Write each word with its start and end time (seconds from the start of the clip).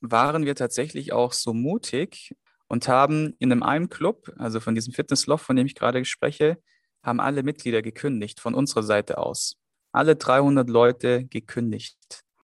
waren 0.00 0.44
wir 0.44 0.54
tatsächlich 0.54 1.12
auch 1.12 1.32
so 1.32 1.52
mutig 1.52 2.34
und 2.68 2.88
haben 2.88 3.34
in 3.38 3.52
einem 3.52 3.62
einen 3.62 3.88
Club, 3.88 4.32
also 4.38 4.60
von 4.60 4.74
diesem 4.74 4.92
Fitnessloft, 4.92 5.44
von 5.44 5.56
dem 5.56 5.66
ich 5.66 5.74
gerade 5.74 6.04
spreche, 6.04 6.58
haben 7.02 7.20
alle 7.20 7.42
Mitglieder 7.42 7.82
gekündigt 7.82 8.40
von 8.40 8.54
unserer 8.54 8.82
Seite 8.82 9.18
aus. 9.18 9.56
Alle 9.92 10.16
300 10.16 10.68
Leute 10.68 11.24
gekündigt. 11.24 11.98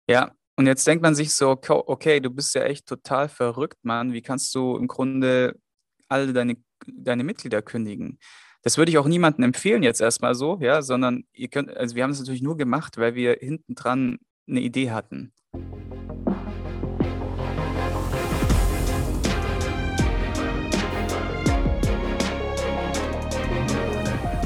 Ja, 0.08 0.32
und 0.58 0.68
jetzt 0.68 0.86
denkt 0.86 1.02
man 1.02 1.16
sich 1.16 1.34
so, 1.34 1.60
okay, 1.70 2.20
du 2.20 2.30
bist 2.30 2.54
ja 2.54 2.64
echt 2.64 2.86
total 2.86 3.30
verrückt, 3.30 3.80
Mann. 3.84 4.14
Wie 4.14 4.22
kannst 4.22 4.54
du 4.54 4.78
im 4.78 4.88
Grunde 4.88 5.58
alle 6.08 6.34
deine, 6.34 6.58
deine 6.86 7.24
Mitglieder 7.24 7.62
kündigen? 7.62 8.20
Das 8.62 8.78
würde 8.78 8.92
ich 8.92 9.00
auch 9.00 9.08
niemandem 9.08 9.46
empfehlen 9.46 9.82
jetzt 9.82 10.02
erstmal 10.02 10.36
so, 10.36 10.60
ja, 10.62 10.84
sondern 10.84 11.24
ihr 11.34 11.48
könnt, 11.48 11.76
also 11.76 11.96
wir 11.96 12.04
haben 12.04 12.12
es 12.12 12.20
natürlich 12.20 12.44
nur 12.44 12.58
gemacht, 12.58 12.98
weil 12.98 13.16
wir 13.16 13.38
hinten 13.40 13.74
dran 13.74 14.20
eine 14.48 14.60
Idee 14.60 14.92
hatten. 14.92 15.34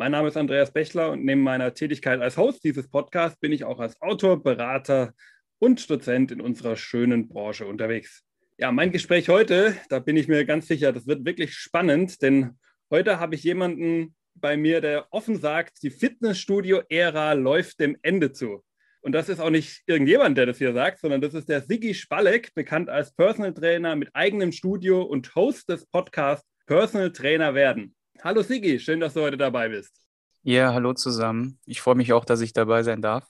Mein 0.00 0.12
Name 0.12 0.28
ist 0.28 0.36
Andreas 0.36 0.72
Bechler 0.72 1.10
und 1.10 1.24
neben 1.24 1.42
meiner 1.42 1.74
Tätigkeit 1.74 2.20
als 2.20 2.36
Host 2.36 2.62
dieses 2.62 2.88
Podcasts 2.88 3.36
bin 3.40 3.50
ich 3.50 3.64
auch 3.64 3.80
als 3.80 4.00
Autor, 4.00 4.40
Berater 4.40 5.12
und 5.58 5.90
Dozent 5.90 6.30
in 6.30 6.40
unserer 6.40 6.76
schönen 6.76 7.26
Branche 7.26 7.66
unterwegs. 7.66 8.22
Ja, 8.58 8.70
mein 8.70 8.92
Gespräch 8.92 9.28
heute, 9.28 9.74
da 9.88 9.98
bin 9.98 10.16
ich 10.16 10.28
mir 10.28 10.44
ganz 10.44 10.68
sicher, 10.68 10.92
das 10.92 11.08
wird 11.08 11.24
wirklich 11.24 11.54
spannend, 11.54 12.22
denn 12.22 12.60
heute 12.92 13.18
habe 13.18 13.34
ich 13.34 13.42
jemanden 13.42 14.14
bei 14.36 14.56
mir, 14.56 14.80
der 14.80 15.08
offen 15.10 15.36
sagt, 15.36 15.82
die 15.82 15.90
Fitnessstudio-Ära 15.90 17.32
läuft 17.32 17.80
dem 17.80 17.96
Ende 18.02 18.30
zu. 18.30 18.62
Und 19.00 19.10
das 19.10 19.28
ist 19.28 19.40
auch 19.40 19.50
nicht 19.50 19.82
irgendjemand, 19.86 20.38
der 20.38 20.46
das 20.46 20.58
hier 20.58 20.74
sagt, 20.74 21.00
sondern 21.00 21.22
das 21.22 21.34
ist 21.34 21.48
der 21.48 21.62
Sigi 21.62 21.92
Spalek, 21.92 22.54
bekannt 22.54 22.88
als 22.88 23.12
Personal 23.16 23.52
Trainer 23.52 23.96
mit 23.96 24.14
eigenem 24.14 24.52
Studio 24.52 25.02
und 25.02 25.34
Host 25.34 25.68
des 25.68 25.86
Podcasts 25.86 26.48
Personal 26.66 27.10
Trainer 27.10 27.56
werden. 27.56 27.96
Hallo 28.20 28.42
Sigi, 28.42 28.80
schön, 28.80 28.98
dass 28.98 29.14
du 29.14 29.20
heute 29.20 29.36
dabei 29.36 29.68
bist. 29.68 29.94
Ja, 30.42 30.74
hallo 30.74 30.92
zusammen. 30.92 31.60
Ich 31.66 31.80
freue 31.80 31.94
mich 31.94 32.12
auch, 32.12 32.24
dass 32.24 32.40
ich 32.40 32.52
dabei 32.52 32.82
sein 32.82 33.00
darf. 33.00 33.24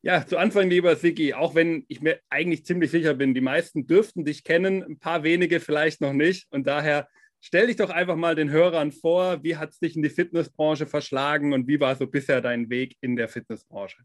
Ja, 0.00 0.24
zu 0.24 0.36
Anfang, 0.36 0.70
lieber 0.70 0.94
Sigi, 0.94 1.34
auch 1.34 1.56
wenn 1.56 1.84
ich 1.88 2.00
mir 2.00 2.20
eigentlich 2.30 2.64
ziemlich 2.64 2.92
sicher 2.92 3.14
bin, 3.14 3.34
die 3.34 3.40
meisten 3.40 3.88
dürften 3.88 4.24
dich 4.24 4.44
kennen, 4.44 4.84
ein 4.84 5.00
paar 5.00 5.24
wenige 5.24 5.58
vielleicht 5.58 6.00
noch 6.00 6.12
nicht. 6.12 6.46
Und 6.52 6.68
daher 6.68 7.08
stell 7.40 7.66
dich 7.66 7.76
doch 7.76 7.90
einfach 7.90 8.14
mal 8.14 8.36
den 8.36 8.50
Hörern 8.50 8.92
vor, 8.92 9.42
wie 9.42 9.56
hat 9.56 9.70
es 9.70 9.80
dich 9.80 9.96
in 9.96 10.02
die 10.02 10.08
Fitnessbranche 10.10 10.86
verschlagen 10.86 11.52
und 11.52 11.66
wie 11.66 11.80
war 11.80 11.96
so 11.96 12.06
bisher 12.06 12.40
dein 12.40 12.70
Weg 12.70 12.96
in 13.00 13.16
der 13.16 13.26
Fitnessbranche? 13.26 14.04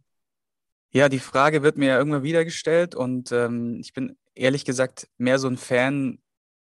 Ja, 0.91 1.09
die 1.09 1.19
Frage 1.19 1.61
wird 1.61 1.77
mir 1.77 1.89
ja 1.89 1.97
irgendwann 1.99 2.23
wieder 2.23 2.43
gestellt 2.43 2.95
und 2.95 3.31
ähm, 3.31 3.77
ich 3.79 3.93
bin 3.93 4.17
ehrlich 4.33 4.65
gesagt 4.65 5.09
mehr 5.19 5.37
so 5.37 5.47
ein 5.47 5.57
Fan 5.57 6.22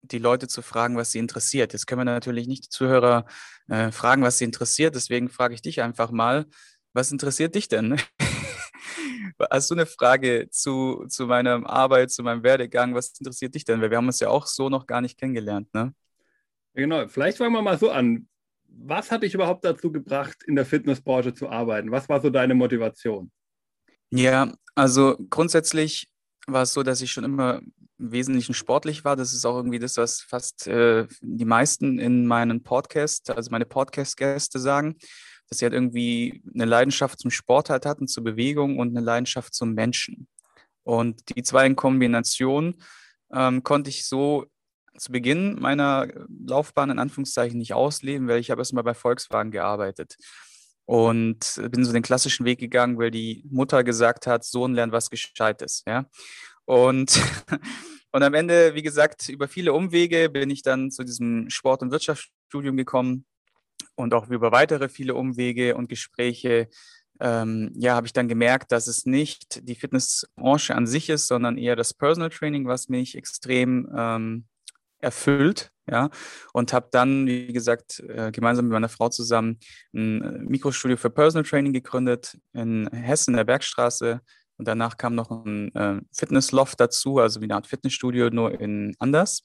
die 0.02 0.18
Leute 0.18 0.48
zu 0.48 0.62
fragen, 0.62 0.96
was 0.96 1.12
sie 1.12 1.18
interessiert. 1.18 1.72
Jetzt 1.72 1.86
können 1.86 2.00
wir 2.00 2.04
natürlich 2.04 2.46
nicht 2.46 2.66
die 2.66 2.68
Zuhörer 2.68 3.24
äh, 3.68 3.92
fragen, 3.92 4.22
was 4.22 4.38
sie 4.38 4.44
interessiert. 4.44 4.94
Deswegen 4.94 5.28
frage 5.28 5.54
ich 5.54 5.62
dich 5.62 5.80
einfach 5.80 6.10
mal, 6.10 6.46
was 6.92 7.12
interessiert 7.12 7.54
dich 7.54 7.68
denn? 7.68 7.96
Hast 9.50 9.70
du 9.70 9.74
eine 9.74 9.86
Frage 9.86 10.48
zu, 10.50 11.06
zu 11.08 11.26
meiner 11.26 11.68
Arbeit, 11.68 12.10
zu 12.10 12.22
meinem 12.22 12.42
Werdegang? 12.42 12.94
Was 12.94 13.12
interessiert 13.18 13.54
dich 13.54 13.64
denn? 13.64 13.80
Weil 13.80 13.90
wir 13.90 13.96
haben 13.96 14.06
uns 14.06 14.20
ja 14.20 14.28
auch 14.28 14.46
so 14.46 14.68
noch 14.68 14.86
gar 14.86 15.00
nicht 15.00 15.18
kennengelernt, 15.18 15.72
ne? 15.74 15.94
Genau, 16.74 17.06
vielleicht 17.08 17.38
fangen 17.38 17.52
wir 17.52 17.62
mal 17.62 17.78
so 17.78 17.90
an. 17.90 18.28
Was 18.66 19.10
hat 19.10 19.22
dich 19.22 19.34
überhaupt 19.34 19.64
dazu 19.64 19.92
gebracht, 19.92 20.42
in 20.46 20.56
der 20.56 20.64
Fitnessbranche 20.64 21.34
zu 21.34 21.48
arbeiten? 21.48 21.90
Was 21.90 22.08
war 22.08 22.20
so 22.20 22.30
deine 22.30 22.54
Motivation? 22.54 23.30
Ja, 24.10 24.52
also 24.74 25.16
grundsätzlich 25.28 26.10
war 26.46 26.62
es 26.62 26.72
so, 26.72 26.82
dass 26.82 27.02
ich 27.02 27.10
schon 27.10 27.24
immer 27.24 27.60
im 28.02 28.12
Wesentlichen 28.12 28.52
sportlich 28.52 29.04
war. 29.04 29.16
Das 29.16 29.32
ist 29.32 29.44
auch 29.46 29.56
irgendwie 29.56 29.78
das, 29.78 29.96
was 29.96 30.20
fast 30.20 30.66
äh, 30.66 31.06
die 31.20 31.44
meisten 31.44 31.98
in 31.98 32.26
meinen 32.26 32.62
Podcast, 32.62 33.30
also 33.30 33.50
meine 33.50 33.64
Podcast-Gäste 33.64 34.58
sagen, 34.58 34.96
dass 35.48 35.58
sie 35.58 35.64
halt 35.64 35.74
irgendwie 35.74 36.42
eine 36.52 36.64
Leidenschaft 36.64 37.20
zum 37.20 37.30
Sport 37.30 37.70
halt 37.70 37.86
hatten, 37.86 38.08
zur 38.08 38.24
Bewegung 38.24 38.78
und 38.78 38.90
eine 38.90 39.04
Leidenschaft 39.04 39.54
zum 39.54 39.74
Menschen. 39.74 40.26
Und 40.82 41.36
die 41.36 41.42
zwei 41.42 41.66
in 41.66 41.76
Kombination 41.76 42.74
ähm, 43.32 43.62
konnte 43.62 43.88
ich 43.90 44.06
so 44.06 44.46
zu 44.98 45.12
Beginn 45.12 45.58
meiner 45.58 46.08
Laufbahn 46.46 46.90
in 46.90 46.98
Anführungszeichen 46.98 47.58
nicht 47.58 47.72
ausleben, 47.72 48.28
weil 48.28 48.40
ich 48.40 48.50
habe 48.50 48.60
erstmal 48.60 48.84
bei 48.84 48.94
Volkswagen 48.94 49.50
gearbeitet 49.50 50.16
und 50.84 51.60
bin 51.70 51.84
so 51.84 51.92
den 51.92 52.02
klassischen 52.02 52.44
Weg 52.44 52.58
gegangen, 52.58 52.98
weil 52.98 53.10
die 53.10 53.44
Mutter 53.48 53.84
gesagt 53.84 54.26
hat, 54.26 54.44
Sohn 54.44 54.74
lernt 54.74 54.92
was 54.92 55.08
Gescheites, 55.08 55.84
ja. 55.86 56.06
Und, 56.64 57.20
und 58.12 58.22
am 58.22 58.34
Ende, 58.34 58.74
wie 58.74 58.82
gesagt, 58.82 59.28
über 59.28 59.48
viele 59.48 59.72
Umwege 59.72 60.28
bin 60.28 60.50
ich 60.50 60.62
dann 60.62 60.90
zu 60.90 61.02
diesem 61.02 61.50
Sport- 61.50 61.82
und 61.82 61.90
Wirtschaftsstudium 61.90 62.76
gekommen 62.76 63.24
und 63.94 64.14
auch 64.14 64.28
über 64.28 64.52
weitere 64.52 64.88
viele 64.88 65.14
Umwege 65.14 65.76
und 65.76 65.88
Gespräche 65.88 66.68
ähm, 67.20 67.70
ja, 67.76 67.94
habe 67.94 68.06
ich 68.06 68.12
dann 68.12 68.28
gemerkt, 68.28 68.72
dass 68.72 68.88
es 68.88 69.06
nicht 69.06 69.66
die 69.68 69.76
Fitnessbranche 69.76 70.74
an 70.74 70.86
sich 70.86 71.08
ist, 71.08 71.28
sondern 71.28 71.56
eher 71.56 71.76
das 71.76 71.94
Personal 71.94 72.30
Training, 72.30 72.66
was 72.66 72.88
mich 72.88 73.16
extrem 73.16 73.88
ähm, 73.96 74.44
erfüllt, 74.98 75.70
ja, 75.88 76.10
und 76.52 76.72
habe 76.72 76.88
dann, 76.90 77.26
wie 77.26 77.52
gesagt, 77.52 78.00
äh, 78.00 78.30
gemeinsam 78.32 78.66
mit 78.66 78.72
meiner 78.72 78.88
Frau 78.88 79.08
zusammen 79.08 79.58
ein 79.94 80.44
Mikrostudio 80.46 80.96
für 80.96 81.10
Personal 81.10 81.44
Training 81.44 81.72
gegründet 81.72 82.38
in 82.52 82.88
Hessen, 82.92 83.34
der 83.34 83.44
Bergstraße. 83.44 84.20
Und 84.62 84.68
danach 84.68 84.96
kam 84.96 85.16
noch 85.16 85.28
ein 85.28 85.74
äh, 85.74 86.00
Fitnessloft 86.12 86.78
dazu, 86.78 87.18
also 87.18 87.40
wie 87.40 87.46
eine 87.46 87.56
Art 87.56 87.66
Fitnessstudio, 87.66 88.30
nur 88.30 88.60
in 88.60 88.94
anders. 89.00 89.42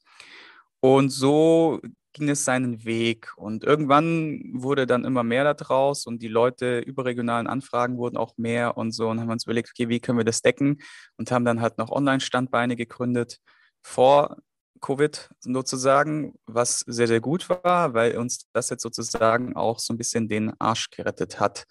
Und 0.80 1.10
so 1.10 1.82
ging 2.14 2.30
es 2.30 2.46
seinen 2.46 2.86
Weg. 2.86 3.34
Und 3.36 3.64
irgendwann 3.64 4.44
wurde 4.54 4.86
dann 4.86 5.06
immer 5.06 5.24
mehr 5.24 5.56
daraus 5.56 6.06
und 6.06 6.22
die 6.22 6.28
Leute 6.28 6.82
überregionalen 6.82 7.48
Anfragen 7.48 7.98
wurden 7.98 8.16
auch 8.16 8.38
mehr 8.38 8.78
und 8.78 8.92
so. 8.92 9.10
Und 9.10 9.20
haben 9.20 9.32
uns 9.32 9.46
überlegt, 9.46 9.72
okay, 9.74 9.90
wie 9.90 10.00
können 10.00 10.20
wir 10.20 10.24
das 10.24 10.44
decken? 10.44 10.78
Und 11.16 11.32
haben 11.32 11.46
dann 11.46 11.62
halt 11.62 11.80
noch 11.80 11.90
Online-Standbeine 11.90 12.76
gegründet 12.76 13.40
vor 13.82 14.38
Covid 14.82 15.30
sozusagen, 15.40 16.34
was 16.46 16.80
sehr, 16.88 17.08
sehr 17.08 17.22
gut 17.22 17.50
war, 17.50 17.94
weil 17.94 18.18
uns 18.18 18.48
das 18.54 18.70
jetzt 18.70 18.84
sozusagen 18.84 19.56
auch 19.56 19.80
so 19.80 19.94
ein 19.94 19.98
bisschen 19.98 20.28
den 20.28 20.54
Arsch 20.60 20.90
gerettet 20.90 21.40
hat. 21.40 21.66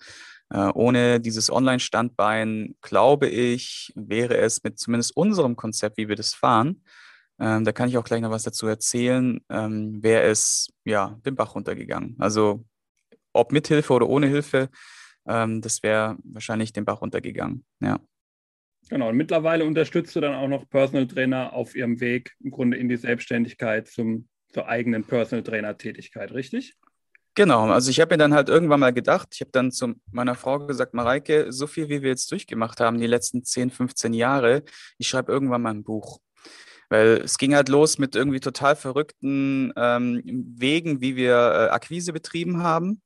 Äh, 0.50 0.70
ohne 0.74 1.20
dieses 1.20 1.50
Online-Standbein, 1.50 2.76
glaube 2.80 3.28
ich, 3.28 3.92
wäre 3.96 4.36
es 4.36 4.62
mit 4.62 4.78
zumindest 4.78 5.16
unserem 5.16 5.56
Konzept, 5.56 5.96
wie 5.96 6.08
wir 6.08 6.16
das 6.16 6.34
fahren, 6.34 6.82
ähm, 7.38 7.64
da 7.64 7.72
kann 7.72 7.88
ich 7.88 7.98
auch 7.98 8.04
gleich 8.04 8.20
noch 8.20 8.30
was 8.30 8.44
dazu 8.44 8.66
erzählen, 8.66 9.40
ähm, 9.50 10.02
wäre 10.02 10.22
es 10.22 10.68
ja 10.84 11.18
den 11.26 11.36
Bach 11.36 11.54
runtergegangen. 11.54 12.16
Also 12.18 12.64
ob 13.32 13.52
mit 13.52 13.68
Hilfe 13.68 13.92
oder 13.92 14.08
ohne 14.08 14.26
Hilfe, 14.26 14.70
ähm, 15.26 15.60
das 15.60 15.82
wäre 15.82 16.16
wahrscheinlich 16.24 16.72
den 16.72 16.84
Bach 16.84 17.02
runtergegangen. 17.02 17.64
Ja. 17.80 18.00
Genau, 18.88 19.08
und 19.08 19.16
mittlerweile 19.16 19.64
unterstützt 19.64 20.14
du 20.14 20.20
dann 20.20 20.34
auch 20.34 20.48
noch 20.48 20.68
Personal 20.68 21.06
Trainer 21.06 21.52
auf 21.52 21.74
ihrem 21.74 22.00
Weg 22.00 22.36
im 22.42 22.50
Grunde 22.50 22.76
in 22.76 22.88
die 22.88 22.96
Selbstständigkeit 22.96 23.88
zum, 23.88 24.28
zur 24.52 24.68
eigenen 24.68 25.04
Personal 25.04 25.42
Trainer-Tätigkeit, 25.42 26.32
richtig? 26.32 26.76
Genau, 27.34 27.68
also 27.68 27.90
ich 27.90 28.00
habe 28.00 28.14
mir 28.14 28.18
dann 28.18 28.32
halt 28.32 28.48
irgendwann 28.48 28.80
mal 28.80 28.94
gedacht, 28.94 29.28
ich 29.32 29.42
habe 29.42 29.50
dann 29.50 29.70
zu 29.70 29.94
meiner 30.10 30.34
Frau 30.34 30.58
gesagt, 30.66 30.94
Mareike, 30.94 31.52
so 31.52 31.66
viel 31.66 31.90
wie 31.90 32.00
wir 32.00 32.08
jetzt 32.08 32.32
durchgemacht 32.32 32.80
haben, 32.80 32.98
die 32.98 33.06
letzten 33.06 33.44
10, 33.44 33.70
15 33.70 34.14
Jahre, 34.14 34.62
ich 34.96 35.08
schreibe 35.08 35.32
irgendwann 35.32 35.60
mal 35.60 35.74
ein 35.74 35.84
Buch. 35.84 36.20
Weil 36.88 37.20
es 37.24 37.36
ging 37.36 37.54
halt 37.54 37.68
los 37.68 37.98
mit 37.98 38.16
irgendwie 38.16 38.40
total 38.40 38.74
verrückten 38.74 39.72
ähm, 39.76 40.22
Wegen, 40.24 41.02
wie 41.02 41.16
wir 41.16 41.34
äh, 41.34 41.68
Akquise 41.70 42.14
betrieben 42.14 42.62
haben, 42.62 43.02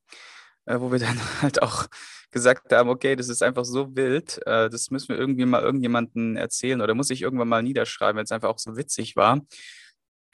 äh, 0.66 0.78
wo 0.78 0.92
wir 0.92 1.00
dann 1.00 1.18
halt 1.42 1.60
auch 1.62 1.88
gesagt 2.30 2.72
haben, 2.72 2.88
okay, 2.88 3.16
das 3.16 3.28
ist 3.28 3.42
einfach 3.42 3.64
so 3.64 3.96
wild, 3.96 4.40
äh, 4.46 4.70
das 4.70 4.90
müssen 4.90 5.08
wir 5.08 5.18
irgendwie 5.18 5.46
mal 5.46 5.62
irgendjemanden 5.62 6.36
erzählen 6.36 6.80
oder 6.80 6.94
muss 6.94 7.10
ich 7.10 7.22
irgendwann 7.22 7.48
mal 7.48 7.62
niederschreiben, 7.62 8.16
weil 8.16 8.24
es 8.24 8.32
einfach 8.32 8.48
auch 8.48 8.58
so 8.58 8.76
witzig 8.76 9.16
war. 9.16 9.40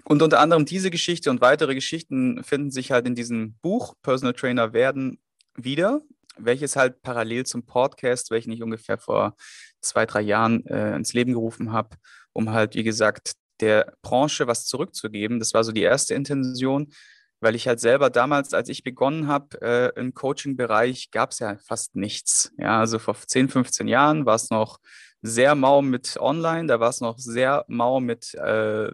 Und 0.05 0.23
unter 0.23 0.41
anderem 0.41 0.67
diese 0.67 0.91
Geschichte 0.91 1.31
und 1.31 1.41
weitere 1.41 1.75
Geschichten 1.75 2.45
finden 2.45 2.71
sich 2.71 2.93
halt 2.93 3.07
in 3.07 3.15
diesem 3.15 3.55
Buch 3.61 3.95
Personal 4.03 4.35
Trainer 4.35 4.73
werden 4.73 5.19
wieder, 5.57 6.01
welches 6.39 6.77
halt 6.77 7.03
parallel 7.03 7.45
zum 7.45 7.65
Podcast, 7.65 8.31
welchen 8.31 8.53
ich 8.53 8.63
ungefähr 8.63 8.99
vor 8.99 9.35
zwei, 9.81 10.07
drei 10.07 10.21
Jahren 10.21 10.65
äh, 10.67 10.95
ins 10.95 11.13
Leben 11.13 11.33
gerufen 11.33 11.73
habe, 11.73 11.97
um 12.33 12.51
halt, 12.51 12.75
wie 12.75 12.85
gesagt, 12.85 13.33
der 13.61 13.95
Branche 14.03 14.47
was 14.47 14.67
zurückzugeben. 14.67 15.39
Das 15.39 15.55
war 15.55 15.65
so 15.65 15.73
die 15.73 15.83
erste 15.83 16.15
Intention, 16.15 16.93
weil 17.41 17.55
ich 17.55 17.69
halt 17.69 17.81
selber 17.81 18.11
damals, 18.11 18.55
als 18.55 18.69
ich 18.69 18.83
begonnen 18.83 19.29
habe, 19.29 19.61
äh, 19.61 20.01
im 20.01 20.15
Coaching-Bereich 20.15 21.11
gab 21.11 21.33
es 21.33 21.39
ja 21.39 21.57
fast 21.59 21.97
nichts. 21.97 22.53
Ja, 22.59 22.81
also 22.81 22.99
vor 22.99 23.17
10, 23.17 23.49
15 23.49 23.89
Jahren 23.89 24.27
war 24.27 24.37
es 24.37 24.51
noch 24.51 24.79
sehr 25.23 25.55
mau 25.55 25.83
mit 25.83 26.17
Online, 26.19 26.67
da 26.67 26.81
war 26.81 26.91
es 26.91 27.01
noch 27.01 27.19
sehr 27.19 27.65
mau 27.69 28.01
mit 28.01 28.35
äh, 28.35 28.91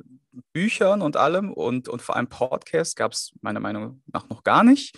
Büchern 0.53 1.03
und 1.03 1.17
allem 1.17 1.53
und, 1.53 1.89
und 1.89 2.03
vor 2.03 2.17
allem 2.17 2.29
Podcasts 2.29 2.97
gab 2.97 3.13
es 3.13 3.33
meiner 3.43 3.61
Meinung 3.61 4.03
nach 4.07 4.29
noch 4.29 4.43
gar 4.43 4.65
nicht. 4.65 4.97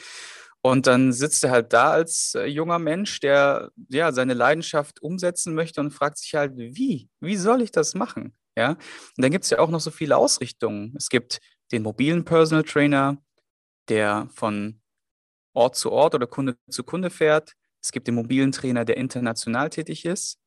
Und 0.62 0.86
dann 0.86 1.12
sitzt 1.12 1.44
er 1.44 1.50
halt 1.50 1.74
da 1.74 1.90
als 1.90 2.34
äh, 2.34 2.46
junger 2.46 2.78
Mensch, 2.78 3.20
der 3.20 3.70
ja 3.90 4.12
seine 4.12 4.32
Leidenschaft 4.32 5.02
umsetzen 5.02 5.54
möchte 5.54 5.80
und 5.80 5.90
fragt 5.90 6.16
sich 6.16 6.34
halt, 6.34 6.52
wie? 6.56 7.10
Wie 7.20 7.36
soll 7.36 7.60
ich 7.60 7.70
das 7.70 7.94
machen? 7.94 8.34
Ja. 8.56 8.70
Und 8.70 8.78
dann 9.18 9.30
gibt 9.30 9.44
es 9.44 9.50
ja 9.50 9.58
auch 9.58 9.68
noch 9.68 9.80
so 9.80 9.90
viele 9.90 10.16
Ausrichtungen. 10.16 10.94
Es 10.96 11.10
gibt 11.10 11.40
den 11.70 11.82
mobilen 11.82 12.24
Personal 12.24 12.64
Trainer, 12.64 13.18
der 13.88 14.28
von 14.34 14.80
Ort 15.52 15.76
zu 15.76 15.92
Ort 15.92 16.14
oder 16.14 16.26
Kunde 16.26 16.56
zu 16.68 16.84
Kunde 16.84 17.10
fährt. 17.10 17.52
Es 17.82 17.92
gibt 17.92 18.06
den 18.08 18.14
mobilen 18.14 18.52
Trainer, 18.52 18.84
der 18.84 18.96
international 18.96 19.70
tätig 19.70 20.04
ist. 20.04 20.40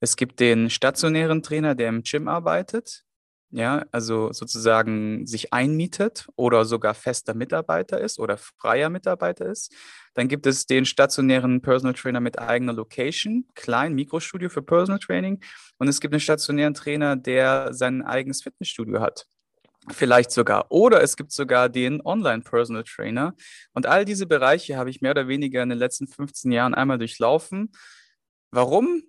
Es 0.00 0.16
gibt 0.16 0.40
den 0.40 0.70
stationären 0.70 1.42
Trainer, 1.42 1.74
der 1.74 1.88
im 1.88 2.02
Gym 2.02 2.28
arbeitet, 2.28 3.04
ja, 3.50 3.84
also 3.92 4.32
sozusagen 4.32 5.26
sich 5.26 5.52
einmietet 5.52 6.26
oder 6.36 6.64
sogar 6.64 6.92
fester 6.94 7.34
Mitarbeiter 7.34 8.00
ist 8.00 8.18
oder 8.18 8.36
freier 8.36 8.90
Mitarbeiter 8.90 9.46
ist. 9.46 9.72
Dann 10.14 10.28
gibt 10.28 10.46
es 10.46 10.66
den 10.66 10.84
stationären 10.84 11.62
Personal 11.62 11.94
Trainer 11.94 12.20
mit 12.20 12.38
eigener 12.38 12.72
Location, 12.72 13.46
klein 13.54 13.94
Mikrostudio 13.94 14.48
für 14.48 14.62
Personal 14.62 14.98
Training. 14.98 15.42
Und 15.78 15.88
es 15.88 16.00
gibt 16.00 16.12
einen 16.12 16.20
stationären 16.20 16.74
Trainer, 16.74 17.16
der 17.16 17.72
sein 17.72 18.02
eigenes 18.02 18.42
Fitnessstudio 18.42 19.00
hat. 19.00 19.26
Vielleicht 19.90 20.30
sogar. 20.30 20.70
Oder 20.70 21.02
es 21.02 21.16
gibt 21.16 21.32
sogar 21.32 21.68
den 21.68 22.00
Online-Personal 22.04 22.84
Trainer. 22.84 23.34
Und 23.74 23.86
all 23.86 24.04
diese 24.04 24.26
Bereiche 24.26 24.76
habe 24.76 24.88
ich 24.88 25.02
mehr 25.02 25.10
oder 25.10 25.28
weniger 25.28 25.62
in 25.62 25.68
den 25.68 25.78
letzten 25.78 26.06
15 26.06 26.52
Jahren 26.52 26.74
einmal 26.74 26.98
durchlaufen. 26.98 27.72
Warum? 28.50 29.02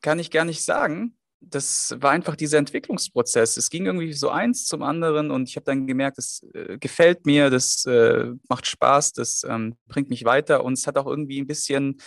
Kann 0.00 0.18
ich 0.18 0.30
gar 0.30 0.44
nicht 0.44 0.64
sagen. 0.64 1.16
Das 1.40 1.94
war 2.00 2.12
einfach 2.12 2.34
dieser 2.34 2.58
Entwicklungsprozess. 2.58 3.58
Es 3.58 3.68
ging 3.68 3.84
irgendwie 3.84 4.14
so 4.14 4.30
eins 4.30 4.64
zum 4.64 4.82
anderen 4.82 5.30
und 5.30 5.48
ich 5.48 5.56
habe 5.56 5.64
dann 5.64 5.86
gemerkt, 5.86 6.16
das 6.16 6.46
äh, 6.54 6.78
gefällt 6.78 7.26
mir, 7.26 7.50
das 7.50 7.84
äh, 7.84 8.32
macht 8.48 8.66
Spaß, 8.66 9.12
das 9.12 9.44
ähm, 9.46 9.76
bringt 9.86 10.08
mich 10.08 10.24
weiter 10.24 10.64
und 10.64 10.72
es 10.72 10.86
hat 10.86 10.96
auch 10.96 11.06
irgendwie 11.06 11.40
ein 11.40 11.46
bisschen 11.46 11.98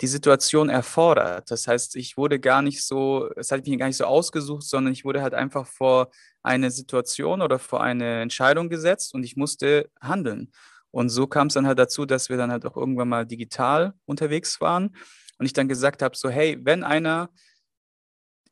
die 0.00 0.06
Situation 0.06 0.70
erfordert. 0.70 1.50
Das 1.50 1.66
heißt, 1.66 1.96
ich 1.96 2.16
wurde 2.16 2.40
gar 2.40 2.62
nicht 2.62 2.84
so, 2.84 3.28
es 3.36 3.52
hat 3.52 3.66
mich 3.66 3.78
gar 3.78 3.86
nicht 3.86 3.98
so 3.98 4.04
ausgesucht, 4.04 4.62
sondern 4.62 4.92
ich 4.92 5.04
wurde 5.04 5.22
halt 5.22 5.34
einfach 5.34 5.66
vor 5.66 6.10
eine 6.42 6.70
Situation 6.70 7.42
oder 7.42 7.58
vor 7.58 7.82
eine 7.82 8.22
Entscheidung 8.22 8.70
gesetzt 8.70 9.14
und 9.14 9.24
ich 9.24 9.36
musste 9.36 9.90
handeln. 10.00 10.52
Und 10.90 11.10
so 11.10 11.26
kam 11.26 11.48
es 11.48 11.54
dann 11.54 11.66
halt 11.66 11.78
dazu, 11.78 12.06
dass 12.06 12.30
wir 12.30 12.36
dann 12.36 12.50
halt 12.50 12.64
auch 12.66 12.76
irgendwann 12.76 13.08
mal 13.08 13.26
digital 13.26 13.94
unterwegs 14.06 14.60
waren 14.60 14.96
und 15.38 15.46
ich 15.46 15.52
dann 15.52 15.68
gesagt 15.68 16.02
habe, 16.02 16.16
so 16.16 16.30
hey, 16.30 16.58
wenn 16.62 16.82
einer 16.82 17.30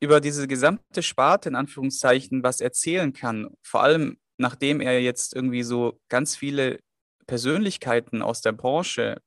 über 0.00 0.20
diese 0.20 0.46
gesamte 0.46 1.02
Sparte 1.02 1.48
in 1.48 1.56
Anführungszeichen 1.56 2.42
was 2.42 2.60
erzählen 2.60 3.12
kann, 3.12 3.48
vor 3.62 3.82
allem 3.82 4.18
nachdem 4.36 4.80
er 4.80 5.00
jetzt 5.00 5.34
irgendwie 5.34 5.64
so 5.64 6.00
ganz 6.08 6.36
viele 6.36 6.78
Persönlichkeiten 7.26 8.22
aus 8.22 8.40
der 8.40 8.52
Branche 8.52 9.20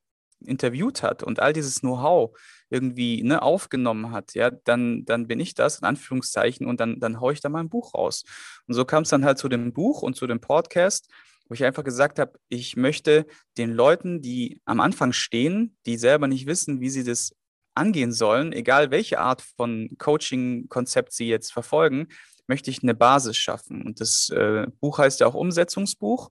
interviewt 0.45 1.03
hat 1.03 1.23
und 1.23 1.39
all 1.39 1.53
dieses 1.53 1.81
Know-how 1.81 2.37
irgendwie 2.69 3.21
ne, 3.23 3.41
aufgenommen 3.41 4.11
hat, 4.11 4.33
ja, 4.33 4.49
dann, 4.49 5.05
dann 5.05 5.27
bin 5.27 5.39
ich 5.39 5.53
das, 5.53 5.79
in 5.79 5.85
Anführungszeichen, 5.85 6.65
und 6.67 6.79
dann, 6.79 6.99
dann 6.99 7.19
haue 7.19 7.33
ich 7.33 7.41
da 7.41 7.49
mal 7.49 7.59
ein 7.59 7.69
Buch 7.69 7.93
raus. 7.93 8.23
Und 8.67 8.73
so 8.73 8.85
kam 8.85 9.03
es 9.03 9.09
dann 9.09 9.25
halt 9.25 9.37
zu 9.37 9.49
dem 9.49 9.73
Buch 9.73 10.01
und 10.01 10.15
zu 10.15 10.25
dem 10.27 10.39
Podcast, 10.39 11.09
wo 11.47 11.53
ich 11.53 11.65
einfach 11.65 11.83
gesagt 11.83 12.17
habe, 12.17 12.39
ich 12.47 12.77
möchte 12.77 13.25
den 13.57 13.71
Leuten, 13.71 14.21
die 14.21 14.61
am 14.63 14.79
Anfang 14.79 15.11
stehen, 15.11 15.75
die 15.85 15.97
selber 15.97 16.27
nicht 16.27 16.45
wissen, 16.47 16.79
wie 16.79 16.89
sie 16.89 17.03
das 17.03 17.35
angehen 17.75 18.13
sollen, 18.13 18.53
egal 18.53 18.91
welche 18.91 19.19
Art 19.19 19.41
von 19.41 19.89
Coaching-Konzept 19.97 21.11
sie 21.11 21.27
jetzt 21.27 21.51
verfolgen, 21.51 22.07
möchte 22.47 22.69
ich 22.69 22.83
eine 22.83 22.95
Basis 22.95 23.37
schaffen. 23.37 23.81
Und 23.81 23.99
das 23.99 24.29
äh, 24.29 24.67
Buch 24.79 24.97
heißt 24.97 25.19
ja 25.19 25.27
auch 25.27 25.33
Umsetzungsbuch, 25.33 26.29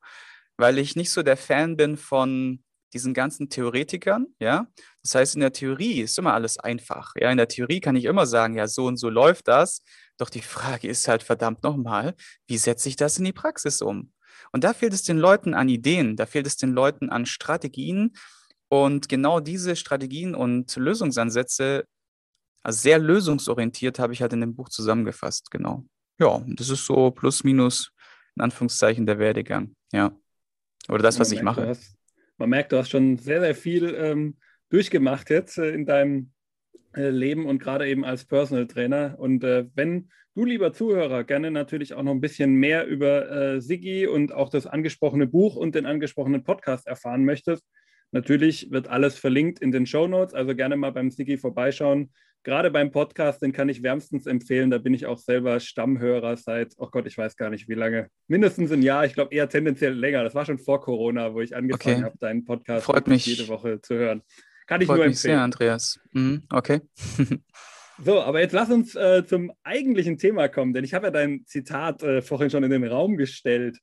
weil 0.56 0.78
ich 0.78 0.96
nicht 0.96 1.10
so 1.10 1.22
der 1.22 1.36
Fan 1.36 1.76
bin 1.76 1.96
von 1.96 2.62
diesen 2.92 3.14
ganzen 3.14 3.48
Theoretikern, 3.48 4.26
ja. 4.38 4.66
Das 5.02 5.14
heißt, 5.14 5.34
in 5.34 5.40
der 5.40 5.52
Theorie 5.52 6.00
ist 6.00 6.18
immer 6.18 6.34
alles 6.34 6.58
einfach. 6.58 7.14
Ja, 7.16 7.30
in 7.30 7.36
der 7.36 7.48
Theorie 7.48 7.80
kann 7.80 7.96
ich 7.96 8.04
immer 8.04 8.26
sagen, 8.26 8.54
ja, 8.54 8.66
so 8.66 8.86
und 8.86 8.96
so 8.96 9.08
läuft 9.08 9.48
das. 9.48 9.82
Doch 10.18 10.30
die 10.30 10.42
Frage 10.42 10.88
ist 10.88 11.08
halt 11.08 11.22
verdammt 11.22 11.62
nochmal, 11.62 12.14
wie 12.46 12.58
setze 12.58 12.88
ich 12.88 12.96
das 12.96 13.18
in 13.18 13.24
die 13.24 13.32
Praxis 13.32 13.80
um? 13.80 14.12
Und 14.52 14.64
da 14.64 14.72
fehlt 14.72 14.92
es 14.92 15.02
den 15.02 15.18
Leuten 15.18 15.54
an 15.54 15.68
Ideen, 15.68 16.16
da 16.16 16.26
fehlt 16.26 16.46
es 16.46 16.56
den 16.56 16.72
Leuten 16.72 17.10
an 17.10 17.26
Strategien. 17.26 18.12
Und 18.68 19.08
genau 19.08 19.40
diese 19.40 19.76
Strategien 19.76 20.34
und 20.34 20.74
Lösungsansätze, 20.76 21.84
also 22.62 22.78
sehr 22.78 22.98
lösungsorientiert, 22.98 23.98
habe 23.98 24.12
ich 24.12 24.22
halt 24.22 24.32
in 24.32 24.40
dem 24.40 24.54
Buch 24.54 24.68
zusammengefasst, 24.68 25.50
genau. 25.50 25.84
Ja, 26.18 26.42
das 26.46 26.68
ist 26.68 26.84
so 26.84 27.10
plus 27.10 27.44
minus 27.44 27.90
in 28.36 28.42
Anführungszeichen 28.42 29.06
der 29.06 29.18
Werdegang, 29.18 29.74
ja. 29.92 30.12
Oder 30.88 31.02
das, 31.02 31.18
was 31.18 31.32
ich 31.32 31.42
mache. 31.42 31.68
Hast, 31.68 31.96
man 32.40 32.50
merkt, 32.50 32.72
du 32.72 32.78
hast 32.78 32.90
schon 32.90 33.18
sehr, 33.18 33.40
sehr 33.40 33.54
viel 33.54 33.94
ähm, 33.96 34.36
durchgemacht 34.70 35.30
jetzt 35.30 35.58
äh, 35.58 35.70
in 35.70 35.86
deinem 35.86 36.32
äh, 36.96 37.10
Leben 37.10 37.46
und 37.46 37.60
gerade 37.60 37.86
eben 37.86 38.04
als 38.04 38.24
Personal 38.24 38.66
Trainer. 38.66 39.14
Und 39.18 39.44
äh, 39.44 39.66
wenn 39.74 40.08
du, 40.34 40.44
lieber 40.44 40.72
Zuhörer, 40.72 41.22
gerne 41.24 41.50
natürlich 41.50 41.94
auch 41.94 42.02
noch 42.02 42.12
ein 42.12 42.20
bisschen 42.20 42.54
mehr 42.54 42.86
über 42.86 43.30
äh, 43.30 43.60
Sigi 43.60 44.06
und 44.06 44.32
auch 44.32 44.48
das 44.48 44.66
angesprochene 44.66 45.26
Buch 45.26 45.54
und 45.54 45.74
den 45.74 45.86
angesprochenen 45.86 46.42
Podcast 46.42 46.86
erfahren 46.86 47.24
möchtest, 47.24 47.64
natürlich 48.10 48.70
wird 48.70 48.88
alles 48.88 49.18
verlinkt 49.18 49.60
in 49.60 49.70
den 49.70 49.86
Show 49.86 50.08
Notes. 50.08 50.34
Also 50.34 50.56
gerne 50.56 50.76
mal 50.76 50.92
beim 50.92 51.10
Sigi 51.10 51.36
vorbeischauen 51.36 52.10
gerade 52.42 52.70
beim 52.70 52.90
Podcast, 52.90 53.42
den 53.42 53.52
kann 53.52 53.68
ich 53.68 53.82
wärmstens 53.82 54.26
empfehlen. 54.26 54.70
Da 54.70 54.78
bin 54.78 54.94
ich 54.94 55.06
auch 55.06 55.18
selber 55.18 55.60
Stammhörer 55.60 56.36
seit, 56.36 56.74
oh 56.78 56.88
Gott, 56.90 57.06
ich 57.06 57.16
weiß 57.16 57.36
gar 57.36 57.50
nicht 57.50 57.68
wie 57.68 57.74
lange. 57.74 58.08
Mindestens 58.28 58.72
ein 58.72 58.82
Jahr, 58.82 59.04
ich 59.04 59.14
glaube 59.14 59.34
eher 59.34 59.48
tendenziell 59.48 59.92
länger. 59.92 60.24
Das 60.24 60.34
war 60.34 60.44
schon 60.44 60.58
vor 60.58 60.80
Corona, 60.80 61.34
wo 61.34 61.40
ich 61.40 61.54
angefangen 61.54 61.96
okay. 61.96 62.04
habe, 62.04 62.18
deinen 62.18 62.44
Podcast 62.44 62.84
Freut 62.86 63.06
mich. 63.06 63.26
jede 63.26 63.48
Woche 63.48 63.80
zu 63.80 63.94
hören. 63.94 64.22
Kann 64.66 64.80
ich 64.80 64.86
Freut 64.86 64.98
nur 64.98 65.06
mich 65.06 65.16
empfehlen. 65.16 65.34
Sehr, 65.34 65.42
Andreas. 65.42 66.00
Mhm, 66.12 66.44
okay. 66.50 66.80
so, 68.04 68.20
aber 68.20 68.40
jetzt 68.40 68.52
lass 68.52 68.70
uns 68.70 68.94
äh, 68.94 69.24
zum 69.26 69.52
eigentlichen 69.62 70.16
Thema 70.16 70.48
kommen, 70.48 70.72
denn 70.72 70.84
ich 70.84 70.94
habe 70.94 71.06
ja 71.06 71.10
dein 71.10 71.44
Zitat 71.46 72.02
äh, 72.02 72.22
vorhin 72.22 72.50
schon 72.50 72.64
in 72.64 72.70
den 72.70 72.86
Raum 72.86 73.16
gestellt. 73.16 73.78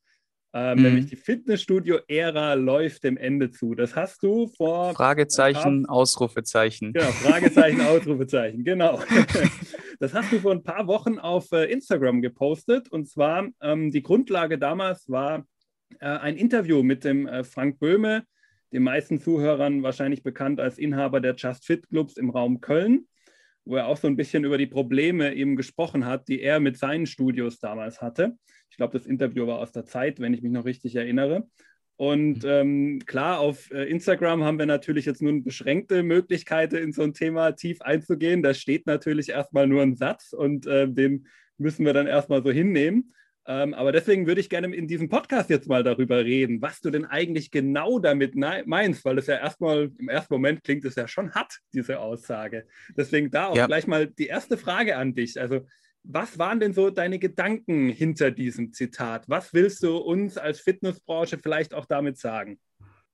Ähm, 0.54 0.78
mhm. 0.78 0.84
Nämlich 0.84 1.06
die 1.08 1.16
Fitnessstudio-Ära 1.16 2.54
läuft 2.54 3.04
dem 3.04 3.18
Ende 3.18 3.52
zu. 3.52 3.76
Das 3.76 3.96
hast 3.96 4.24
du 4.24 4.48
vor. 4.48 4.94
Fragezeichen, 4.94 5.84
paar, 5.84 5.96
Ausrufezeichen. 5.96 6.94
Genau, 6.94 7.08
Fragezeichen, 7.08 7.82
Ausrufezeichen, 7.88 8.64
genau. 8.64 9.02
Das 10.00 10.14
hast 10.14 10.32
du 10.32 10.40
vor 10.40 10.52
ein 10.52 10.62
paar 10.62 10.86
Wochen 10.86 11.18
auf 11.18 11.52
äh, 11.52 11.72
Instagram 11.72 12.22
gepostet. 12.22 12.88
Und 12.92 13.10
zwar, 13.10 13.48
ähm, 13.62 13.90
die 13.90 14.04
Grundlage 14.04 14.60
damals 14.60 15.10
war 15.10 15.48
äh, 16.00 16.06
ein 16.06 16.38
Interview 16.38 16.84
mit 16.84 17.04
dem 17.04 17.28
äh, 17.28 17.44
Frank 17.44 17.80
Böhme, 17.80 18.24
den 18.72 18.84
meisten 18.84 19.20
Zuhörern 19.20 19.82
wahrscheinlich 19.82 20.22
bekannt 20.22 20.60
als 20.60 20.78
Inhaber 20.78 21.20
der 21.20 21.34
Just 21.36 21.66
Fit 21.66 21.90
Clubs 21.90 22.16
im 22.16 22.30
Raum 22.30 22.62
Köln 22.62 23.08
wo 23.68 23.76
er 23.76 23.88
auch 23.88 23.98
so 23.98 24.08
ein 24.08 24.16
bisschen 24.16 24.44
über 24.44 24.58
die 24.58 24.68
Probleme 24.68 25.34
eben 25.34 25.56
gesprochen 25.56 26.06
hat, 26.06 26.28
die 26.28 26.42
er 26.42 26.60
mit 26.60 26.78
seinen 26.78 27.06
Studios 27.06 27.60
damals 27.60 28.02
hatte. 28.02 28.38
Ich 28.70 28.78
glaube, 28.78 28.98
das 28.98 29.06
Interview 29.06 29.48
war 29.48 29.60
aus 29.60 29.72
der 29.72 29.86
Zeit, 29.86 30.20
wenn 30.20 30.34
ich 30.34 30.42
mich 30.42 30.52
noch 30.52 30.66
richtig 30.66 30.96
erinnere. 30.96 31.48
Und 31.98 32.44
mhm. 32.44 32.50
ähm, 32.50 33.00
klar, 33.06 33.40
auf 33.40 33.72
äh, 33.72 33.84
Instagram 33.86 34.44
haben 34.44 34.60
wir 34.60 34.68
natürlich 34.68 35.06
jetzt 35.06 35.22
nun 35.22 35.44
beschränkte 35.44 36.04
Möglichkeiten, 36.04 36.78
in 36.78 36.92
so 36.92 37.02
ein 37.02 37.14
Thema 37.14 37.54
tief 37.54 37.82
einzugehen. 37.82 38.44
Da 38.44 38.54
steht 38.54 38.86
natürlich 38.86 39.30
erstmal 39.30 39.68
nur 39.68 39.82
ein 39.82 39.96
Satz 39.96 40.32
und 40.32 40.68
äh, 40.68 40.88
den 40.88 41.28
müssen 41.58 41.86
wir 41.86 41.94
dann 41.94 42.08
erstmal 42.08 42.44
so 42.44 42.52
hinnehmen. 42.52 43.14
Ähm, 43.50 43.74
aber 43.74 43.94
deswegen 43.94 44.28
würde 44.28 44.42
ich 44.42 44.50
gerne 44.50 44.76
in 44.76 44.90
diesem 44.90 45.08
Podcast 45.08 45.50
jetzt 45.50 45.70
mal 45.70 45.82
darüber 45.82 46.18
reden, 46.18 46.62
was 46.62 46.82
du 46.82 46.90
denn 46.90 47.06
eigentlich 47.06 47.50
genau 47.50 47.98
damit 47.98 48.36
meinst, 48.36 49.06
weil 49.06 49.18
es 49.18 49.28
ja 49.28 49.38
erstmal 49.38 49.90
im 49.98 50.10
ersten 50.10 50.34
Moment 50.34 50.66
klingt 50.66 50.84
es 50.84 50.96
ja 50.96 51.08
schon 51.08 51.34
hart, 51.34 51.60
diese 51.74 52.00
Aussage. 52.00 52.68
Deswegen 52.98 53.32
da 53.32 53.48
auch 53.48 53.56
ja. 53.56 53.66
gleich 53.66 53.88
mal 53.88 54.06
die 54.06 54.28
erste 54.28 54.58
Frage 54.58 54.98
an 54.98 55.16
dich. 55.16 55.40
Also, 55.40 55.66
was 56.04 56.38
waren 56.38 56.60
denn 56.60 56.74
so 56.74 56.90
deine 56.90 57.20
Gedanken 57.20 57.88
hinter 57.88 58.32
diesem 58.32 58.74
Zitat? 58.74 59.24
Was 59.30 59.54
willst 59.54 59.82
du 59.82 59.96
uns 59.96 60.38
als 60.38 60.60
Fitnessbranche 60.60 61.38
vielleicht 61.38 61.74
auch 61.74 61.86
damit 61.86 62.18
sagen? 62.18 62.60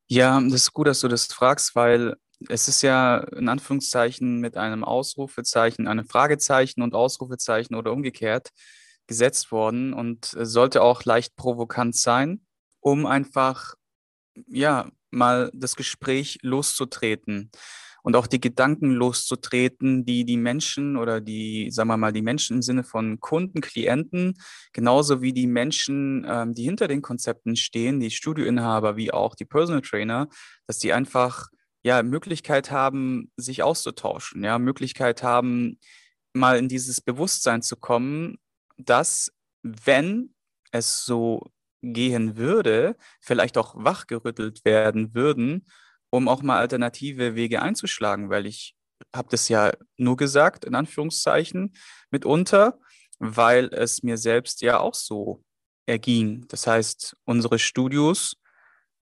Ja, 0.07 0.41
das 0.41 0.53
ist 0.53 0.73
gut, 0.73 0.87
dass 0.87 0.99
du 1.01 1.07
das 1.07 1.27
fragst, 1.27 1.75
weil 1.75 2.15
es 2.49 2.67
ist 2.67 2.81
ja 2.81 3.19
in 3.35 3.49
Anführungszeichen 3.49 4.39
mit 4.39 4.57
einem 4.57 4.83
Ausrufezeichen, 4.83 5.87
einem 5.87 6.05
Fragezeichen 6.05 6.81
und 6.81 6.95
Ausrufezeichen 6.95 7.75
oder 7.75 7.91
umgekehrt 7.91 8.49
gesetzt 9.13 9.51
worden 9.51 9.93
und 9.93 10.35
sollte 10.35 10.81
auch 10.81 11.05
leicht 11.05 11.35
provokant 11.35 11.95
sein, 11.95 12.41
um 12.79 13.05
einfach, 13.05 13.75
ja, 14.47 14.89
mal 15.11 15.51
das 15.53 15.75
Gespräch 15.75 16.39
loszutreten. 16.41 17.51
und 18.05 18.17
auch 18.17 18.27
die 18.27 18.41
Gedanken 18.41 18.91
loszutreten, 18.91 20.03
die 20.03 20.25
die 20.25 20.35
Menschen 20.35 20.97
oder 20.97 21.21
die, 21.21 21.71
sagen 21.71 21.87
wir 21.87 21.95
mal, 21.95 22.11
die 22.11 22.21
Menschen 22.21 22.57
im 22.57 22.61
Sinne 22.61 22.83
von 22.83 23.21
Kunden, 23.21 23.61
Klienten, 23.61 24.33
genauso 24.73 25.21
wie 25.21 25.31
die 25.31 25.47
Menschen, 25.47 26.25
ähm, 26.27 26.53
die 26.53 26.63
hinter 26.63 26.89
den 26.89 27.01
Konzepten 27.01 27.55
stehen, 27.55 28.01
die 28.01 28.11
Studioinhaber 28.11 28.97
wie 28.97 29.13
auch 29.13 29.35
die 29.35 29.45
Personal 29.45 29.81
Trainer, 29.81 30.27
dass 30.67 30.79
die 30.79 30.91
einfach 30.91 31.47
ja 31.83 32.03
Möglichkeit 32.03 32.71
haben, 32.71 33.31
sich 33.37 33.63
auszutauschen, 33.63 34.43
ja, 34.43 34.59
Möglichkeit 34.59 35.23
haben, 35.23 35.79
mal 36.33 36.57
in 36.57 36.67
dieses 36.67 36.99
Bewusstsein 36.99 37.61
zu 37.61 37.77
kommen, 37.77 38.37
dass 38.77 39.31
wenn 39.61 40.33
es 40.71 41.05
so 41.05 41.51
gehen 41.81 42.37
würde, 42.37 42.95
vielleicht 43.19 43.57
auch 43.57 43.75
wachgerüttelt 43.75 44.63
werden 44.65 45.13
würden, 45.13 45.65
um 46.09 46.27
auch 46.27 46.41
mal 46.41 46.59
alternative 46.59 47.35
Wege 47.35 47.61
einzuschlagen, 47.61 48.29
weil 48.29 48.45
ich 48.45 48.75
habe 49.13 49.27
das 49.29 49.49
ja 49.49 49.73
nur 49.97 50.15
gesagt, 50.15 50.65
in 50.65 50.75
Anführungszeichen, 50.75 51.75
mitunter, 52.09 52.79
weil 53.19 53.65
es 53.73 54.03
mir 54.03 54.17
selbst 54.17 54.61
ja 54.61 54.79
auch 54.79 54.93
so 54.93 55.43
erging. 55.85 56.45
Das 56.47 56.67
heißt, 56.67 57.17
unsere 57.25 57.59
Studios 57.59 58.37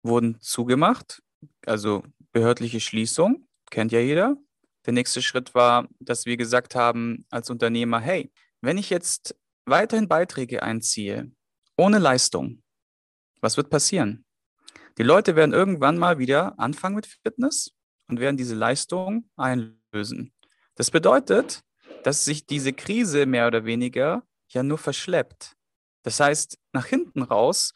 wurden 0.04 0.40
zugemacht, 0.42 1.22
also 1.66 2.04
behördliche 2.32 2.80
Schließung, 2.80 3.48
kennt 3.70 3.92
ja 3.92 4.00
jeder. 4.00 4.38
Der 4.86 4.94
nächste 4.94 5.22
Schritt 5.22 5.54
war, 5.54 5.88
dass 6.00 6.26
wir 6.26 6.38
gesagt 6.38 6.76
haben 6.76 7.26
als 7.30 7.50
Unternehmer, 7.50 8.00
hey, 8.00 8.32
wenn 8.62 8.78
ich 8.78 8.90
jetzt 8.90 9.36
weiterhin 9.66 10.08
Beiträge 10.08 10.64
einziehe, 10.64 11.32
ohne 11.78 12.00
Leistung, 12.00 12.62
was 13.42 13.58
wird 13.58 13.70
passieren? 13.70 14.26
Die 14.98 15.04
Leute 15.04 15.36
werden 15.36 15.54
irgendwann 15.54 15.98
mal 15.98 16.20
wieder 16.20 16.60
anfangen 16.60 16.96
mit 16.96 17.08
Fitness 17.08 17.72
und 18.08 18.20
werden 18.20 18.38
diese 18.38 18.56
Leistung 18.56 19.30
einlösen. 19.36 20.34
Das 20.76 20.92
bedeutet, 20.92 21.62
dass 22.04 22.26
sich 22.26 22.46
diese 22.46 22.74
Krise 22.74 23.26
mehr 23.26 23.48
oder 23.48 23.66
weniger 23.66 24.24
ja 24.50 24.64
nur 24.64 24.78
verschleppt. 24.78 25.54
Das 26.04 26.20
heißt, 26.20 26.58
nach 26.74 26.86
hinten 26.86 27.22
raus 27.22 27.74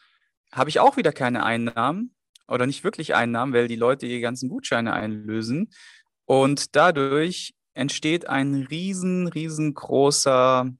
habe 0.51 0.69
ich 0.69 0.79
auch 0.79 0.97
wieder 0.97 1.11
keine 1.11 1.43
Einnahmen 1.43 2.15
oder 2.47 2.65
nicht 2.65 2.83
wirklich 2.83 3.15
Einnahmen, 3.15 3.53
weil 3.53 3.67
die 3.67 3.75
Leute 3.75 4.05
ihre 4.05 4.21
ganzen 4.21 4.49
Gutscheine 4.49 4.93
einlösen. 4.93 5.71
Und 6.25 6.75
dadurch 6.75 7.53
entsteht 7.73 8.27
ein 8.27 8.67
riesen, 8.69 9.27
riesengroßer 9.27 10.71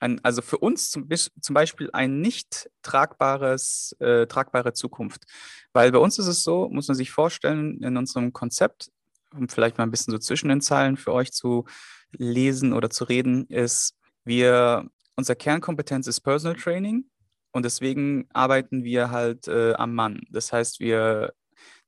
ein, 0.00 0.22
also 0.24 0.42
für 0.42 0.58
uns 0.58 0.90
zum, 0.90 1.08
zum, 1.10 1.54
Beispiel 1.54 1.90
ein 1.92 2.20
nicht 2.20 2.70
tragbares, 2.82 3.96
äh, 4.00 4.26
tragbare 4.26 4.72
Zukunft. 4.72 5.24
Weil 5.72 5.92
bei 5.92 5.98
uns 5.98 6.18
ist 6.18 6.26
es 6.26 6.42
so, 6.42 6.68
muss 6.68 6.88
man 6.88 6.96
sich 6.96 7.10
vorstellen, 7.10 7.82
in 7.82 7.96
unserem 7.96 8.32
Konzept, 8.32 8.90
um 9.34 9.48
vielleicht 9.48 9.78
mal 9.78 9.84
ein 9.84 9.90
bisschen 9.90 10.12
so 10.12 10.18
zwischen 10.18 10.48
den 10.48 10.60
Zeilen 10.60 10.96
für 10.96 11.12
euch 11.12 11.32
zu 11.32 11.64
lesen 12.12 12.72
oder 12.72 12.90
zu 12.90 13.04
reden, 13.04 13.46
ist, 13.46 13.94
wir, 14.24 14.88
unser 15.16 15.34
Kernkompetenz 15.34 16.06
ist 16.06 16.20
Personal 16.20 16.56
Training 16.56 17.04
und 17.52 17.64
deswegen 17.64 18.28
arbeiten 18.32 18.84
wir 18.84 19.10
halt 19.10 19.48
äh, 19.48 19.74
am 19.74 19.94
Mann. 19.94 20.22
Das 20.30 20.52
heißt, 20.52 20.80
wir 20.80 21.32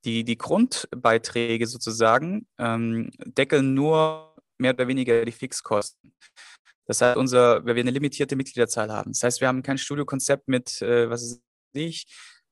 die, 0.04 0.24
die 0.24 0.38
Grundbeiträge 0.38 1.66
sozusagen 1.66 2.46
ähm, 2.58 3.10
deckeln 3.24 3.74
nur 3.74 4.34
mehr 4.58 4.72
oder 4.74 4.88
weniger 4.88 5.24
die 5.24 5.32
Fixkosten. 5.32 6.12
Das 6.90 7.00
heißt, 7.02 7.16
unser, 7.16 7.64
weil 7.64 7.76
wir 7.76 7.82
eine 7.84 7.92
limitierte 7.92 8.34
Mitgliederzahl 8.34 8.90
haben. 8.90 9.12
Das 9.12 9.22
heißt, 9.22 9.40
wir 9.40 9.46
haben 9.46 9.62
kein 9.62 9.78
Studiokonzept 9.78 10.48
mit, 10.48 10.82
äh, 10.82 11.08
was 11.08 11.22
weiß 11.22 11.40
ich, 11.74 12.08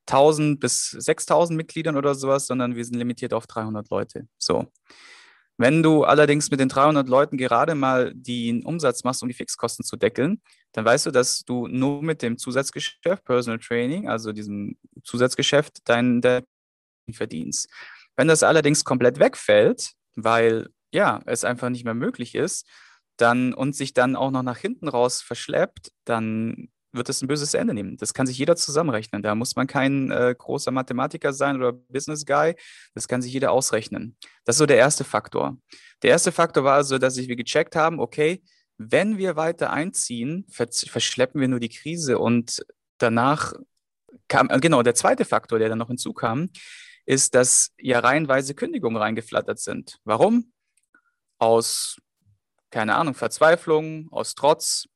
1000 0.07 0.61
bis 0.61 0.90
6000 0.90 1.57
Mitgliedern 1.57 1.97
oder 1.97 2.14
sowas, 2.14 2.47
sondern 2.47 2.76
wir 2.76 2.85
sind 2.85 2.95
limitiert 2.95 3.35
auf 3.35 3.49
300 3.49 3.90
Leute. 3.90 4.28
So. 4.38 4.71
Wenn 5.57 5.83
du 5.83 6.04
allerdings 6.04 6.52
mit 6.52 6.61
den 6.61 6.68
300 6.68 7.09
Leuten 7.09 7.37
gerade 7.37 7.75
mal 7.75 8.12
den 8.14 8.64
Umsatz 8.64 9.02
machst, 9.02 9.25
um 9.25 9.28
die 9.28 9.35
Fixkosten 9.35 9.85
zu 9.85 9.97
deckeln, 9.97 10.40
dann 10.71 10.85
weißt 10.85 11.07
du, 11.07 11.11
dass 11.11 11.40
du 11.40 11.66
nur 11.66 12.00
mit 12.00 12.23
dem 12.23 12.38
Zusatzgeschäft, 12.38 13.25
Personal 13.25 13.59
Training, 13.59 14.09
also 14.09 14.30
diesem 14.30 14.78
Zusatzgeschäft, 15.02 15.78
dein, 15.85 16.21
dein 16.21 16.45
verdienst. 17.11 17.68
Wenn 18.14 18.28
das 18.28 18.45
allerdings 18.45 18.85
komplett 18.85 19.18
wegfällt, 19.18 19.95
weil 20.14 20.68
ja, 20.92 21.23
es 21.26 21.42
einfach 21.42 21.71
nicht 21.71 21.83
mehr 21.83 21.95
möglich 21.95 22.37
ist, 22.37 22.68
dann 23.18 23.52
und 23.52 23.76
sich 23.76 23.92
dann 23.92 24.16
auch 24.16 24.30
noch 24.30 24.42
nach 24.42 24.58
hinten 24.58 24.88
raus 24.88 25.20
verschleppt, 25.20 25.92
dann 26.04 26.68
wird 26.92 27.08
es 27.08 27.22
ein 27.22 27.28
böses 27.28 27.54
Ende 27.54 27.75
nehmen. 27.75 27.96
Das 27.98 28.14
kann 28.14 28.26
sich 28.26 28.38
jeder 28.38 28.56
zusammenrechnen. 28.56 29.22
Da 29.22 29.34
muss 29.34 29.56
man 29.56 29.66
kein 29.66 30.10
äh, 30.10 30.34
großer 30.37 30.70
Mathematiker 30.70 31.32
sein 31.32 31.56
oder 31.56 31.72
Business 31.72 32.25
Guy. 32.25 32.54
Das 32.94 33.08
kann 33.08 33.20
sich 33.20 33.32
jeder 33.32 33.52
ausrechnen. 33.52 34.16
Das 34.44 34.56
ist 34.56 34.58
so 34.58 34.66
der 34.66 34.78
erste 34.78 35.04
Faktor. 35.04 35.58
Der 36.02 36.10
erste 36.10 36.32
Faktor 36.32 36.64
war 36.64 36.75
also, 36.75 36.98
dass 36.98 37.16
wir 37.16 37.37
gecheckt 37.37 37.76
haben, 37.76 38.00
okay, 38.00 38.42
wenn 38.78 39.18
wir 39.18 39.37
weiter 39.37 39.70
einziehen, 39.70 40.46
verschleppen 40.48 41.40
wir 41.40 41.48
nur 41.48 41.60
die 41.60 41.68
Krise 41.68 42.18
und 42.18 42.64
danach 42.98 43.52
kam, 44.28 44.48
äh, 44.50 44.60
genau, 44.60 44.82
der 44.82 44.94
zweite 44.94 45.25
Faktor, 45.25 45.58
der 45.58 45.68
dann 45.68 45.78
noch 45.78 45.88
hinzukam, 45.88 46.50
ist, 47.04 47.34
dass 47.34 47.72
ja 47.78 48.00
reihenweise 48.00 48.54
Kündigungen 48.54 48.96
reingeflattert 48.96 49.58
sind. 49.58 49.98
Warum? 50.04 50.52
Aus 51.38 51.96
keine 52.70 52.96
Ahnung, 52.96 53.14
Verzweiflung, 53.14 54.08
aus 54.10 54.34
Trotz, 54.34 54.87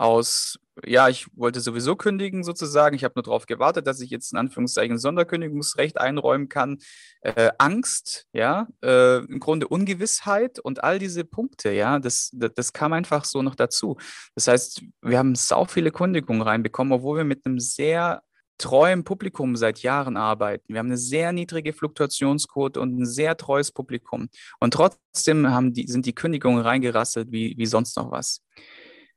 aus, 0.00 0.58
ja, 0.86 1.10
ich 1.10 1.26
wollte 1.36 1.60
sowieso 1.60 1.94
kündigen 1.94 2.42
sozusagen. 2.42 2.96
Ich 2.96 3.04
habe 3.04 3.12
nur 3.16 3.22
darauf 3.22 3.44
gewartet, 3.44 3.86
dass 3.86 4.00
ich 4.00 4.08
jetzt 4.08 4.32
in 4.32 4.38
Anführungszeichen 4.38 4.98
Sonderkündigungsrecht 4.98 6.00
einräumen 6.00 6.48
kann. 6.48 6.78
Äh, 7.20 7.50
Angst, 7.58 8.26
ja, 8.32 8.66
äh, 8.82 9.18
im 9.18 9.40
Grunde 9.40 9.68
Ungewissheit 9.68 10.58
und 10.58 10.82
all 10.82 10.98
diese 10.98 11.24
Punkte, 11.24 11.72
ja, 11.72 11.98
das, 11.98 12.30
das, 12.32 12.52
das, 12.54 12.72
kam 12.72 12.94
einfach 12.94 13.26
so 13.26 13.42
noch 13.42 13.54
dazu. 13.54 13.98
Das 14.34 14.48
heißt, 14.48 14.82
wir 15.02 15.18
haben 15.18 15.34
sau 15.34 15.66
viele 15.66 15.90
Kündigungen 15.90 16.40
reinbekommen, 16.40 16.94
obwohl 16.94 17.18
wir 17.18 17.24
mit 17.24 17.44
einem 17.44 17.58
sehr 17.58 18.22
treuem 18.60 19.04
Publikum 19.04 19.56
seit 19.56 19.82
Jahren 19.82 20.16
arbeiten. 20.16 20.72
Wir 20.72 20.78
haben 20.78 20.86
eine 20.86 20.98
sehr 20.98 21.32
niedrige 21.32 21.72
Fluktuationsquote 21.72 22.80
und 22.80 22.98
ein 22.98 23.06
sehr 23.06 23.36
treues 23.36 23.72
Publikum. 23.72 24.28
Und 24.60 24.74
trotzdem 24.74 25.72
die, 25.72 25.86
sind 25.86 26.06
die 26.06 26.14
Kündigungen 26.14 26.60
reingerasselt 26.60 27.32
wie, 27.32 27.54
wie 27.56 27.66
sonst 27.66 27.96
noch 27.96 28.10
was. 28.10 28.42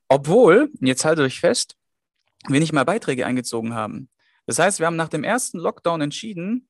Obwohl, 0.07 0.71
jetzt 0.79 1.05
haltet 1.05 1.25
euch 1.25 1.39
fest, 1.39 1.75
wir 2.47 2.59
nicht 2.59 2.73
mal 2.73 2.85
Beiträge 2.85 3.25
eingezogen 3.25 3.73
haben. 3.73 4.09
Das 4.45 4.59
heißt, 4.59 4.79
wir 4.79 4.88
haben 4.88 4.95
nach 4.95 5.09
dem 5.09 5.23
ersten 5.23 5.59
Lockdown 5.59 6.01
entschieden, 6.01 6.67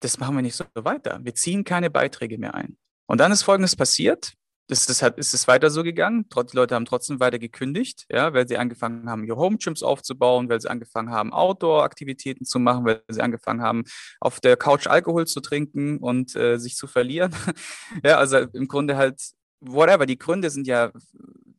das 0.00 0.18
machen 0.18 0.36
wir 0.36 0.42
nicht 0.42 0.56
so 0.56 0.64
weiter. 0.74 1.20
Wir 1.22 1.34
ziehen 1.34 1.64
keine 1.64 1.90
Beiträge 1.90 2.38
mehr 2.38 2.54
ein. 2.54 2.76
Und 3.06 3.18
dann 3.18 3.32
ist 3.32 3.42
Folgendes 3.42 3.76
passiert 3.76 4.34
das 4.66 5.02
hat, 5.02 5.18
ist 5.18 5.34
es 5.34 5.46
weiter 5.46 5.70
so 5.70 5.82
gegangen. 5.82 6.26
Die 6.28 6.56
Leute 6.56 6.74
haben 6.74 6.86
trotzdem 6.86 7.20
weiter 7.20 7.38
gekündigt, 7.38 8.06
ja, 8.10 8.32
weil 8.32 8.48
sie 8.48 8.56
angefangen 8.56 9.10
haben, 9.10 9.24
ihre 9.24 9.36
Home 9.36 9.58
Gyms 9.58 9.82
aufzubauen, 9.82 10.48
weil 10.48 10.60
sie 10.60 10.70
angefangen 10.70 11.10
haben, 11.10 11.32
Outdoor-Aktivitäten 11.32 12.44
zu 12.46 12.58
machen, 12.58 12.84
weil 12.84 13.02
sie 13.08 13.20
angefangen 13.20 13.60
haben, 13.60 13.84
auf 14.20 14.40
der 14.40 14.56
Couch 14.56 14.86
Alkohol 14.86 15.26
zu 15.26 15.40
trinken 15.40 15.98
und 15.98 16.34
äh, 16.34 16.58
sich 16.58 16.76
zu 16.76 16.86
verlieren. 16.86 17.34
ja, 18.04 18.16
also 18.18 18.38
im 18.38 18.68
Grunde 18.68 18.96
halt, 18.96 19.20
whatever, 19.60 20.06
die 20.06 20.18
Gründe 20.18 20.48
sind 20.48 20.66
ja 20.66 20.92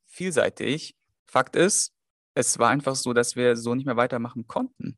vielseitig. 0.07 0.95
Fakt 1.27 1.55
ist, 1.55 1.91
es 2.33 2.57
war 2.59 2.69
einfach 2.69 2.95
so, 2.95 3.13
dass 3.13 3.35
wir 3.35 3.55
so 3.55 3.75
nicht 3.75 3.85
mehr 3.85 3.97
weitermachen 3.97 4.47
konnten. 4.47 4.97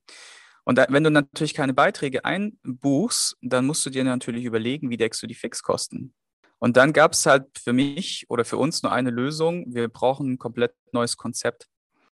Und 0.63 0.77
da, 0.77 0.85
wenn 0.89 1.03
du 1.03 1.11
natürlich 1.11 1.53
keine 1.53 1.73
Beiträge 1.73 2.25
einbuchst, 2.25 3.37
dann 3.41 3.65
musst 3.65 3.85
du 3.85 3.89
dir 3.89 4.03
natürlich 4.03 4.45
überlegen, 4.45 4.89
wie 4.89 4.97
deckst 4.97 5.21
du 5.23 5.27
die 5.27 5.35
Fixkosten. 5.35 6.13
Und 6.59 6.77
dann 6.77 6.93
gab 6.93 7.13
es 7.13 7.25
halt 7.25 7.45
für 7.57 7.73
mich 7.73 8.25
oder 8.29 8.45
für 8.45 8.57
uns 8.57 8.81
nur 8.83 8.91
eine 8.91 9.11
Lösung. 9.11 9.65
Wir 9.73 9.87
brauchen 9.89 10.33
ein 10.33 10.37
komplett 10.37 10.73
neues 10.91 11.17
Konzept. 11.17 11.67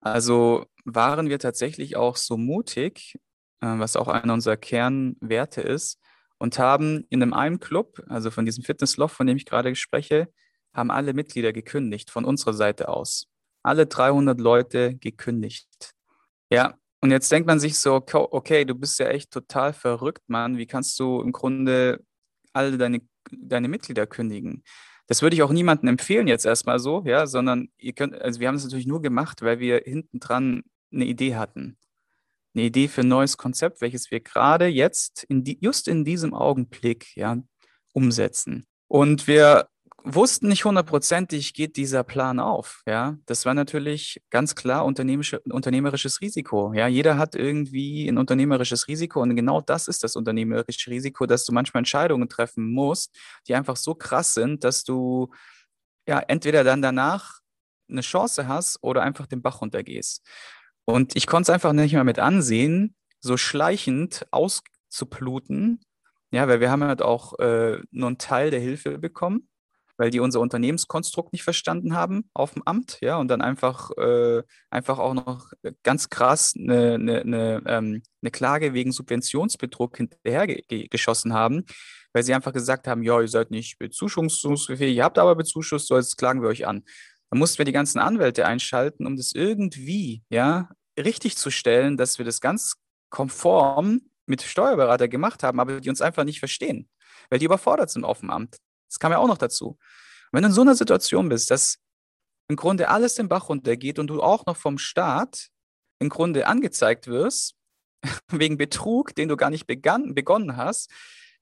Also 0.00 0.66
waren 0.84 1.28
wir 1.28 1.38
tatsächlich 1.38 1.96
auch 1.96 2.16
so 2.16 2.36
mutig, 2.36 3.18
äh, 3.60 3.66
was 3.66 3.96
auch 3.96 4.08
einer 4.08 4.32
unserer 4.32 4.56
Kernwerte 4.56 5.60
ist, 5.60 5.98
und 6.38 6.58
haben 6.58 7.04
in 7.10 7.22
einem 7.22 7.32
einen 7.32 7.58
Club, 7.58 8.00
also 8.08 8.30
von 8.30 8.44
diesem 8.44 8.62
Fitnessloft, 8.64 9.16
von 9.16 9.26
dem 9.26 9.36
ich 9.36 9.44
gerade 9.44 9.74
spreche, 9.74 10.28
haben 10.72 10.90
alle 10.90 11.12
Mitglieder 11.12 11.52
gekündigt 11.52 12.10
von 12.10 12.24
unserer 12.24 12.52
Seite 12.52 12.88
aus. 12.88 13.26
Alle 13.64 13.86
300 13.86 14.40
Leute 14.40 14.94
gekündigt. 14.94 15.94
Ja, 16.50 16.78
und 17.00 17.10
jetzt 17.10 17.30
denkt 17.30 17.46
man 17.46 17.60
sich 17.60 17.78
so, 17.78 18.02
okay, 18.12 18.64
du 18.64 18.74
bist 18.74 18.98
ja 18.98 19.08
echt 19.08 19.30
total 19.32 19.72
verrückt, 19.72 20.22
Mann. 20.28 20.56
Wie 20.58 20.66
kannst 20.66 20.98
du 21.00 21.20
im 21.20 21.32
Grunde 21.32 22.04
alle 22.52 22.78
deine 22.78 23.00
deine 23.30 23.68
Mitglieder 23.68 24.06
kündigen. 24.06 24.62
Das 25.06 25.22
würde 25.22 25.36
ich 25.36 25.42
auch 25.42 25.50
niemandem 25.50 25.88
empfehlen 25.88 26.28
jetzt 26.28 26.44
erstmal 26.44 26.78
so, 26.78 27.02
ja, 27.06 27.26
sondern 27.26 27.68
ihr 27.78 27.94
könnt, 27.94 28.20
also 28.20 28.40
wir 28.40 28.48
haben 28.48 28.56
es 28.56 28.64
natürlich 28.64 28.86
nur 28.86 29.00
gemacht, 29.00 29.42
weil 29.42 29.58
wir 29.58 29.82
hinten 29.84 30.20
dran 30.20 30.62
eine 30.92 31.06
Idee 31.06 31.36
hatten. 31.36 31.78
Eine 32.54 32.64
Idee 32.64 32.88
für 32.88 33.02
ein 33.02 33.08
neues 33.08 33.36
Konzept, 33.36 33.80
welches 33.80 34.10
wir 34.10 34.20
gerade 34.20 34.66
jetzt, 34.66 35.24
in 35.24 35.44
die, 35.44 35.58
just 35.60 35.88
in 35.88 36.04
diesem 36.04 36.34
Augenblick, 36.34 37.16
ja, 37.16 37.38
umsetzen. 37.92 38.66
Und 38.86 39.26
wir 39.26 39.68
wussten 40.04 40.48
nicht 40.48 40.64
hundertprozentig, 40.64 41.54
geht 41.54 41.76
dieser 41.76 42.04
Plan 42.04 42.40
auf. 42.40 42.82
Ja, 42.86 43.16
das 43.26 43.44
war 43.44 43.54
natürlich 43.54 44.22
ganz 44.30 44.54
klar 44.54 44.84
unternehmerisches 44.84 46.20
Risiko. 46.20 46.72
Ja, 46.72 46.86
jeder 46.86 47.18
hat 47.18 47.34
irgendwie 47.34 48.08
ein 48.08 48.18
unternehmerisches 48.18 48.88
Risiko 48.88 49.20
und 49.20 49.34
genau 49.34 49.60
das 49.60 49.88
ist 49.88 50.04
das 50.04 50.16
unternehmerische 50.16 50.90
Risiko, 50.90 51.26
dass 51.26 51.44
du 51.44 51.52
manchmal 51.52 51.80
Entscheidungen 51.80 52.28
treffen 52.28 52.72
musst, 52.72 53.16
die 53.46 53.54
einfach 53.54 53.76
so 53.76 53.94
krass 53.94 54.34
sind, 54.34 54.64
dass 54.64 54.84
du 54.84 55.30
ja 56.06 56.20
entweder 56.20 56.64
dann 56.64 56.80
danach 56.82 57.40
eine 57.90 58.02
Chance 58.02 58.46
hast 58.46 58.82
oder 58.82 59.02
einfach 59.02 59.26
den 59.26 59.42
Bach 59.42 59.60
runtergehst. 59.60 60.26
Und 60.84 61.16
ich 61.16 61.26
konnte 61.26 61.50
es 61.50 61.54
einfach 61.54 61.72
nicht 61.72 61.92
mehr 61.92 62.04
mit 62.04 62.18
ansehen, 62.18 62.94
so 63.20 63.36
schleichend 63.36 64.26
auszupluten. 64.30 65.80
Ja, 66.30 66.46
weil 66.46 66.60
wir 66.60 66.70
haben 66.70 66.84
halt 66.84 67.02
auch 67.02 67.38
äh, 67.38 67.78
nur 67.90 68.08
einen 68.08 68.18
Teil 68.18 68.50
der 68.50 68.60
Hilfe 68.60 68.98
bekommen 68.98 69.48
weil 69.98 70.10
die 70.10 70.20
unser 70.20 70.40
Unternehmenskonstrukt 70.40 71.32
nicht 71.32 71.42
verstanden 71.42 71.94
haben 71.94 72.30
auf 72.32 72.54
dem 72.54 72.62
Amt, 72.64 72.98
ja, 73.02 73.16
und 73.16 73.28
dann 73.28 73.42
einfach, 73.42 73.90
äh, 73.98 74.42
einfach 74.70 74.98
auch 74.98 75.12
noch 75.12 75.52
ganz 75.82 76.08
krass 76.08 76.54
eine, 76.56 76.94
eine, 76.94 77.20
eine, 77.20 77.62
ähm, 77.66 78.02
eine 78.22 78.30
Klage 78.30 78.72
wegen 78.72 78.92
Subventionsbetrug 78.92 79.96
hinterhergeschossen 79.96 81.34
haben, 81.34 81.64
weil 82.12 82.22
sie 82.22 82.32
einfach 82.32 82.52
gesagt 82.52 82.86
haben, 82.86 83.02
ja, 83.02 83.20
ihr 83.20 83.28
seid 83.28 83.50
nicht 83.50 83.78
bezuschussungsfähig, 83.78 84.96
ihr 84.96 85.04
habt 85.04 85.18
aber 85.18 85.34
bezuschusst, 85.34 85.88
so 85.88 85.96
jetzt 85.96 86.16
klagen 86.16 86.40
wir 86.42 86.48
euch 86.48 86.66
an. 86.66 86.84
Dann 87.30 87.40
mussten 87.40 87.58
wir 87.58 87.64
die 87.64 87.72
ganzen 87.72 87.98
Anwälte 87.98 88.46
einschalten, 88.46 89.04
um 89.04 89.16
das 89.16 89.32
irgendwie, 89.32 90.22
ja, 90.30 90.70
richtig 90.98 91.36
zu 91.36 91.50
stellen, 91.50 91.96
dass 91.96 92.18
wir 92.18 92.24
das 92.24 92.40
ganz 92.40 92.76
konform 93.10 94.00
mit 94.26 94.42
Steuerberater 94.42 95.08
gemacht 95.08 95.42
haben, 95.42 95.58
aber 95.58 95.80
die 95.80 95.90
uns 95.90 96.00
einfach 96.00 96.24
nicht 96.24 96.38
verstehen, 96.38 96.88
weil 97.30 97.38
die 97.38 97.46
überfordert 97.46 97.90
sind 97.90 98.04
auf 98.04 98.20
dem 98.20 98.30
Amt. 98.30 98.58
Das 98.88 98.98
kam 98.98 99.12
ja 99.12 99.18
auch 99.18 99.28
noch 99.28 99.38
dazu. 99.38 99.78
wenn 100.32 100.42
du 100.42 100.48
in 100.48 100.54
so 100.54 100.60
einer 100.60 100.74
Situation 100.74 101.28
bist, 101.28 101.50
dass 101.50 101.78
im 102.48 102.56
Grunde 102.56 102.88
alles 102.88 103.14
den 103.14 103.28
Bach 103.28 103.48
runtergeht 103.48 103.98
und 103.98 104.08
du 104.08 104.22
auch 104.22 104.46
noch 104.46 104.56
vom 104.56 104.78
Staat 104.78 105.48
im 105.98 106.08
Grunde 106.08 106.46
angezeigt 106.46 107.06
wirst, 107.06 107.54
wegen 108.28 108.56
Betrug, 108.56 109.14
den 109.14 109.28
du 109.28 109.36
gar 109.36 109.50
nicht 109.50 109.66
begann, 109.66 110.14
begonnen 110.14 110.56
hast, 110.56 110.90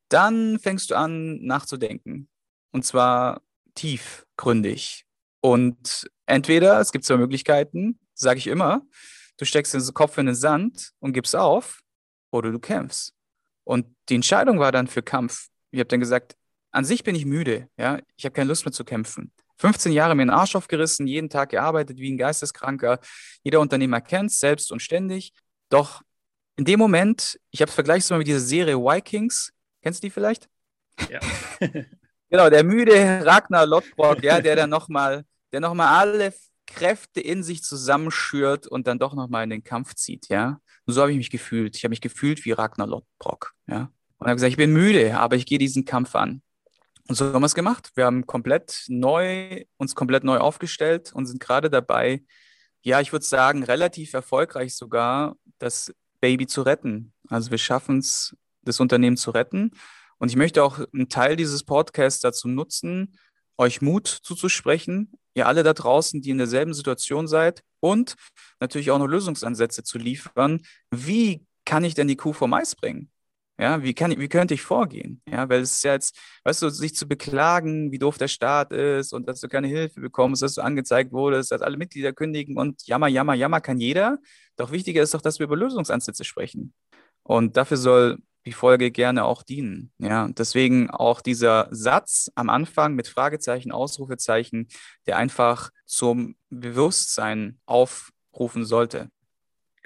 dann 0.08 0.58
fängst 0.58 0.90
du 0.90 0.94
an 0.94 1.42
nachzudenken. 1.42 2.28
Und 2.72 2.84
zwar 2.84 3.42
tiefgründig. 3.74 5.04
Und 5.40 6.10
entweder, 6.26 6.80
es 6.80 6.92
gibt 6.92 7.04
zwei 7.04 7.16
Möglichkeiten, 7.16 7.98
sage 8.14 8.38
ich 8.38 8.46
immer, 8.46 8.82
du 9.36 9.44
steckst 9.44 9.74
den 9.74 9.94
Kopf 9.94 10.18
in 10.18 10.26
den 10.26 10.34
Sand 10.34 10.92
und 10.98 11.12
gibst 11.12 11.36
auf, 11.36 11.82
oder 12.30 12.50
du 12.50 12.58
kämpfst. 12.58 13.14
Und 13.64 13.86
die 14.08 14.14
Entscheidung 14.14 14.58
war 14.58 14.72
dann 14.72 14.86
für 14.86 15.02
Kampf. 15.02 15.48
Ich 15.70 15.80
habe 15.80 15.88
dann 15.88 16.00
gesagt, 16.00 16.36
an 16.76 16.85
sich 16.85 17.02
bin 17.02 17.14
ich 17.14 17.25
müde, 17.25 17.68
ja. 17.78 17.99
Ich 18.16 18.25
habe 18.25 18.35
keine 18.35 18.49
Lust 18.49 18.64
mehr 18.64 18.73
zu 18.73 18.85
kämpfen. 18.85 19.33
15 19.59 19.92
Jahre 19.92 20.14
mir 20.14 20.25
den 20.25 20.30
Arsch 20.30 20.54
aufgerissen, 20.54 21.06
jeden 21.06 21.30
Tag 21.30 21.50
gearbeitet 21.50 21.99
wie 21.99 22.12
ein 22.12 22.18
Geisteskranker. 22.18 23.00
Jeder 23.42 23.61
Unternehmer 23.61 24.02
kennt 24.02 24.30
es, 24.30 24.40
selbst 24.40 24.71
und 24.71 24.83
ständig. 24.83 25.33
Doch 25.71 26.02
in 26.56 26.66
dem 26.66 26.78
Moment, 26.78 27.40
ich 27.50 27.62
habe 27.62 27.71
es 27.71 27.75
vergleichs 27.75 28.11
mal 28.11 28.18
mit 28.18 28.26
dieser 28.26 28.40
Serie 28.40 28.76
Vikings. 28.76 29.52
Kennst 29.83 30.02
du 30.02 30.06
die 30.06 30.11
vielleicht? 30.11 30.49
Ja. 31.11 31.21
genau, 32.30 32.50
der 32.50 32.62
müde 32.62 33.25
Ragnar 33.25 33.66
Lodbrok, 33.66 34.23
ja, 34.23 34.40
der 34.40 34.56
dann 34.56 34.71
nochmal, 34.71 35.25
der 35.52 35.61
nochmal 35.61 35.88
alle 35.88 36.35
Kräfte 36.66 37.21
in 37.21 37.42
sich 37.42 37.62
zusammenschürt 37.62 38.66
und 38.66 38.87
dann 38.87 38.99
doch 38.99 39.14
nochmal 39.14 39.45
in 39.45 39.50
den 39.50 39.64
Kampf 39.64 39.95
zieht, 39.95 40.28
ja. 40.28 40.61
Und 40.85 40.92
so 40.92 41.00
habe 41.00 41.12
ich 41.12 41.18
mich 41.18 41.30
gefühlt. 41.30 41.76
Ich 41.76 41.85
habe 41.85 41.90
mich 41.90 42.00
gefühlt 42.00 42.45
wie 42.45 42.52
Ragnar 42.52 42.87
Lodbrok, 42.87 43.54
ja. 43.66 43.90
Und 44.18 44.26
habe 44.26 44.37
gesagt, 44.37 44.50
ich 44.50 44.56
bin 44.56 44.73
müde, 44.73 45.18
aber 45.18 45.37
ich 45.37 45.47
gehe 45.47 45.59
diesen 45.59 45.85
Kampf 45.85 46.14
an. 46.14 46.42
Und 47.08 47.14
so 47.14 47.32
haben 47.32 47.42
wir 47.42 47.46
es 47.46 47.54
gemacht. 47.54 47.92
Wir 47.94 48.04
haben 48.04 48.26
komplett 48.26 48.84
neu, 48.88 49.64
uns 49.76 49.94
komplett 49.94 50.25
neu 50.25 50.38
aufgestellt 50.38 51.12
und 51.14 51.26
sind 51.26 51.40
gerade 51.40 51.70
dabei, 51.70 52.25
ja, 52.82 53.00
ich 53.00 53.12
würde 53.12 53.25
sagen, 53.25 53.62
relativ 53.62 54.14
erfolgreich 54.14 54.75
sogar, 54.76 55.36
das 55.58 55.92
Baby 56.20 56.46
zu 56.46 56.62
retten. 56.62 57.12
Also 57.28 57.50
wir 57.50 57.58
schaffen 57.58 57.98
es, 57.98 58.36
das 58.62 58.80
Unternehmen 58.80 59.16
zu 59.16 59.30
retten. 59.30 59.72
Und 60.18 60.30
ich 60.30 60.36
möchte 60.36 60.62
auch 60.62 60.80
einen 60.92 61.08
Teil 61.08 61.36
dieses 61.36 61.64
Podcasts 61.64 62.20
dazu 62.20 62.48
nutzen, 62.48 63.18
euch 63.58 63.82
Mut 63.82 64.06
zuzusprechen, 64.06 65.12
ihr 65.34 65.46
alle 65.46 65.62
da 65.62 65.72
draußen, 65.72 66.22
die 66.22 66.30
in 66.30 66.38
derselben 66.38 66.75
Situation 66.75 67.26
seid 67.28 67.62
und 67.80 68.16
natürlich 68.60 68.90
auch 68.90 68.98
noch 68.98 69.06
Lösungsansätze 69.06 69.82
zu 69.82 69.98
liefern. 69.98 70.62
Wie 70.90 71.46
kann 71.64 71.84
ich 71.84 71.94
denn 71.94 72.08
die 72.08 72.16
Kuh 72.16 72.32
vom 72.32 72.54
Eis 72.54 72.75
bringen? 72.75 73.10
Ja, 73.58 73.82
wie, 73.82 73.94
kann 73.94 74.10
ich, 74.10 74.18
wie 74.18 74.28
könnte 74.28 74.52
ich 74.52 74.60
vorgehen? 74.60 75.22
Ja, 75.28 75.48
weil 75.48 75.62
es 75.62 75.72
ist 75.72 75.84
ja 75.84 75.94
jetzt, 75.94 76.14
weißt 76.44 76.60
du, 76.60 76.68
sich 76.68 76.94
zu 76.94 77.08
beklagen, 77.08 77.90
wie 77.90 77.98
doof 77.98 78.18
der 78.18 78.28
Staat 78.28 78.70
ist 78.72 79.14
und 79.14 79.26
dass 79.28 79.40
du 79.40 79.48
keine 79.48 79.66
Hilfe 79.66 80.00
bekommst, 80.00 80.42
dass 80.42 80.54
du 80.54 80.61
angezeigt 80.61 81.12
wurdest, 81.12 81.52
dass 81.52 81.62
alle 81.62 81.78
Mitglieder 81.78 82.12
kündigen 82.12 82.59
und 82.59 82.87
jammer, 82.87 83.09
jammer, 83.09 83.33
jammer 83.35 83.62
kann 83.62 83.81
jeder. 83.81 84.18
Doch 84.57 84.72
wichtiger 84.72 85.02
ist 85.02 85.14
doch, 85.14 85.22
dass 85.22 85.38
wir 85.38 85.44
über 85.44 85.57
Lösungsansätze 85.57 86.24
sprechen. 86.24 86.74
Und 87.22 87.57
dafür 87.57 87.78
soll 87.78 88.18
die 88.44 88.52
Folge 88.52 88.90
gerne 88.90 89.24
auch 89.24 89.42
dienen. 89.42 89.90
Ja, 89.98 90.28
deswegen 90.28 90.90
auch 90.90 91.22
dieser 91.22 91.68
Satz 91.70 92.31
am 92.35 92.50
Anfang 92.50 92.94
mit 92.94 93.09
Fragezeichen, 93.09 93.72
Ausrufezeichen, 93.72 94.68
der 95.07 95.16
einfach 95.16 95.70
zum 95.87 96.37
Bewusstsein 96.50 97.59
aufrufen 97.64 98.66
sollte 98.66 99.09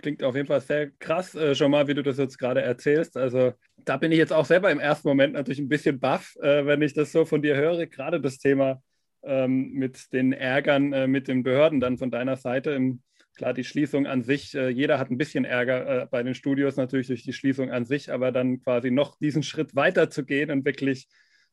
klingt 0.01 0.23
auf 0.23 0.35
jeden 0.35 0.49
Fall 0.49 0.61
sehr 0.61 0.91
krass, 0.91 1.35
äh, 1.35 1.55
schon 1.55 1.71
mal, 1.71 1.87
wie 1.87 1.95
du 1.95 2.03
das 2.03 2.19
jetzt 2.19 2.39
gerade 2.39 2.63
erzählst. 2.63 3.17
Also 3.17 3.53
da 3.77 3.97
bin 3.97 4.13
ich 4.13 4.19
jetzt 4.19 4.33
auch 4.33 4.45
selber 4.45 4.71
im 4.71 4.81
ersten 4.81 5.09
Moment 5.09 5.35
natürlich 5.35 5.61
ein 5.61 5.69
bisschen 5.69 6.01
baff, 6.01 6.35
äh, 6.43 6.67
wenn 6.67 6.83
ich 6.83 6.95
das 6.95 7.13
so 7.13 7.25
von 7.25 7.43
dir 7.43 7.57
höre, 7.57 7.87
gerade 7.87 8.21
das 8.21 8.39
Thema 8.39 8.83
ähm, 9.23 9.73
mit 9.73 10.13
den 10.13 10.33
Ärgern 10.33 10.93
äh, 10.93 11.07
mit 11.07 11.29
den 11.29 11.43
Behörden 11.43 11.81
dann 11.81 11.99
von 11.99 12.11
deiner 12.11 12.37
Seite. 12.37 12.71
Im, 12.71 13.03
klar, 13.37 13.55
die 13.55 13.65
Schließung 13.65 14.07
an 14.07 14.23
sich, 14.23 14.55
äh, 14.55 14.69
jeder 14.69 14.99
hat 14.99 15.11
ein 15.11 15.19
bisschen 15.19 15.45
Ärger 15.45 16.03
äh, 16.03 16.07
bei 16.11 16.23
den 16.23 16.35
Studios 16.35 16.77
natürlich 16.77 17.09
durch 17.09 17.23
die 17.23 17.33
Schließung 17.33 17.71
an 17.71 17.85
sich, 17.85 18.13
aber 18.13 18.33
dann 18.33 18.63
quasi 18.63 18.91
noch 18.91 19.19
diesen 19.19 19.43
Schritt 19.43 19.77
weiter 19.77 20.11
zu 20.11 20.25
gehen 20.25 20.51
und 20.51 20.65
wirklich 20.65 21.09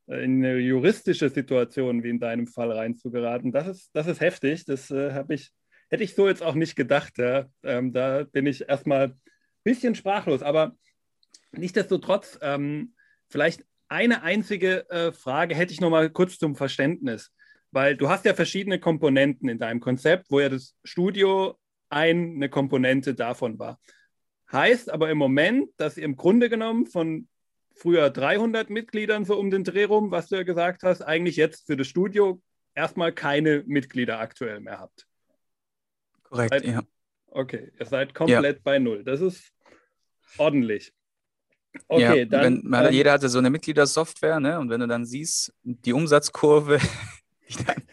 äh, 0.08 0.24
in 0.24 0.44
eine 0.44 0.58
juristische 0.58 1.30
Situation 1.30 2.04
wie 2.04 2.10
in 2.10 2.20
deinem 2.20 2.48
Fall 2.48 2.72
reinzugeraten, 2.72 3.52
das 3.52 3.68
ist, 3.68 3.90
das 3.94 4.08
ist 4.08 4.22
heftig. 4.22 4.66
Das 4.66 4.90
habe 4.90 5.34
ich 5.34 5.52
hätte 5.89 6.04
ich 6.04 6.15
so 6.15 6.28
jetzt 6.28 6.43
auch 6.43 6.56
nicht 6.56 6.76
gedacht. 6.76 7.17
Ja. 7.17 7.50
Ähm, 7.63 7.93
da 7.93 8.23
bin 8.23 8.45
ich 8.45 8.67
erstmal 8.67 9.08
ein 9.08 9.21
bisschen 9.63 9.95
sprachlos. 9.95 10.41
Aber 10.41 10.76
nichtsdestotrotz, 11.52 12.38
ähm, 12.41 12.93
vielleicht 13.30 13.63
eine 13.89 14.23
einzige 14.23 14.89
äh, 14.89 15.12
Frage 15.12 15.56
hätte 15.56 15.73
ich 15.73 15.82
noch 15.82 15.89
mal 15.89 16.10
kurz 16.10 16.38
zum 16.38 16.56
Verständnis. 16.56 17.32
Weil 17.71 17.97
du 17.97 18.10
hast 18.10 18.26
ja 18.26 18.34
verschiedene 18.34 18.80
Komponenten 18.80 19.50
in 19.50 19.60
deinem 19.60 19.80
Konzept, 19.80 20.28
wo 20.30 20.39
ja 20.39 20.50
das 20.50 20.76
Studio 20.84 21.58
eine 21.89 22.50
Komponente 22.50 23.13
davon 23.13 23.60
war. 23.60 23.80
Heißt 24.52 24.89
aber 24.89 25.10
im 25.10 25.17
Moment, 25.17 25.69
dass 25.78 25.97
ihr 25.97 26.04
im 26.04 26.15
Grunde 26.15 26.50
genommen 26.50 26.86
von 26.86 27.28
früher 27.76 28.10
300 28.10 28.69
Mitgliedern 28.69 29.26
so 29.26 29.38
um 29.38 29.52
den 29.52 29.63
Dreh 29.63 29.84
rum, 29.84 30.12
was 30.12 30.30
du 30.30 30.36
ja 30.36 30.43
gesagt 30.43 30.84
hast, 30.84 31.02
eigentlich 31.02 31.36
jetzt 31.36 31.67
für 31.67 31.78
das 31.78 31.88
Studio 31.88 32.41
erstmal 32.73 33.12
keine 33.12 33.63
Mitglieder 33.67 34.19
aktuell 34.19 34.60
mehr 34.60 34.80
habt. 34.80 35.08
Korrekt, 36.30 36.52
seid, 36.52 36.66
ja. 36.66 36.82
Okay, 37.28 37.72
ihr 37.80 37.86
seid 37.86 38.13
komplett 38.13 38.58
ja. 38.58 38.62
bei 38.63 38.80
Null. 38.80 39.04
Das 39.04 39.22
ist 39.22 39.52
ordentlich. 40.38 40.94
Okay, 41.88 42.20
ja, 42.20 42.26
dann. 42.26 42.63
Wenn, 42.72 42.86
ähm, 42.86 42.94
jeder 42.94 43.12
hatte 43.12 43.30
so 43.30 43.38
eine 43.38 43.50
Mitgliedersoftware, 43.50 44.40
ne? 44.40 44.60
Und 44.60 44.70
wenn 44.70 44.80
du 44.80 44.88
dann 44.88 45.06
siehst, 45.06 45.54
die 45.63 45.94
Umsatzkurve 45.94 46.80
die 47.50 47.63
dann 47.63 47.84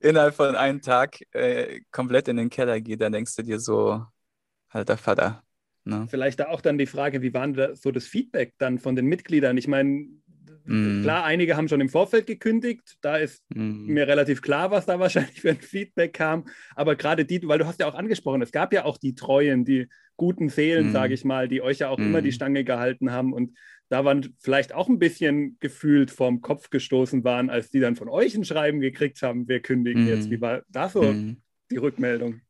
innerhalb 0.00 0.34
von 0.34 0.54
einem 0.54 0.80
Tag 0.80 1.18
äh, 1.32 1.80
komplett 1.90 2.28
in 2.28 2.36
den 2.36 2.50
Keller 2.50 2.80
geht, 2.80 3.00
dann 3.00 3.12
denkst 3.12 3.34
du 3.36 3.42
dir 3.42 3.58
so, 3.58 4.04
alter 4.68 4.96
Vater. 4.96 5.42
Ne? 5.84 6.06
Vielleicht 6.08 6.40
da 6.40 6.48
auch 6.48 6.60
dann 6.60 6.78
die 6.78 6.86
Frage, 6.86 7.22
wie 7.22 7.34
war 7.34 7.48
da 7.48 7.74
so 7.74 7.90
das 7.90 8.06
Feedback 8.06 8.54
dann 8.58 8.78
von 8.78 8.94
den 8.94 9.06
Mitgliedern? 9.06 9.56
Ich 9.56 9.66
meine, 9.66 10.06
Mm. 10.64 11.02
Klar, 11.02 11.24
einige 11.24 11.56
haben 11.56 11.68
schon 11.68 11.80
im 11.80 11.88
Vorfeld 11.88 12.26
gekündigt. 12.26 12.96
Da 13.00 13.16
ist 13.16 13.42
mm. 13.54 13.86
mir 13.86 14.06
relativ 14.06 14.42
klar, 14.42 14.70
was 14.70 14.86
da 14.86 14.98
wahrscheinlich 15.00 15.40
für 15.40 15.50
ein 15.50 15.60
Feedback 15.60 16.14
kam. 16.14 16.44
Aber 16.74 16.96
gerade 16.96 17.24
die, 17.24 17.46
weil 17.46 17.58
du 17.58 17.66
hast 17.66 17.80
ja 17.80 17.86
auch 17.86 17.94
angesprochen, 17.94 18.42
es 18.42 18.52
gab 18.52 18.72
ja 18.72 18.84
auch 18.84 18.98
die 18.98 19.14
Treuen, 19.14 19.64
die 19.64 19.88
guten 20.16 20.48
Seelen, 20.48 20.90
mm. 20.90 20.92
sage 20.92 21.14
ich 21.14 21.24
mal, 21.24 21.48
die 21.48 21.62
euch 21.62 21.78
ja 21.78 21.88
auch 21.88 21.98
immer 21.98 22.22
die 22.22 22.30
mm. 22.30 22.32
Stange 22.32 22.64
gehalten 22.64 23.12
haben. 23.12 23.32
Und 23.32 23.52
da 23.88 24.04
waren 24.04 24.34
vielleicht 24.38 24.74
auch 24.74 24.88
ein 24.88 24.98
bisschen 24.98 25.56
gefühlt 25.60 26.10
vom 26.10 26.40
Kopf 26.40 26.70
gestoßen 26.70 27.24
waren, 27.24 27.50
als 27.50 27.70
die 27.70 27.80
dann 27.80 27.96
von 27.96 28.08
euch 28.08 28.34
ein 28.34 28.44
Schreiben 28.44 28.80
gekriegt 28.80 29.22
haben, 29.22 29.48
wir 29.48 29.60
kündigen 29.60 30.06
jetzt. 30.06 30.30
Wie 30.30 30.40
war 30.40 30.62
da 30.68 30.88
so 30.88 31.02
mm. 31.02 31.36
die 31.70 31.76
Rückmeldung? 31.76 32.40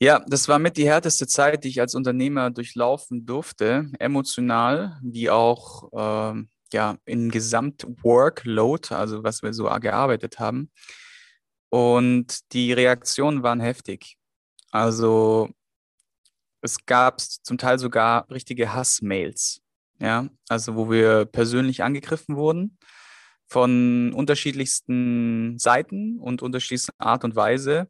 Ja, 0.00 0.24
das 0.28 0.48
war 0.48 0.58
mit 0.58 0.76
die 0.76 0.86
härteste 0.86 1.26
Zeit, 1.26 1.64
die 1.64 1.68
ich 1.68 1.80
als 1.80 1.94
Unternehmer 1.94 2.50
durchlaufen 2.50 3.24
durfte, 3.24 3.90
emotional 3.98 4.98
wie 5.02 5.30
auch 5.30 5.92
äh, 5.92 6.42
ja, 6.74 6.98
in 7.06 7.30
Gesamtworkload, 7.30 8.94
also 8.94 9.24
was 9.24 9.42
wir 9.42 9.54
so 9.54 9.64
gearbeitet 9.80 10.38
haben. 10.38 10.70
Und 11.70 12.52
die 12.52 12.72
Reaktionen 12.74 13.42
waren 13.42 13.60
heftig. 13.60 14.16
Also 14.70 15.48
es 16.60 16.84
gab 16.86 17.20
zum 17.20 17.58
Teil 17.58 17.78
sogar 17.78 18.30
richtige 18.30 18.74
Hassmails, 18.74 19.60
ja, 20.00 20.28
also 20.48 20.74
wo 20.76 20.90
wir 20.90 21.24
persönlich 21.26 21.82
angegriffen 21.82 22.36
wurden. 22.36 22.78
von 23.46 24.12
unterschiedlichsten 24.14 25.58
Seiten 25.58 26.18
und 26.18 26.42
unterschiedlichsten 26.42 26.92
Art 26.98 27.24
und 27.24 27.36
Weise. 27.36 27.88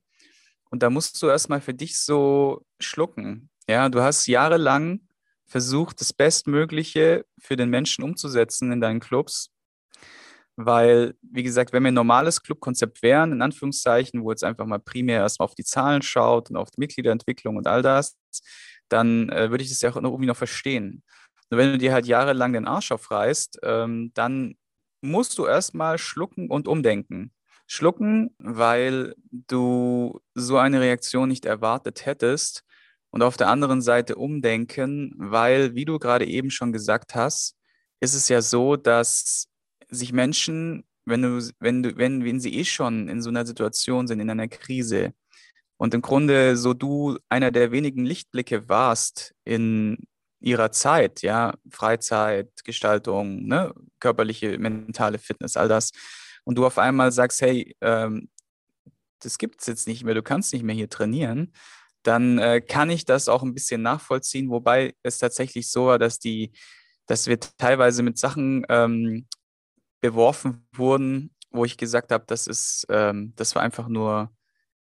Und 0.70 0.82
da 0.82 0.90
musst 0.90 1.22
du 1.22 1.28
erstmal 1.28 1.60
für 1.60 1.74
dich 1.74 1.98
so 1.98 2.66
schlucken. 2.80 3.48
Ja, 3.68 3.88
du 3.88 4.02
hast 4.02 4.26
jahrelang 4.26 5.00
versucht, 5.54 6.00
das 6.00 6.12
Bestmögliche 6.12 7.26
für 7.38 7.54
den 7.54 7.70
Menschen 7.70 8.02
umzusetzen 8.02 8.72
in 8.72 8.80
deinen 8.80 8.98
Clubs. 8.98 9.52
Weil, 10.56 11.14
wie 11.22 11.44
gesagt, 11.44 11.72
wenn 11.72 11.84
wir 11.84 11.92
ein 11.92 11.94
normales 11.94 12.42
Clubkonzept 12.42 13.02
wären, 13.04 13.30
in 13.30 13.40
Anführungszeichen, 13.40 14.24
wo 14.24 14.32
jetzt 14.32 14.42
einfach 14.42 14.66
mal 14.66 14.80
primär 14.80 15.20
erstmal 15.20 15.44
auf 15.44 15.54
die 15.54 15.62
Zahlen 15.62 16.02
schaut 16.02 16.50
und 16.50 16.56
auf 16.56 16.72
die 16.72 16.80
Mitgliederentwicklung 16.80 17.54
und 17.54 17.68
all 17.68 17.82
das, 17.82 18.16
dann 18.88 19.28
äh, 19.28 19.52
würde 19.52 19.62
ich 19.62 19.70
das 19.70 19.80
ja 19.80 19.90
auch 19.90 19.96
irgendwie 19.96 20.26
noch 20.26 20.36
verstehen. 20.36 21.04
Nur 21.50 21.60
wenn 21.60 21.70
du 21.70 21.78
dir 21.78 21.92
halt 21.92 22.06
jahrelang 22.06 22.52
den 22.52 22.66
Arsch 22.66 22.90
aufreißt, 22.90 23.60
ähm, 23.62 24.10
dann 24.14 24.56
musst 25.02 25.38
du 25.38 25.46
erstmal 25.46 25.98
schlucken 25.98 26.50
und 26.50 26.66
umdenken. 26.66 27.32
Schlucken, 27.68 28.34
weil 28.38 29.14
du 29.30 30.20
so 30.34 30.58
eine 30.58 30.80
Reaktion 30.80 31.28
nicht 31.28 31.46
erwartet 31.46 32.06
hättest. 32.06 32.64
Und 33.14 33.22
auf 33.22 33.36
der 33.36 33.46
anderen 33.46 33.80
Seite 33.80 34.16
umdenken, 34.16 35.14
weil, 35.16 35.76
wie 35.76 35.84
du 35.84 36.00
gerade 36.00 36.26
eben 36.26 36.50
schon 36.50 36.72
gesagt 36.72 37.14
hast, 37.14 37.56
ist 38.00 38.12
es 38.12 38.28
ja 38.28 38.42
so, 38.42 38.74
dass 38.74 39.46
sich 39.88 40.12
Menschen, 40.12 40.82
wenn 41.04 41.22
du, 41.22 41.48
wenn 41.60 41.84
du, 41.84 41.96
wenn, 41.96 42.24
wenn 42.24 42.40
sie 42.40 42.52
eh 42.58 42.64
schon 42.64 43.06
in 43.08 43.22
so 43.22 43.30
einer 43.30 43.46
Situation 43.46 44.08
sind, 44.08 44.18
in 44.18 44.30
einer 44.30 44.48
Krise, 44.48 45.14
und 45.76 45.94
im 45.94 46.02
Grunde 46.02 46.56
so 46.56 46.74
du 46.74 47.16
einer 47.28 47.52
der 47.52 47.70
wenigen 47.70 48.04
Lichtblicke 48.04 48.68
warst 48.68 49.32
in 49.44 50.08
ihrer 50.40 50.72
Zeit, 50.72 51.22
ja, 51.22 51.54
Freizeit, 51.70 52.64
Gestaltung, 52.64 53.46
ne, 53.46 53.72
körperliche, 54.00 54.58
mentale 54.58 55.18
Fitness, 55.18 55.56
all 55.56 55.68
das. 55.68 55.92
Und 56.42 56.58
du 56.58 56.66
auf 56.66 56.78
einmal 56.78 57.12
sagst, 57.12 57.42
hey, 57.42 57.76
ähm, 57.80 58.28
das 59.20 59.38
gibt 59.38 59.60
es 59.60 59.68
jetzt 59.68 59.86
nicht 59.86 60.02
mehr, 60.02 60.14
du 60.14 60.22
kannst 60.24 60.52
nicht 60.52 60.64
mehr 60.64 60.74
hier 60.74 60.90
trainieren, 60.90 61.52
dann 62.04 62.38
äh, 62.38 62.60
kann 62.60 62.90
ich 62.90 63.04
das 63.04 63.28
auch 63.28 63.42
ein 63.42 63.54
bisschen 63.54 63.82
nachvollziehen, 63.82 64.50
wobei 64.50 64.94
es 65.02 65.18
tatsächlich 65.18 65.70
so 65.70 65.86
war, 65.86 65.98
dass 65.98 66.18
die, 66.18 66.52
dass 67.06 67.26
wir 67.26 67.40
teilweise 67.40 68.02
mit 68.02 68.18
Sachen 68.18 68.64
ähm, 68.68 69.26
beworfen 70.00 70.68
wurden, 70.72 71.34
wo 71.50 71.64
ich 71.64 71.76
gesagt 71.76 72.12
habe, 72.12 72.24
das 72.26 72.46
ist, 72.46 72.86
ähm, 72.90 73.32
das 73.36 73.54
war 73.54 73.62
einfach 73.62 73.88
nur 73.88 74.30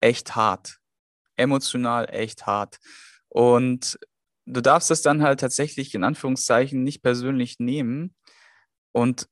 echt 0.01 0.35
hart. 0.35 0.79
Emotional 1.37 2.09
echt 2.09 2.45
hart. 2.45 2.77
Und 3.29 3.97
du 4.45 4.61
darfst 4.61 4.91
es 4.91 5.01
dann 5.01 5.23
halt 5.23 5.39
tatsächlich 5.39 5.95
in 5.95 6.03
Anführungszeichen 6.03 6.83
nicht 6.83 7.01
persönlich 7.01 7.59
nehmen 7.59 8.15
und 8.91 9.27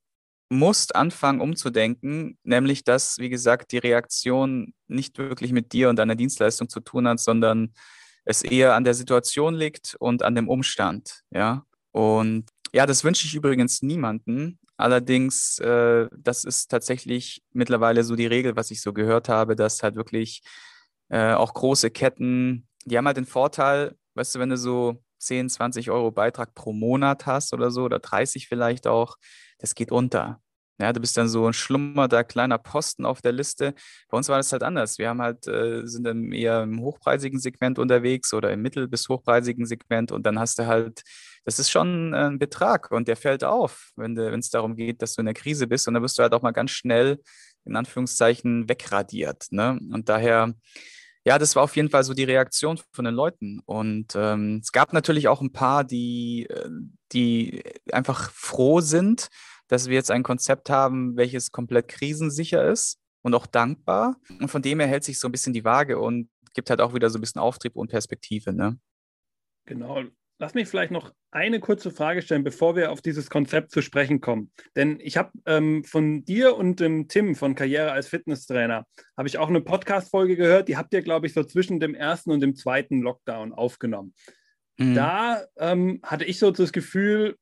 musst 0.50 0.96
anfangen 0.96 1.42
umzudenken, 1.42 2.38
nämlich 2.44 2.84
dass, 2.84 3.18
wie 3.18 3.30
gesagt, 3.30 3.72
die 3.72 3.80
Reaktion 3.80 4.74
nicht 4.88 5.18
wirklich 5.18 5.52
mit 5.52 5.74
dir 5.74 5.90
und 5.90 5.98
deiner 5.98 6.16
Dienstleistung 6.16 6.70
zu 6.70 6.80
tun 6.80 7.08
hat, 7.08 7.20
sondern 7.20 7.74
es 8.26 8.44
eher 8.44 8.76
an 8.76 8.84
der 8.84 8.94
Situation 8.94 9.56
liegt 9.56 9.96
und 10.00 10.24
an 10.24 10.36
dem 10.36 10.50
Umstand, 10.50 11.22
ja. 11.32 11.64
Und 11.92 12.46
ja, 12.74 12.86
das 12.86 13.04
wünsche 13.04 13.26
ich 13.26 13.36
übrigens 13.36 13.82
niemanden. 13.82 14.60
Allerdings, 14.78 15.60
äh, 15.60 16.10
das 16.18 16.44
ist 16.44 16.70
tatsächlich 16.70 17.42
mittlerweile 17.54 18.04
so 18.04 18.16
die 18.16 18.26
Regel, 18.26 18.56
was 18.58 18.72
ich 18.72 18.82
so 18.82 18.92
gehört 18.92 19.30
habe, 19.30 19.56
dass 19.56 19.82
halt 19.82 19.96
wirklich 19.96 20.42
äh, 21.10 21.34
auch 21.34 21.54
große 21.54 21.92
Ketten, 21.92 22.68
die 22.84 22.98
haben 22.98 23.06
halt 23.08 23.18
den 23.18 23.26
Vorteil, 23.26 23.96
weißt 24.16 24.36
du, 24.36 24.40
wenn 24.40 24.50
du 24.50 24.58
so 24.58 25.02
10, 25.20 25.50
20 25.50 25.92
Euro 25.92 26.12
Beitrag 26.12 26.54
pro 26.54 26.74
Monat 26.74 27.26
hast 27.26 27.54
oder 27.54 27.72
so, 27.72 27.84
oder 27.84 28.00
30 28.00 28.48
vielleicht 28.48 28.88
auch, 28.88 29.16
das 29.60 29.76
geht 29.76 29.92
unter. 29.92 30.42
Ja, 30.78 30.92
du 30.92 31.00
bist 31.00 31.16
dann 31.16 31.30
so 31.30 31.48
ein 31.48 31.54
schlummernder 31.54 32.26
kleiner 32.26 32.58
Posten 32.58 33.06
auf 33.06 33.22
der 33.22 33.32
Liste. 33.32 33.74
Bei 34.10 34.18
uns 34.18 34.28
war 34.28 34.38
das 34.38 34.52
halt 34.52 34.62
anders. 34.62 34.98
Wir 34.98 35.08
haben 35.08 35.22
halt, 35.22 35.48
äh, 35.48 35.88
sind 35.88 36.04
dann 36.04 36.34
eher 36.34 36.64
im 36.64 36.82
hochpreisigen 36.82 37.40
Segment 37.40 37.80
unterwegs 37.80 38.34
oder 38.34 38.52
im 38.52 38.62
mittel- 38.62 38.90
bis 38.90 39.08
hochpreisigen 39.08 39.66
Segment 39.66 40.12
und 40.12 40.26
dann 40.26 40.38
hast 40.38 40.60
du 40.60 40.66
halt, 40.68 41.04
das 41.46 41.60
ist 41.60 41.70
schon 41.70 42.14
ein 42.14 42.40
Betrag 42.40 42.92
und 42.92 43.08
der 43.08 43.16
fällt 43.16 43.46
auf, 43.46 43.92
wenn 43.96 44.18
es 44.18 44.50
darum 44.50 44.76
geht, 44.76 45.02
dass 45.02 45.16
du 45.16 45.22
in 45.22 45.28
der 45.28 45.34
Krise 45.34 45.68
bist 45.68 45.88
und 45.88 45.94
dann 45.94 46.04
wirst 46.04 46.18
du 46.20 46.24
halt 46.24 46.34
auch 46.34 46.42
mal 46.42 46.52
ganz 46.52 46.72
schnell 46.72 47.22
in 47.64 47.76
Anführungszeichen 47.78 48.68
wegradiert. 48.68 49.48
Ne? 49.52 49.80
Und 49.94 50.10
daher, 50.10 50.54
ja, 51.26 51.40
das 51.40 51.56
war 51.56 51.64
auf 51.64 51.76
jeden 51.76 51.90
Fall 51.90 52.04
so 52.04 52.14
die 52.14 52.24
Reaktion 52.24 52.80
von 52.92 53.06
den 53.06 53.16
Leuten. 53.16 53.60
Und 53.66 54.14
ähm, 54.16 54.60
es 54.62 54.72
gab 54.72 54.94
natürlich 54.94 55.28
auch 55.28 55.42
ein 55.42 55.52
paar, 55.52 55.84
die, 55.84 56.46
äh, 56.50 56.70
die 57.12 57.64
einfach 57.92 58.32
froh 58.32 58.80
sind, 58.80 59.30
dass 59.68 59.88
wir 59.88 59.96
jetzt 59.96 60.12
ein 60.12 60.22
Konzept 60.22 60.70
haben, 60.70 61.18
welches 61.18 61.52
komplett 61.52 61.88
krisensicher 61.88 62.64
ist 62.70 63.00
und 63.24 63.34
auch 63.34 63.48
dankbar. 63.48 64.18
Und 64.40 64.50
von 64.50 64.62
dem 64.62 64.80
her 64.80 64.88
hält 64.88 65.04
sich 65.04 65.20
so 65.20 65.28
ein 65.28 65.32
bisschen 65.32 65.54
die 65.54 65.66
Waage 65.66 66.00
und 66.00 66.30
gibt 66.54 66.70
halt 66.70 66.80
auch 66.80 66.94
wieder 66.94 67.10
so 67.10 67.18
ein 67.18 67.22
bisschen 67.22 67.42
Auftrieb 67.42 67.76
und 67.76 67.90
Perspektive. 67.90 68.54
Ne? 68.54 68.80
Genau. 69.66 70.04
Lass 70.38 70.54
mich 70.54 70.68
vielleicht 70.68 70.92
noch 70.92 71.14
eine 71.32 71.62
kurze 71.62 71.92
Frage 71.92 72.22
stellen, 72.22 72.44
bevor 72.44 72.76
wir 72.76 72.92
auf 72.92 73.02
dieses 73.02 73.30
Konzept 73.30 73.72
zu 73.72 73.82
sprechen 73.82 74.20
kommen. 74.20 74.52
Denn 74.76 75.00
ich 75.00 75.16
habe 75.16 75.32
ähm, 75.46 75.86
von 75.86 76.26
dir 76.26 76.58
und 76.58 76.82
dem 76.82 77.08
Tim 77.08 77.36
von 77.36 77.56
Karriere 77.56 77.94
als 77.94 78.10
Fitnesstrainer, 78.10 78.86
habe 79.16 79.28
ich 79.30 79.38
auch 79.38 79.48
eine 79.48 79.62
Podcast-Folge 79.62 80.36
gehört, 80.36 80.68
die 80.68 80.76
habt 80.76 80.94
ihr, 80.94 81.02
glaube 81.04 81.28
ich, 81.28 81.34
so 81.34 81.44
zwischen 81.44 81.80
dem 81.80 81.96
ersten 81.96 82.32
und 82.32 82.42
dem 82.42 82.56
zweiten 82.56 83.02
Lockdown 83.02 83.54
aufgenommen. 83.54 84.14
Mhm. 84.78 84.96
Da 84.96 85.46
ähm, 85.58 86.02
hatte 86.04 86.26
ich 86.26 86.38
so 86.38 86.52
das 86.52 86.74
Gefühl, 86.74 87.38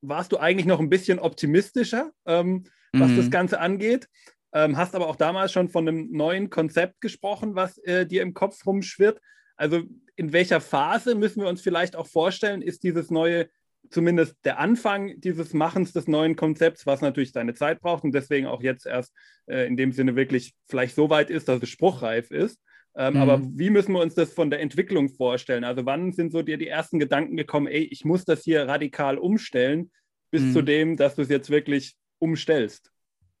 warst 0.00 0.32
du 0.32 0.38
eigentlich 0.38 0.66
noch 0.66 0.80
ein 0.80 0.90
bisschen 0.90 1.20
optimistischer, 1.20 2.10
ähm, 2.26 2.64
was 2.92 3.10
mhm. 3.10 3.16
das 3.16 3.30
Ganze 3.30 3.60
angeht. 3.60 4.08
Ähm, 4.52 4.76
hast 4.76 4.94
aber 4.94 5.08
auch 5.08 5.16
damals 5.16 5.52
schon 5.52 5.68
von 5.68 5.86
einem 5.86 6.10
neuen 6.10 6.50
Konzept 6.50 7.00
gesprochen, 7.00 7.54
was 7.54 7.78
äh, 7.78 8.06
dir 8.06 8.22
im 8.22 8.34
Kopf 8.34 8.64
rumschwirrt. 8.66 9.20
Also 9.58 9.82
in 10.16 10.32
welcher 10.32 10.60
Phase 10.60 11.14
müssen 11.14 11.42
wir 11.42 11.48
uns 11.48 11.60
vielleicht 11.60 11.96
auch 11.96 12.06
vorstellen, 12.06 12.62
ist 12.62 12.82
dieses 12.82 13.10
neue, 13.10 13.48
zumindest 13.90 14.36
der 14.44 14.58
Anfang 14.58 15.20
dieses 15.20 15.52
Machens 15.52 15.92
des 15.92 16.08
neuen 16.08 16.36
Konzepts, 16.36 16.86
was 16.86 17.02
natürlich 17.02 17.32
seine 17.32 17.54
Zeit 17.54 17.80
braucht 17.80 18.04
und 18.04 18.12
deswegen 18.12 18.46
auch 18.46 18.62
jetzt 18.62 18.86
erst 18.86 19.12
äh, 19.46 19.66
in 19.66 19.76
dem 19.76 19.92
Sinne 19.92 20.16
wirklich 20.16 20.54
vielleicht 20.68 20.94
so 20.94 21.10
weit 21.10 21.28
ist, 21.28 21.48
dass 21.48 21.62
es 21.62 21.68
spruchreif 21.68 22.30
ist. 22.30 22.58
Ähm, 22.96 23.14
mhm. 23.14 23.20
Aber 23.20 23.42
wie 23.54 23.70
müssen 23.70 23.92
wir 23.92 24.00
uns 24.00 24.14
das 24.14 24.32
von 24.32 24.50
der 24.50 24.60
Entwicklung 24.60 25.08
vorstellen? 25.08 25.64
Also 25.64 25.84
wann 25.84 26.12
sind 26.12 26.32
so 26.32 26.42
dir 26.42 26.56
die 26.56 26.68
ersten 26.68 26.98
Gedanken 26.98 27.36
gekommen, 27.36 27.66
ey, 27.66 27.82
ich 27.82 28.04
muss 28.04 28.24
das 28.24 28.42
hier 28.44 28.66
radikal 28.66 29.18
umstellen, 29.18 29.90
bis 30.30 30.42
mhm. 30.42 30.52
zu 30.52 30.62
dem, 30.62 30.96
dass 30.96 31.16
du 31.16 31.22
es 31.22 31.28
jetzt 31.28 31.50
wirklich 31.50 31.96
umstellst? 32.18 32.90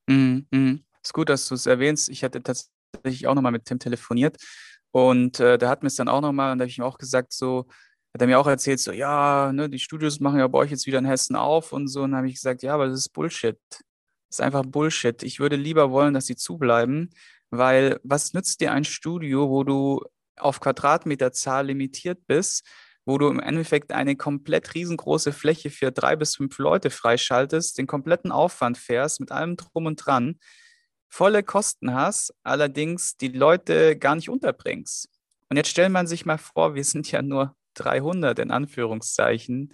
Mhm. 0.08 0.46
mhm. 0.50 0.84
Ist 1.02 1.14
gut, 1.14 1.28
dass 1.28 1.48
du 1.48 1.54
es 1.54 1.66
erwähnst. 1.66 2.08
Ich 2.08 2.22
hatte 2.22 2.42
tatsächlich 2.42 3.26
auch 3.26 3.34
nochmal 3.34 3.52
mit 3.52 3.64
Tim 3.64 3.78
telefoniert 3.78 4.36
und 4.92 5.40
äh, 5.40 5.58
da 5.58 5.68
hat 5.68 5.82
mir 5.82 5.88
es 5.88 5.96
dann 5.96 6.08
auch 6.08 6.20
nochmal, 6.20 6.52
und 6.52 6.58
da 6.58 6.62
habe 6.64 6.70
ich 6.70 6.78
ihm 6.78 6.84
auch 6.84 6.98
gesagt, 6.98 7.32
so, 7.32 7.66
hat 8.14 8.22
er 8.22 8.26
mir 8.26 8.38
auch 8.38 8.46
erzählt, 8.46 8.80
so, 8.80 8.92
ja, 8.92 9.52
ne, 9.52 9.68
die 9.68 9.78
Studios 9.78 10.20
machen 10.20 10.38
ja 10.38 10.48
bei 10.48 10.58
euch 10.58 10.70
jetzt 10.70 10.86
wieder 10.86 10.98
in 10.98 11.04
Hessen 11.04 11.36
auf 11.36 11.72
und 11.72 11.88
so. 11.88 12.02
Und 12.02 12.12
dann 12.12 12.18
habe 12.18 12.28
ich 12.28 12.34
gesagt, 12.34 12.62
ja, 12.62 12.74
aber 12.74 12.88
das 12.88 13.00
ist 13.00 13.10
Bullshit. 13.10 13.58
Das 13.70 14.38
ist 14.38 14.40
einfach 14.40 14.64
Bullshit. 14.64 15.22
Ich 15.22 15.40
würde 15.40 15.56
lieber 15.56 15.90
wollen, 15.90 16.14
dass 16.14 16.26
sie 16.26 16.36
zubleiben, 16.36 17.10
weil 17.50 18.00
was 18.02 18.32
nützt 18.34 18.60
dir 18.60 18.72
ein 18.72 18.84
Studio, 18.84 19.48
wo 19.50 19.64
du 19.64 20.04
auf 20.36 20.60
Quadratmeterzahl 20.60 21.66
limitiert 21.66 22.26
bist, 22.26 22.66
wo 23.04 23.18
du 23.18 23.28
im 23.28 23.40
Endeffekt 23.40 23.92
eine 23.92 24.16
komplett 24.16 24.74
riesengroße 24.74 25.32
Fläche 25.32 25.70
für 25.70 25.92
drei 25.92 26.16
bis 26.16 26.36
fünf 26.36 26.58
Leute 26.58 26.90
freischaltest, 26.90 27.78
den 27.78 27.86
kompletten 27.86 28.32
Aufwand 28.32 28.78
fährst 28.78 29.20
mit 29.20 29.32
allem 29.32 29.56
drum 29.56 29.86
und 29.86 29.96
dran 29.96 30.38
volle 31.08 31.42
Kosten 31.42 31.94
hast, 31.94 32.34
allerdings 32.42 33.16
die 33.16 33.28
Leute 33.28 33.96
gar 33.96 34.14
nicht 34.14 34.28
unterbringst. 34.28 35.08
Und 35.48 35.56
jetzt 35.56 35.70
stellt 35.70 35.90
man 35.90 36.06
sich 36.06 36.26
mal 36.26 36.38
vor, 36.38 36.74
wir 36.74 36.84
sind 36.84 37.10
ja 37.10 37.22
nur 37.22 37.56
300 37.74 38.38
in 38.38 38.50
Anführungszeichen. 38.50 39.72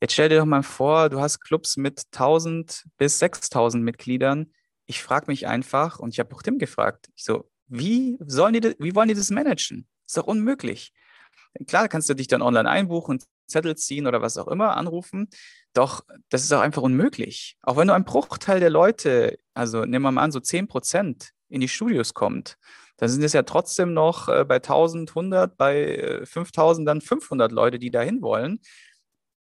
Jetzt 0.00 0.12
stell 0.12 0.28
dir 0.28 0.38
doch 0.38 0.46
mal 0.46 0.62
vor, 0.62 1.08
du 1.08 1.20
hast 1.20 1.40
Clubs 1.40 1.76
mit 1.76 2.04
1000 2.12 2.84
bis 2.96 3.18
6000 3.18 3.82
Mitgliedern. 3.82 4.52
Ich 4.86 5.02
frage 5.02 5.26
mich 5.26 5.46
einfach, 5.46 5.98
und 5.98 6.10
ich 6.10 6.20
habe 6.20 6.34
auch 6.34 6.42
Tim 6.42 6.58
gefragt, 6.58 7.08
ich 7.16 7.24
so, 7.24 7.50
wie, 7.66 8.16
sollen 8.20 8.54
die, 8.54 8.76
wie 8.78 8.94
wollen 8.94 9.08
die 9.08 9.14
das 9.14 9.30
managen? 9.30 9.88
Ist 10.06 10.16
doch 10.16 10.26
unmöglich. 10.26 10.92
Klar 11.66 11.88
kannst 11.88 12.08
du 12.08 12.14
dich 12.14 12.28
dann 12.28 12.42
online 12.42 12.68
einbuchen, 12.68 13.18
Zettel 13.48 13.76
ziehen 13.76 14.06
oder 14.06 14.22
was 14.22 14.36
auch 14.36 14.48
immer, 14.48 14.76
anrufen. 14.76 15.28
Doch 15.72 16.04
das 16.28 16.42
ist 16.44 16.52
auch 16.52 16.60
einfach 16.60 16.82
unmöglich. 16.82 17.56
Auch 17.62 17.76
wenn 17.76 17.86
nur 17.86 17.96
ein 17.96 18.04
Bruchteil 18.04 18.60
der 18.60 18.70
Leute, 18.70 19.38
also 19.54 19.84
nehmen 19.84 20.04
wir 20.04 20.12
mal 20.12 20.22
an, 20.22 20.32
so 20.32 20.40
10 20.40 20.68
Prozent 20.68 21.32
in 21.48 21.60
die 21.60 21.68
Studios 21.68 22.14
kommt, 22.14 22.56
dann 22.98 23.08
sind 23.08 23.22
es 23.22 23.32
ja 23.32 23.42
trotzdem 23.42 23.94
noch 23.94 24.28
äh, 24.28 24.44
bei 24.44 24.56
1100, 24.56 25.56
bei 25.56 25.96
äh, 25.96 26.26
5000 26.26 26.86
dann 26.86 27.00
500 27.00 27.52
Leute, 27.52 27.78
die 27.78 27.90
dahin 27.90 28.22
wollen. 28.22 28.60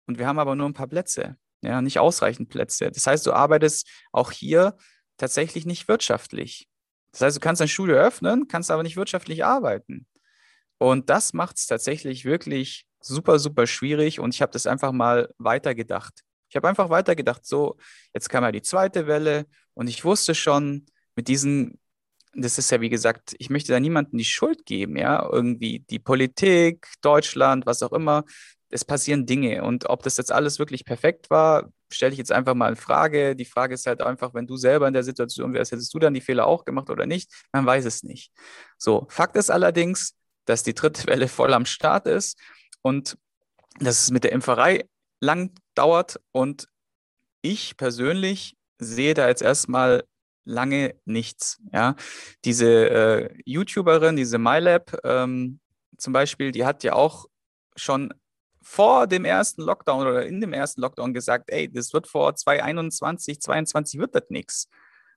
Und 0.06 0.18
wir 0.18 0.26
haben 0.26 0.38
aber 0.38 0.54
nur 0.56 0.68
ein 0.68 0.74
paar 0.74 0.88
Plätze, 0.88 1.36
ja, 1.62 1.80
nicht 1.80 1.98
ausreichend 1.98 2.50
Plätze. 2.50 2.90
Das 2.90 3.06
heißt, 3.06 3.26
du 3.26 3.32
arbeitest 3.32 3.88
auch 4.12 4.32
hier 4.32 4.76
tatsächlich 5.16 5.66
nicht 5.66 5.88
wirtschaftlich. 5.88 6.68
Das 7.12 7.20
heißt, 7.20 7.36
du 7.36 7.40
kannst 7.40 7.62
ein 7.62 7.68
Studio 7.68 7.94
öffnen, 7.94 8.48
kannst 8.48 8.72
aber 8.72 8.82
nicht 8.82 8.96
wirtschaftlich 8.96 9.44
arbeiten. 9.44 10.06
Und 10.78 11.08
das 11.10 11.32
macht 11.32 11.56
es 11.56 11.66
tatsächlich 11.66 12.24
wirklich 12.24 12.86
super, 13.06 13.38
super 13.38 13.66
schwierig 13.66 14.20
und 14.20 14.34
ich 14.34 14.42
habe 14.42 14.52
das 14.52 14.66
einfach 14.66 14.92
mal 14.92 15.32
weitergedacht. 15.38 16.22
Ich 16.48 16.56
habe 16.56 16.68
einfach 16.68 16.90
weitergedacht, 16.90 17.44
so, 17.44 17.76
jetzt 18.12 18.28
kam 18.28 18.44
ja 18.44 18.52
die 18.52 18.62
zweite 18.62 19.06
Welle 19.06 19.46
und 19.74 19.88
ich 19.88 20.04
wusste 20.04 20.34
schon, 20.34 20.86
mit 21.16 21.28
diesen, 21.28 21.78
das 22.34 22.58
ist 22.58 22.70
ja 22.70 22.80
wie 22.80 22.88
gesagt, 22.90 23.34
ich 23.38 23.50
möchte 23.50 23.72
da 23.72 23.80
niemandem 23.80 24.18
die 24.18 24.24
Schuld 24.24 24.66
geben, 24.66 24.96
ja, 24.96 25.28
irgendwie 25.30 25.80
die 25.80 25.98
Politik, 25.98 26.86
Deutschland, 27.02 27.66
was 27.66 27.82
auch 27.82 27.92
immer, 27.92 28.24
es 28.70 28.84
passieren 28.84 29.26
Dinge 29.26 29.62
und 29.62 29.88
ob 29.88 30.02
das 30.02 30.16
jetzt 30.16 30.32
alles 30.32 30.58
wirklich 30.58 30.84
perfekt 30.84 31.30
war, 31.30 31.70
stelle 31.92 32.12
ich 32.12 32.18
jetzt 32.18 32.32
einfach 32.32 32.54
mal 32.54 32.70
in 32.70 32.76
Frage. 32.76 33.36
Die 33.36 33.44
Frage 33.44 33.74
ist 33.74 33.86
halt 33.86 34.02
einfach, 34.02 34.34
wenn 34.34 34.46
du 34.46 34.56
selber 34.56 34.88
in 34.88 34.94
der 34.94 35.04
Situation 35.04 35.54
wärst, 35.54 35.72
hättest 35.72 35.94
du 35.94 35.98
dann 35.98 36.14
die 36.14 36.20
Fehler 36.20 36.46
auch 36.46 36.64
gemacht 36.64 36.90
oder 36.90 37.06
nicht? 37.06 37.30
Man 37.52 37.64
weiß 37.64 37.84
es 37.84 38.02
nicht. 38.02 38.32
So, 38.78 39.06
Fakt 39.10 39.36
ist 39.36 39.50
allerdings, 39.50 40.16
dass 40.44 40.62
die 40.64 40.74
dritte 40.74 41.06
Welle 41.06 41.28
voll 41.28 41.54
am 41.54 41.66
Start 41.66 42.06
ist 42.06 42.38
und 42.84 43.18
dass 43.80 44.02
es 44.02 44.10
mit 44.10 44.24
der 44.24 44.32
Impferei 44.32 44.84
lang 45.20 45.50
dauert 45.74 46.20
und 46.32 46.68
ich 47.42 47.76
persönlich 47.76 48.56
sehe 48.78 49.14
da 49.14 49.26
jetzt 49.28 49.42
erstmal 49.42 50.04
lange 50.44 50.94
nichts. 51.04 51.60
Ja, 51.72 51.96
diese 52.44 52.90
äh, 52.90 53.38
YouTuberin, 53.44 54.16
diese 54.16 54.38
MyLab 54.38 54.98
ähm, 55.04 55.60
zum 55.96 56.12
Beispiel, 56.12 56.52
die 56.52 56.64
hat 56.64 56.84
ja 56.84 56.92
auch 56.92 57.26
schon 57.76 58.12
vor 58.62 59.06
dem 59.06 59.24
ersten 59.24 59.62
Lockdown 59.62 60.06
oder 60.06 60.26
in 60.26 60.40
dem 60.40 60.52
ersten 60.52 60.80
Lockdown 60.80 61.14
gesagt, 61.14 61.50
ey, 61.50 61.70
das 61.70 61.92
wird 61.92 62.06
vor 62.06 62.34
2021, 62.34 63.40
2022 63.40 64.00
wird 64.00 64.14
das 64.14 64.24
nichts. 64.28 64.68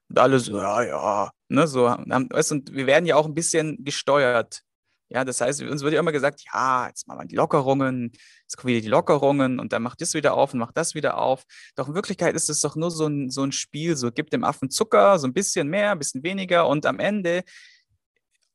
Und 0.10 0.20
alle 0.20 0.40
so, 0.40 0.58
ja, 0.58 0.84
ja, 0.84 1.32
ne, 1.50 1.68
so, 1.68 1.88
und 1.88 2.74
wir 2.74 2.88
werden 2.88 3.06
ja 3.06 3.16
auch 3.16 3.26
ein 3.26 3.34
bisschen 3.34 3.84
gesteuert 3.84 4.64
ja, 5.10 5.24
das 5.24 5.40
heißt, 5.40 5.62
uns 5.62 5.84
wird 5.84 5.94
ja 5.94 6.00
immer 6.00 6.12
gesagt, 6.12 6.44
ja, 6.54 6.88
jetzt 6.88 7.08
machen 7.08 7.22
wir 7.22 7.26
die 7.26 7.36
Lockerungen, 7.36 8.12
jetzt 8.42 8.58
kommen 8.58 8.74
wieder 8.74 8.82
die 8.82 8.90
Lockerungen 8.90 9.60
und 9.60 9.72
dann 9.72 9.82
macht 9.82 10.02
das 10.02 10.14
wieder 10.14 10.34
auf 10.34 10.54
und 10.54 10.60
macht 10.60 10.76
das 10.76 10.96
wieder 10.96 11.18
auf. 11.18 11.44
Doch 11.76 11.88
in 11.88 11.96
Wirklichkeit 11.96 12.36
ist 12.36 12.50
es 12.50 12.60
doch 12.60 12.76
nur 12.76 12.92
so 12.92 13.08
ein, 13.08 13.30
so 13.30 13.44
ein 13.44 13.54
Spiel, 13.54 13.96
so 13.96 14.12
gibt 14.12 14.34
dem 14.34 14.44
Affen 14.44 14.70
Zucker, 14.70 15.18
so 15.18 15.28
ein 15.28 15.34
bisschen 15.34 15.70
mehr, 15.70 15.92
ein 15.92 16.00
bisschen 16.00 16.24
weniger 16.24 16.68
und 16.68 16.86
am 16.86 17.00
Ende 17.00 17.44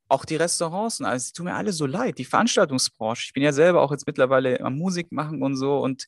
auch 0.09 0.27
die 0.27 0.37
Restaurants 0.37 1.01
und 1.01 1.07
alles, 1.07 1.29
die 1.29 1.33
tun 1.33 1.47
mir 1.47 1.55
alle 1.55 1.73
so 1.73 1.87
leid, 1.87 2.19
die 2.19 2.27
Veranstaltungsbranche. 2.27 3.25
Ich 3.27 3.33
bin 3.33 3.43
ja 3.43 3.53
selber 3.53 3.81
auch 3.81 3.91
jetzt 3.91 4.07
mittlerweile 4.07 4.61
am 4.61 4.77
Musik 4.77 5.11
machen 5.11 5.43
und 5.43 5.57
so 5.57 5.79
und 5.79 6.07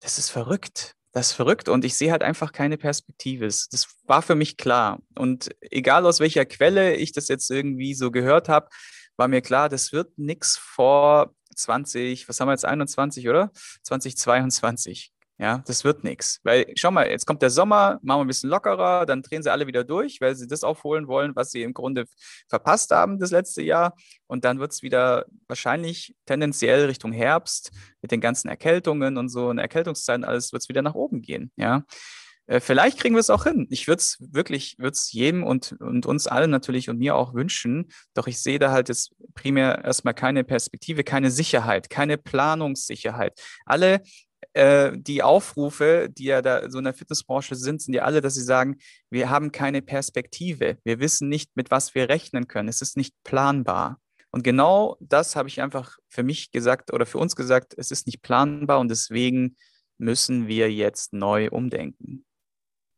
das 0.00 0.18
ist 0.18 0.30
verrückt. 0.30 0.94
Das 1.10 1.28
ist 1.28 1.32
verrückt 1.34 1.68
und 1.68 1.84
ich 1.84 1.96
sehe 1.96 2.10
halt 2.10 2.22
einfach 2.22 2.52
keine 2.52 2.76
Perspektive. 2.76 3.46
Das 3.46 3.86
war 4.06 4.20
für 4.22 4.34
mich 4.34 4.56
klar. 4.56 5.00
Und 5.16 5.50
egal 5.60 6.06
aus 6.06 6.18
welcher 6.18 6.44
Quelle 6.44 6.96
ich 6.96 7.12
das 7.12 7.28
jetzt 7.28 7.50
irgendwie 7.50 7.94
so 7.94 8.10
gehört 8.10 8.48
habe, 8.48 8.68
war 9.16 9.28
mir 9.28 9.40
klar, 9.40 9.68
das 9.68 9.92
wird 9.92 10.18
nichts 10.18 10.56
vor 10.56 11.34
20, 11.54 12.28
was 12.28 12.40
haben 12.40 12.48
wir 12.48 12.52
jetzt, 12.52 12.64
21, 12.64 13.28
oder? 13.28 13.50
2022. 13.82 15.12
Ja, 15.36 15.64
das 15.66 15.82
wird 15.82 16.04
nichts. 16.04 16.38
Weil, 16.44 16.64
schau 16.76 16.92
mal, 16.92 17.08
jetzt 17.08 17.26
kommt 17.26 17.42
der 17.42 17.50
Sommer, 17.50 17.98
machen 18.02 18.20
wir 18.20 18.24
ein 18.24 18.28
bisschen 18.28 18.50
lockerer, 18.50 19.04
dann 19.04 19.22
drehen 19.22 19.42
sie 19.42 19.50
alle 19.50 19.66
wieder 19.66 19.82
durch, 19.82 20.20
weil 20.20 20.36
sie 20.36 20.46
das 20.46 20.62
aufholen 20.62 21.08
wollen, 21.08 21.34
was 21.34 21.50
sie 21.50 21.62
im 21.62 21.74
Grunde 21.74 22.04
verpasst 22.48 22.92
haben 22.92 23.18
das 23.18 23.32
letzte 23.32 23.60
Jahr. 23.60 23.94
Und 24.28 24.44
dann 24.44 24.60
wird 24.60 24.70
es 24.72 24.82
wieder 24.82 25.26
wahrscheinlich 25.48 26.14
tendenziell 26.24 26.86
Richtung 26.86 27.12
Herbst 27.12 27.72
mit 28.00 28.12
den 28.12 28.20
ganzen 28.20 28.48
Erkältungen 28.48 29.16
und 29.16 29.28
so 29.28 29.48
und 29.48 29.58
Erkältungszeiten, 29.58 30.24
alles 30.24 30.52
wird 30.52 30.62
es 30.62 30.68
wieder 30.68 30.82
nach 30.82 30.94
oben 30.94 31.20
gehen. 31.20 31.50
Ja. 31.56 31.82
Äh, 32.46 32.60
vielleicht 32.60 32.98
kriegen 32.98 33.14
wir 33.14 33.20
es 33.20 33.30
auch 33.30 33.44
hin. 33.44 33.66
Ich 33.70 33.88
würde 33.88 34.00
es 34.00 34.18
wirklich, 34.20 34.76
würde 34.78 34.92
es 34.92 35.12
jedem 35.12 35.44
und, 35.44 35.72
und 35.80 36.06
uns 36.06 36.26
allen 36.26 36.50
natürlich 36.50 36.90
und 36.90 36.98
mir 36.98 37.16
auch 37.16 37.34
wünschen. 37.34 37.90
Doch 38.14 38.26
ich 38.26 38.40
sehe 38.40 38.58
da 38.58 38.70
halt 38.70 38.88
jetzt 38.88 39.14
primär 39.34 39.84
erstmal 39.84 40.14
keine 40.14 40.44
Perspektive, 40.44 41.04
keine 41.04 41.30
Sicherheit, 41.30 41.90
keine 41.90 42.18
Planungssicherheit. 42.18 43.40
Alle 43.64 44.02
äh, 44.52 44.92
die 44.94 45.22
Aufrufe, 45.22 46.08
die 46.10 46.24
ja 46.24 46.42
da 46.42 46.70
so 46.70 46.78
in 46.78 46.84
der 46.84 46.94
Fitnessbranche 46.94 47.54
sind, 47.56 47.80
sind 47.82 47.94
ja 47.94 48.02
alle, 48.02 48.20
dass 48.20 48.34
sie 48.34 48.42
sagen, 48.42 48.76
wir 49.10 49.30
haben 49.30 49.52
keine 49.52 49.82
Perspektive. 49.82 50.78
Wir 50.84 51.00
wissen 51.00 51.28
nicht, 51.28 51.56
mit 51.56 51.70
was 51.70 51.94
wir 51.94 52.08
rechnen 52.08 52.46
können. 52.46 52.68
Es 52.68 52.82
ist 52.82 52.96
nicht 52.96 53.14
planbar. 53.24 53.98
Und 54.30 54.42
genau 54.42 54.96
das 55.00 55.36
habe 55.36 55.48
ich 55.48 55.62
einfach 55.62 55.96
für 56.08 56.24
mich 56.24 56.50
gesagt 56.50 56.92
oder 56.92 57.06
für 57.06 57.18
uns 57.18 57.36
gesagt, 57.36 57.74
es 57.76 57.90
ist 57.90 58.06
nicht 58.06 58.20
planbar 58.20 58.80
und 58.80 58.90
deswegen 58.90 59.56
müssen 59.96 60.48
wir 60.48 60.72
jetzt 60.72 61.12
neu 61.12 61.48
umdenken. 61.50 62.24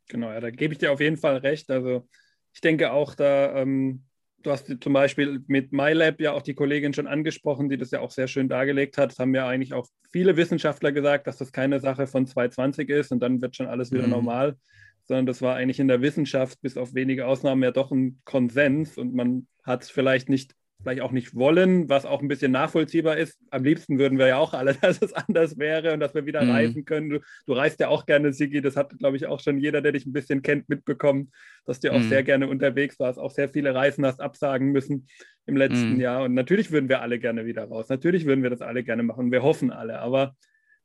Genau, 0.08 0.30
ja, 0.30 0.40
da 0.40 0.50
gebe 0.50 0.72
ich 0.72 0.78
dir 0.78 0.92
auf 0.92 1.00
jeden 1.00 1.16
Fall 1.16 1.38
recht. 1.38 1.70
Also 1.70 2.06
ich 2.52 2.60
denke 2.60 2.92
auch, 2.92 3.14
da, 3.14 3.56
ähm, 3.56 4.04
du 4.42 4.50
hast 4.50 4.72
zum 4.80 4.92
Beispiel 4.92 5.42
mit 5.46 5.72
MyLab 5.72 6.20
ja 6.20 6.32
auch 6.32 6.42
die 6.42 6.54
Kollegin 6.54 6.94
schon 6.94 7.06
angesprochen, 7.06 7.68
die 7.68 7.76
das 7.76 7.90
ja 7.90 8.00
auch 8.00 8.10
sehr 8.10 8.28
schön 8.28 8.48
dargelegt 8.48 8.98
hat. 8.98 9.10
Das 9.10 9.18
haben 9.18 9.34
ja 9.34 9.46
eigentlich 9.48 9.74
auch 9.74 9.86
viele 10.12 10.36
Wissenschaftler 10.36 10.92
gesagt, 10.92 11.26
dass 11.26 11.38
das 11.38 11.52
keine 11.52 11.80
Sache 11.80 12.06
von 12.06 12.26
2020 12.26 12.88
ist 12.88 13.12
und 13.12 13.20
dann 13.20 13.42
wird 13.42 13.56
schon 13.56 13.66
alles 13.66 13.92
wieder 13.92 14.04
mhm. 14.04 14.12
normal, 14.12 14.56
sondern 15.04 15.26
das 15.26 15.42
war 15.42 15.56
eigentlich 15.56 15.80
in 15.80 15.88
der 15.88 16.02
Wissenschaft 16.02 16.60
bis 16.62 16.76
auf 16.76 16.94
wenige 16.94 17.26
Ausnahmen 17.26 17.62
ja 17.62 17.72
doch 17.72 17.90
ein 17.90 18.20
Konsens 18.24 18.96
und 18.96 19.14
man 19.14 19.46
hat 19.64 19.82
es 19.82 19.90
vielleicht 19.90 20.28
nicht 20.28 20.54
vielleicht 20.80 21.00
auch 21.00 21.12
nicht 21.12 21.34
wollen, 21.34 21.88
was 21.88 22.04
auch 22.04 22.22
ein 22.22 22.28
bisschen 22.28 22.52
nachvollziehbar 22.52 23.16
ist. 23.16 23.40
Am 23.50 23.64
liebsten 23.64 23.98
würden 23.98 24.18
wir 24.18 24.28
ja 24.28 24.36
auch 24.36 24.54
alle, 24.54 24.74
dass 24.80 25.02
es 25.02 25.12
anders 25.12 25.58
wäre 25.58 25.92
und 25.92 26.00
dass 26.00 26.14
wir 26.14 26.26
wieder 26.26 26.42
mhm. 26.42 26.50
reisen 26.50 26.84
können. 26.84 27.10
Du, 27.10 27.20
du, 27.46 27.52
reist 27.52 27.80
ja 27.80 27.88
auch 27.88 28.06
gerne, 28.06 28.32
Sigi. 28.32 28.60
Das 28.60 28.76
hat, 28.76 28.96
glaube 28.98 29.16
ich, 29.16 29.26
auch 29.26 29.40
schon 29.40 29.58
jeder, 29.58 29.82
der 29.82 29.92
dich 29.92 30.06
ein 30.06 30.12
bisschen 30.12 30.42
kennt, 30.42 30.68
mitbekommen, 30.68 31.32
dass 31.64 31.80
du 31.80 31.92
auch 31.92 31.98
mhm. 31.98 32.08
sehr 32.08 32.22
gerne 32.22 32.48
unterwegs 32.48 32.98
warst, 32.98 33.18
auch 33.18 33.30
sehr 33.30 33.48
viele 33.48 33.74
Reisen 33.74 34.04
hast 34.04 34.20
absagen 34.20 34.70
müssen 34.70 35.08
im 35.46 35.56
letzten 35.56 35.94
mhm. 35.94 36.00
Jahr. 36.00 36.24
Und 36.24 36.34
natürlich 36.34 36.70
würden 36.70 36.88
wir 36.88 37.00
alle 37.00 37.18
gerne 37.18 37.46
wieder 37.46 37.64
raus. 37.64 37.88
Natürlich 37.88 38.26
würden 38.26 38.42
wir 38.42 38.50
das 38.50 38.60
alle 38.60 38.84
gerne 38.84 39.02
machen. 39.02 39.32
Wir 39.32 39.42
hoffen 39.42 39.70
alle. 39.70 39.98
Aber 39.98 40.36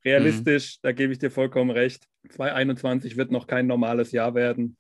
realistisch, 0.06 0.80
da 0.82 0.91
gebe 0.91 1.13
ich 1.13 1.19
dir 1.19 1.32
vollkommen 1.32 1.71
recht. 1.71 2.08
2021 2.30 3.17
wird 3.17 3.32
noch 3.32 3.47
kein 3.47 3.67
normales 3.67 4.12
Jahr 4.12 4.36
werden. 4.36 4.77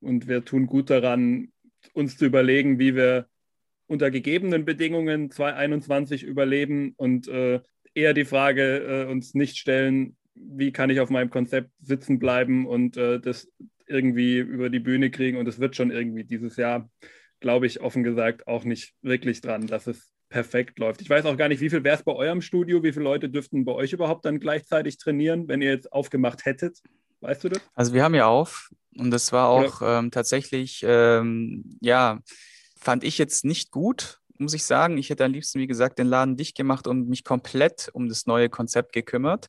Und 0.00 0.28
wir 0.28 0.44
tun 0.44 0.66
gut 0.66 0.90
daran, 0.90 1.48
uns 1.92 2.16
zu 2.16 2.26
überlegen, 2.26 2.78
wie 2.78 2.94
wir 2.94 3.26
unter 3.88 4.10
gegebenen 4.10 4.64
Bedingungen 4.64 5.30
2021 5.30 6.22
überleben 6.22 6.94
und 6.96 7.26
äh, 7.26 7.60
eher 7.94 8.14
die 8.14 8.24
Frage 8.24 8.78
äh, 8.78 9.10
uns 9.10 9.34
nicht 9.34 9.56
stellen, 9.56 10.16
wie 10.34 10.72
kann 10.72 10.90
ich 10.90 11.00
auf 11.00 11.10
meinem 11.10 11.30
Konzept 11.30 11.70
sitzen 11.80 12.18
bleiben 12.18 12.66
und 12.66 12.96
äh, 12.96 13.18
das 13.18 13.48
irgendwie 13.86 14.38
über 14.38 14.70
die 14.70 14.78
Bühne 14.78 15.10
kriegen. 15.10 15.38
Und 15.38 15.48
es 15.48 15.58
wird 15.58 15.74
schon 15.74 15.90
irgendwie 15.90 16.24
dieses 16.24 16.56
Jahr, 16.56 16.88
glaube 17.40 17.66
ich, 17.66 17.80
offen 17.80 18.04
gesagt, 18.04 18.46
auch 18.46 18.64
nicht 18.64 18.94
wirklich 19.02 19.40
dran, 19.40 19.66
dass 19.66 19.86
es 19.86 20.12
perfekt 20.28 20.78
läuft. 20.78 21.00
Ich 21.00 21.08
weiß 21.08 21.24
auch 21.24 21.36
gar 21.36 21.48
nicht, 21.48 21.60
wie 21.60 21.70
viel 21.70 21.82
wäre 21.82 21.96
es 21.96 22.02
bei 22.02 22.12
eurem 22.12 22.42
Studio, 22.42 22.82
wie 22.82 22.92
viele 22.92 23.04
Leute 23.04 23.30
dürften 23.30 23.64
bei 23.64 23.72
euch 23.72 23.92
überhaupt 23.92 24.26
dann 24.26 24.38
gleichzeitig 24.38 24.98
trainieren, 24.98 25.48
wenn 25.48 25.62
ihr 25.62 25.70
jetzt 25.70 25.90
aufgemacht 25.92 26.44
hättet? 26.44 26.78
Weißt 27.20 27.42
du 27.44 27.48
das? 27.48 27.62
Also 27.74 27.94
wir 27.94 28.04
haben 28.04 28.14
ja 28.14 28.26
auf 28.26 28.70
und 28.96 29.10
das 29.10 29.32
war 29.32 29.48
auch 29.48 29.80
ähm, 29.82 30.10
tatsächlich, 30.10 30.84
ähm, 30.86 31.64
ja, 31.80 32.20
fand 32.78 33.04
ich 33.04 33.18
jetzt 33.18 33.44
nicht 33.44 33.70
gut, 33.70 34.20
muss 34.38 34.54
ich 34.54 34.64
sagen. 34.64 34.98
Ich 34.98 35.10
hätte 35.10 35.24
am 35.24 35.32
liebsten, 35.32 35.58
wie 35.58 35.66
gesagt, 35.66 35.98
den 35.98 36.06
Laden 36.06 36.36
dicht 36.36 36.56
gemacht 36.56 36.86
und 36.86 37.08
mich 37.08 37.24
komplett 37.24 37.90
um 37.92 38.08
das 38.08 38.26
neue 38.26 38.48
Konzept 38.48 38.92
gekümmert. 38.92 39.48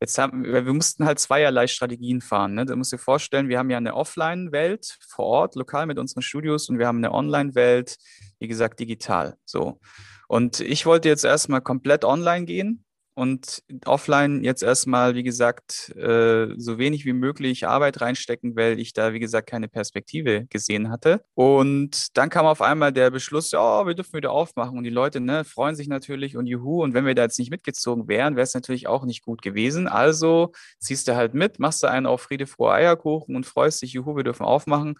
Jetzt 0.00 0.16
haben 0.16 0.44
wir, 0.44 0.64
wir 0.64 0.72
mussten 0.72 1.04
halt 1.04 1.18
zweierlei 1.18 1.66
Strategien 1.66 2.22
fahren. 2.22 2.54
Ne? 2.54 2.64
Du 2.64 2.74
musst 2.74 2.92
dir 2.92 2.98
vorstellen, 2.98 3.48
wir 3.48 3.58
haben 3.58 3.68
ja 3.68 3.76
eine 3.76 3.94
Offline-Welt 3.94 4.98
vor 5.06 5.26
Ort, 5.26 5.56
lokal 5.56 5.86
mit 5.86 5.98
unseren 5.98 6.22
Studios 6.22 6.70
und 6.70 6.78
wir 6.78 6.86
haben 6.86 6.98
eine 6.98 7.12
Online-Welt, 7.12 7.96
wie 8.38 8.48
gesagt, 8.48 8.80
digital. 8.80 9.36
So. 9.44 9.78
Und 10.26 10.60
ich 10.60 10.86
wollte 10.86 11.08
jetzt 11.08 11.24
erstmal 11.24 11.60
komplett 11.60 12.04
online 12.04 12.46
gehen 12.46 12.84
und 13.20 13.62
offline 13.84 14.42
jetzt 14.44 14.62
erstmal, 14.62 15.14
wie 15.14 15.22
gesagt, 15.22 15.90
äh, 15.94 16.54
so 16.56 16.78
wenig 16.78 17.04
wie 17.04 17.12
möglich 17.12 17.66
Arbeit 17.66 18.00
reinstecken, 18.00 18.56
weil 18.56 18.80
ich 18.80 18.94
da, 18.94 19.12
wie 19.12 19.20
gesagt, 19.20 19.46
keine 19.46 19.68
Perspektive 19.68 20.46
gesehen 20.46 20.90
hatte. 20.90 21.22
Und 21.34 22.16
dann 22.16 22.30
kam 22.30 22.46
auf 22.46 22.62
einmal 22.62 22.94
der 22.94 23.10
Beschluss, 23.10 23.50
ja, 23.50 23.86
wir 23.86 23.92
dürfen 23.92 24.14
wieder 24.14 24.30
aufmachen. 24.30 24.78
Und 24.78 24.84
die 24.84 24.90
Leute 24.90 25.20
ne, 25.20 25.44
freuen 25.44 25.76
sich 25.76 25.86
natürlich 25.86 26.38
und 26.38 26.46
juhu. 26.46 26.82
Und 26.82 26.94
wenn 26.94 27.04
wir 27.04 27.14
da 27.14 27.24
jetzt 27.24 27.38
nicht 27.38 27.50
mitgezogen 27.50 28.08
wären, 28.08 28.36
wäre 28.36 28.44
es 28.44 28.54
natürlich 28.54 28.86
auch 28.86 29.04
nicht 29.04 29.22
gut 29.22 29.42
gewesen. 29.42 29.86
Also 29.86 30.52
ziehst 30.78 31.06
du 31.06 31.14
halt 31.14 31.34
mit, 31.34 31.58
machst 31.58 31.82
du 31.82 31.88
einen 31.88 32.06
auf 32.06 32.22
Friede, 32.22 32.46
frohe 32.46 32.72
Eierkuchen 32.72 33.36
und 33.36 33.44
freust 33.44 33.82
dich, 33.82 33.92
juhu, 33.92 34.16
wir 34.16 34.24
dürfen 34.24 34.46
aufmachen. 34.46 34.94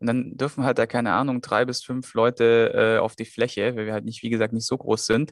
Und 0.00 0.06
dann 0.08 0.36
dürfen 0.36 0.64
halt 0.64 0.78
da, 0.78 0.86
keine 0.86 1.12
Ahnung, 1.12 1.40
drei 1.40 1.64
bis 1.64 1.84
fünf 1.84 2.14
Leute 2.14 2.72
äh, 2.74 2.98
auf 2.98 3.14
die 3.14 3.26
Fläche, 3.26 3.76
weil 3.76 3.86
wir 3.86 3.92
halt 3.92 4.06
nicht, 4.06 4.24
wie 4.24 4.30
gesagt, 4.30 4.52
nicht 4.52 4.66
so 4.66 4.76
groß 4.76 5.06
sind. 5.06 5.30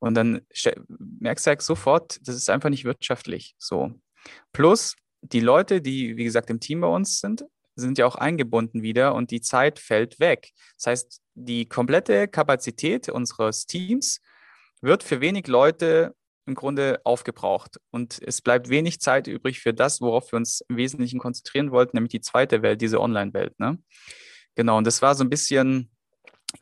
Und 0.00 0.14
dann 0.14 0.42
merkst 0.88 1.46
du 1.46 1.48
halt 1.48 1.62
sofort, 1.62 2.18
das 2.26 2.36
ist 2.36 2.50
einfach 2.50 2.70
nicht 2.70 2.84
wirtschaftlich. 2.84 3.54
So. 3.58 3.92
Plus, 4.52 4.94
die 5.22 5.40
Leute, 5.40 5.80
die, 5.80 6.16
wie 6.16 6.24
gesagt, 6.24 6.50
im 6.50 6.60
Team 6.60 6.80
bei 6.80 6.88
uns 6.88 7.20
sind, 7.20 7.44
sind 7.74 7.98
ja 7.98 8.06
auch 8.06 8.16
eingebunden 8.16 8.82
wieder 8.82 9.14
und 9.14 9.30
die 9.30 9.40
Zeit 9.40 9.78
fällt 9.78 10.20
weg. 10.20 10.50
Das 10.76 10.86
heißt, 10.86 11.20
die 11.34 11.66
komplette 11.66 12.28
Kapazität 12.28 13.08
unseres 13.08 13.66
Teams 13.66 14.20
wird 14.80 15.02
für 15.02 15.20
wenig 15.20 15.46
Leute 15.46 16.14
im 16.46 16.54
Grunde 16.54 17.00
aufgebraucht. 17.04 17.78
Und 17.90 18.20
es 18.22 18.40
bleibt 18.40 18.68
wenig 18.68 19.00
Zeit 19.00 19.26
übrig 19.26 19.60
für 19.60 19.74
das, 19.74 20.00
worauf 20.00 20.32
wir 20.32 20.38
uns 20.38 20.62
im 20.68 20.76
Wesentlichen 20.76 21.20
konzentrieren 21.20 21.70
wollten, 21.70 21.96
nämlich 21.96 22.10
die 22.10 22.20
zweite 22.20 22.62
Welt, 22.62 22.80
diese 22.80 23.00
Online-Welt. 23.00 23.58
Ne? 23.60 23.78
Genau, 24.56 24.78
und 24.78 24.86
das 24.86 25.02
war 25.02 25.14
so 25.14 25.22
ein 25.22 25.30
bisschen 25.30 25.90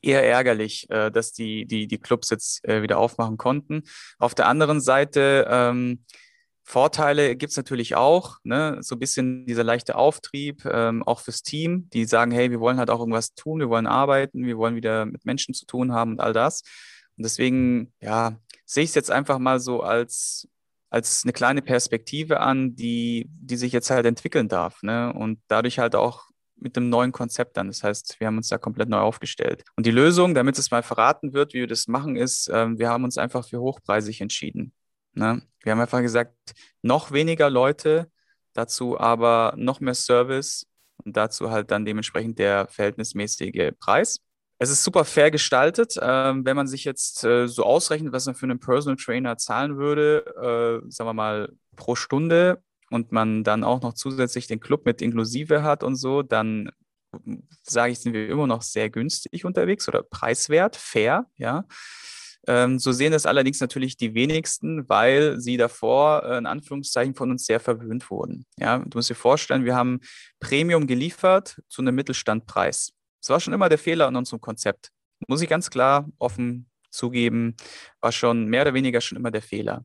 eher 0.03 0.25
ärgerlich, 0.25 0.89
äh, 0.91 1.11
dass 1.11 1.33
die, 1.33 1.67
die, 1.67 1.87
die 1.87 1.99
Clubs 1.99 2.31
jetzt 2.31 2.67
äh, 2.69 2.83
wieder 2.83 2.99
aufmachen 2.99 3.37
konnten. 3.37 3.83
Auf 4.19 4.35
der 4.35 4.49
anderen 4.49 4.81
Seite 4.81 5.47
ähm, 5.49 6.05
Vorteile 6.69 7.37
gibt 7.37 7.53
es 7.53 7.57
natürlich 7.57 7.95
auch, 7.95 8.39
ne? 8.43 8.79
so 8.81 8.97
ein 8.97 8.99
bisschen 8.99 9.47
dieser 9.47 9.63
leichte 9.63 9.95
Auftrieb, 9.95 10.65
ähm, 10.65 11.05
auch 11.05 11.21
fürs 11.21 11.43
Team, 11.43 11.89
die 11.93 12.07
sagen, 12.07 12.33
hey, 12.33 12.51
wir 12.51 12.59
wollen 12.59 12.79
halt 12.79 12.91
auch 12.91 12.99
irgendwas 12.99 13.35
tun, 13.35 13.61
wir 13.61 13.69
wollen 13.69 13.87
arbeiten, 13.87 14.45
wir 14.45 14.59
wollen 14.59 14.75
wieder 14.75 15.07
mit 15.07 15.25
Menschen 15.25 15.55
zu 15.55 15.65
tun 15.65 15.93
haben 15.93 16.13
und 16.13 16.21
all 16.21 16.33
das. 16.33 16.63
Und 17.17 17.25
deswegen, 17.25 17.93
ja, 18.01 18.37
sehe 18.65 18.83
ich 18.83 18.91
es 18.91 18.97
jetzt 18.97 19.13
einfach 19.13 19.39
mal 19.39 19.61
so 19.61 19.83
als, 19.83 20.49
als 20.91 21.23
eine 21.23 21.33
kleine 21.33 21.63
Perspektive 21.63 22.41
an, 22.41 22.75
die, 22.75 23.29
die 23.29 23.57
sich 23.57 23.73
jetzt 23.73 23.91
halt 23.91 24.05
entwickeln 24.05 24.49
darf. 24.49 24.83
Ne? 24.83 25.13
Und 25.13 25.39
dadurch 25.47 25.79
halt 25.79 25.95
auch 25.95 26.25
mit 26.57 26.77
einem 26.77 26.89
neuen 26.89 27.13
Konzept 27.13 27.57
dann. 27.57 27.69
Das 27.69 27.83
heißt, 27.83 28.19
wir 28.19 28.27
haben 28.27 28.37
uns 28.37 28.49
da 28.49 28.59
komplett 28.59 28.89
neu 28.89 28.99
aufgestellt. 28.99 29.65
Und 29.77 29.87
die 29.87 29.91
Lösung, 29.91 30.35
damit 30.35 30.59
es 30.59 30.71
mal 30.71 30.83
verraten 30.83 31.33
wird, 31.33 31.55
wie 31.55 31.61
wir 31.61 31.67
das 31.67 31.87
machen, 31.87 32.17
ist, 32.17 32.51
ähm, 32.53 32.79
wir 32.79 32.89
haben 32.89 33.05
uns 33.05 33.19
einfach 33.19 33.47
für 33.47 33.61
hochpreisig 33.61 34.21
entschieden. 34.21 34.73
Ne? 35.15 35.43
Wir 35.63 35.73
haben 35.73 35.81
einfach 35.81 36.01
gesagt, 36.01 36.35
noch 36.83 37.13
weniger 37.13 37.51
Leute, 37.51 38.11
dazu 38.53 38.99
aber 38.99 39.55
noch 39.57 39.81
mehr 39.81 39.95
Service 39.95 40.67
und 41.05 41.17
dazu 41.17 41.51
halt 41.51 41.71
dann 41.71 41.85
dementsprechend 41.85 42.39
der 42.39 42.69
verhältnismäßige 42.69 43.73
Preis. 43.79 44.19
Es 44.59 44.71
ist 44.71 44.83
super 44.85 45.05
fair 45.05 45.31
gestaltet. 45.31 45.97
Ähm, 46.01 46.47
wenn 46.47 46.57
man 46.57 46.67
sich 46.67 46.85
jetzt 46.85 47.25
äh, 47.25 47.47
so 47.47 47.65
ausrechnet, 47.65 48.13
was 48.13 48.25
man 48.25 48.35
für 48.35 48.47
einen 48.47 48.59
Personal 48.59 48.97
Trainer 48.97 49.37
zahlen 49.37 49.77
würde, 49.77 50.25
äh, 50.85 50.91
sagen 50.91 51.09
wir 51.09 51.13
mal 51.13 51.53
pro 51.77 51.95
Stunde 51.95 52.63
und 52.91 53.13
man 53.13 53.45
dann 53.45 53.65
auch 53.65 53.83
noch 53.83 53.95
zusätzlich 53.95 54.47
den 54.47 54.61
Club 54.61 54.87
mit 54.87 55.03
inklusive 55.03 55.63
hat 55.63 55.83
und 55.83 55.97
so, 55.97 56.23
dann 56.23 56.71
sage 57.63 57.93
ich, 57.93 58.01
sind 58.01 58.13
wir 58.13 58.29
immer 58.29 58.47
noch 58.47 58.63
sehr 58.63 58.91
günstig 58.91 59.45
unterwegs 59.45 59.89
oder 59.89 60.03
preiswert, 60.03 60.77
fair, 60.77 61.27
ja. 61.37 61.65
Ähm, 62.49 62.79
so 62.79 62.93
sehen 62.93 63.11
das 63.11 63.27
allerdings 63.27 63.61
natürlich 63.61 63.97
die 63.97 64.15
wenigsten, 64.15 64.89
weil 64.89 65.41
sie 65.41 65.57
davor 65.57 66.23
äh, 66.25 66.39
in 66.39 66.47
Anführungszeichen 66.47 67.15
von 67.15 67.33
uns 67.33 67.45
sehr 67.45 67.59
verwöhnt 67.59 68.09
wurden. 68.09 68.47
Ja, 68.57 68.79
du 68.79 68.99
musst 68.99 69.11
dir 69.11 69.17
vorstellen, 69.17 69.65
wir 69.65 69.75
haben 69.75 70.01
Premium 70.39 70.87
geliefert 70.87 71.61
zu 71.69 71.83
einem 71.83 71.97
Mittelstandpreis. 71.97 72.93
Das 73.21 73.31
war 73.31 73.41
schon 73.41 73.53
immer 73.53 73.69
der 73.69 73.79
Fehler 73.79 74.07
in 74.07 74.15
unserem 74.15 74.41
Konzept. 74.41 74.91
Muss 75.27 75.43
ich 75.43 75.49
ganz 75.49 75.71
klar 75.71 76.09
offen 76.19 76.71
zugeben, 76.91 77.57
war 78.01 78.13
schon 78.13 78.47
mehr 78.47 78.63
oder 78.63 78.75
weniger 78.75 79.01
schon 79.01 79.19
immer 79.19 79.33
der 79.33 79.43
Fehler. 79.43 79.85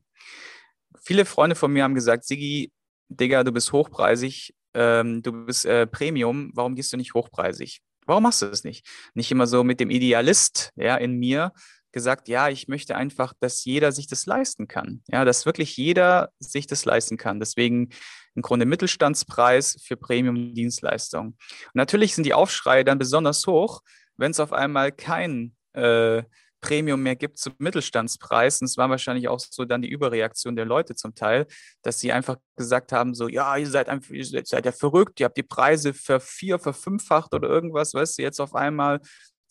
Viele 1.00 1.24
Freunde 1.24 1.56
von 1.56 1.72
mir 1.72 1.82
haben 1.82 1.96
gesagt, 1.96 2.24
Sigi, 2.24 2.70
Digga, 3.16 3.44
du 3.44 3.52
bist 3.52 3.72
hochpreisig, 3.72 4.54
ähm, 4.74 5.22
du 5.22 5.32
bist 5.44 5.66
äh, 5.66 5.86
Premium, 5.86 6.50
warum 6.54 6.74
gehst 6.74 6.92
du 6.92 6.96
nicht 6.96 7.14
hochpreisig? 7.14 7.80
Warum 8.06 8.24
machst 8.24 8.42
du 8.42 8.46
das 8.46 8.64
nicht? 8.64 8.86
Nicht 9.14 9.30
immer 9.30 9.46
so 9.46 9.62
mit 9.62 9.80
dem 9.80 9.90
Idealist 9.90 10.70
ja, 10.76 10.96
in 10.96 11.18
mir, 11.18 11.52
gesagt, 11.92 12.28
ja, 12.28 12.48
ich 12.48 12.68
möchte 12.68 12.96
einfach, 12.96 13.34
dass 13.38 13.64
jeder 13.64 13.92
sich 13.92 14.06
das 14.06 14.26
leisten 14.26 14.66
kann. 14.66 15.02
Ja, 15.08 15.24
dass 15.24 15.46
wirklich 15.46 15.76
jeder 15.76 16.30
sich 16.38 16.66
das 16.66 16.84
leisten 16.84 17.18
kann. 17.18 17.38
Deswegen 17.38 17.90
im 18.34 18.42
Grunde 18.42 18.66
Mittelstandspreis 18.66 19.78
für 19.84 19.96
Premium-Dienstleistungen. 19.96 21.36
Natürlich 21.74 22.14
sind 22.14 22.24
die 22.24 22.34
Aufschreie 22.34 22.84
dann 22.84 22.98
besonders 22.98 23.46
hoch, 23.46 23.82
wenn 24.16 24.30
es 24.30 24.40
auf 24.40 24.52
einmal 24.52 24.90
kein 24.90 25.54
äh, 25.74 26.22
Premium 26.62 27.02
mehr 27.02 27.16
gibt 27.16 27.36
zum 27.38 27.52
Mittelstandspreis. 27.58 28.62
Und 28.62 28.66
es 28.66 28.78
war 28.78 28.88
wahrscheinlich 28.88 29.28
auch 29.28 29.38
so 29.38 29.66
dann 29.66 29.82
die 29.82 29.90
Überreaktion 29.90 30.56
der 30.56 30.64
Leute 30.64 30.94
zum 30.94 31.14
Teil, 31.14 31.46
dass 31.82 32.00
sie 32.00 32.12
einfach 32.12 32.36
gesagt 32.56 32.92
haben, 32.92 33.12
so, 33.14 33.28
ja, 33.28 33.54
ihr 33.58 33.68
seid 33.68 33.90
einfach, 33.90 34.10
ihr 34.12 34.24
seid 34.24 34.64
ja 34.64 34.72
verrückt, 34.72 35.20
ihr 35.20 35.26
habt 35.26 35.36
die 35.36 35.42
Preise 35.42 35.92
vervier, 35.92 36.58
verfünffacht 36.58 37.34
oder 37.34 37.48
irgendwas, 37.48 37.92
weißt 37.92 38.18
du, 38.18 38.22
jetzt 38.22 38.40
auf 38.40 38.54
einmal 38.54 39.00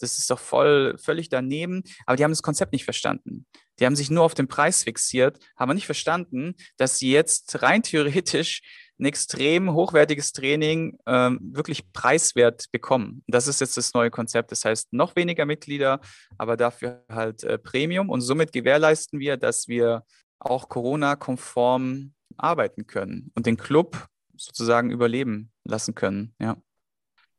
das 0.02 0.18
ist 0.18 0.32
doch 0.32 0.40
voll, 0.40 0.98
völlig 0.98 1.30
daneben. 1.30 1.84
Aber 2.06 2.18
die 2.18 2.24
haben 2.24 2.32
das 2.32 2.42
Konzept 2.42 2.74
nicht 2.74 2.86
verstanden. 2.86 3.46
Die 3.80 3.86
haben 3.86 3.96
sich 3.96 4.10
nur 4.10 4.24
auf 4.24 4.34
den 4.34 4.48
Preis 4.48 4.84
fixiert, 4.84 5.40
haben 5.56 5.74
nicht 5.74 5.86
verstanden, 5.86 6.56
dass 6.78 6.98
sie 6.98 7.12
jetzt 7.12 7.62
rein 7.62 7.84
theoretisch 7.84 8.62
ein 9.02 9.06
extrem 9.06 9.74
hochwertiges 9.74 10.32
Training 10.32 10.98
ähm, 11.08 11.40
wirklich 11.42 11.92
preiswert 11.92 12.72
bekommen. 12.72 13.24
Das 13.28 13.48
ist 13.48 13.60
jetzt 13.60 13.76
das 13.76 13.94
neue 13.94 14.12
Konzept. 14.12 14.52
Das 14.52 14.64
heißt, 14.64 14.94
noch 14.94 15.16
weniger 15.16 15.46
Mitglieder, 15.46 16.00
aber 16.38 16.56
dafür 16.56 17.04
halt 17.10 17.44
äh, 17.44 17.58
Premium. 17.58 18.10
Und 18.10 18.22
somit 18.22 18.54
gewährleisten 18.54 19.20
wir, 19.20 19.38
dass 19.38 19.68
wir 19.68 20.04
auch 20.40 20.70
Corona-konform 20.70 22.14
arbeiten 22.38 22.88
können 22.88 23.32
und 23.36 23.46
den 23.46 23.58
Club 23.58 24.08
sozusagen 24.36 24.92
überleben 24.92 25.52
lassen 25.64 25.96
können. 25.96 26.34
Ja. 26.40 26.62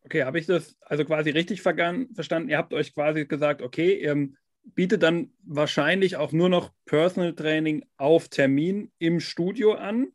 Okay, 0.05 0.25
habe 0.25 0.39
ich 0.39 0.47
das 0.47 0.77
also 0.81 1.05
quasi 1.05 1.31
richtig 1.31 1.63
verstanden? 1.63 2.49
Ihr 2.49 2.59
habt 2.59 2.75
euch 2.75 2.93
quasi 2.93 3.25
gesagt, 3.25 3.63
okay, 3.63 4.01
ihr 4.03 4.31
bietet 4.65 5.03
dann 5.03 5.33
wahrscheinlich 5.45 6.17
auch 6.17 6.33
nur 6.33 6.49
noch 6.49 6.73
Personal 6.87 7.35
Training 7.35 7.85
auf 7.97 8.29
Termin 8.29 8.91
im 8.99 9.21
Studio 9.21 9.75
an. 9.75 10.09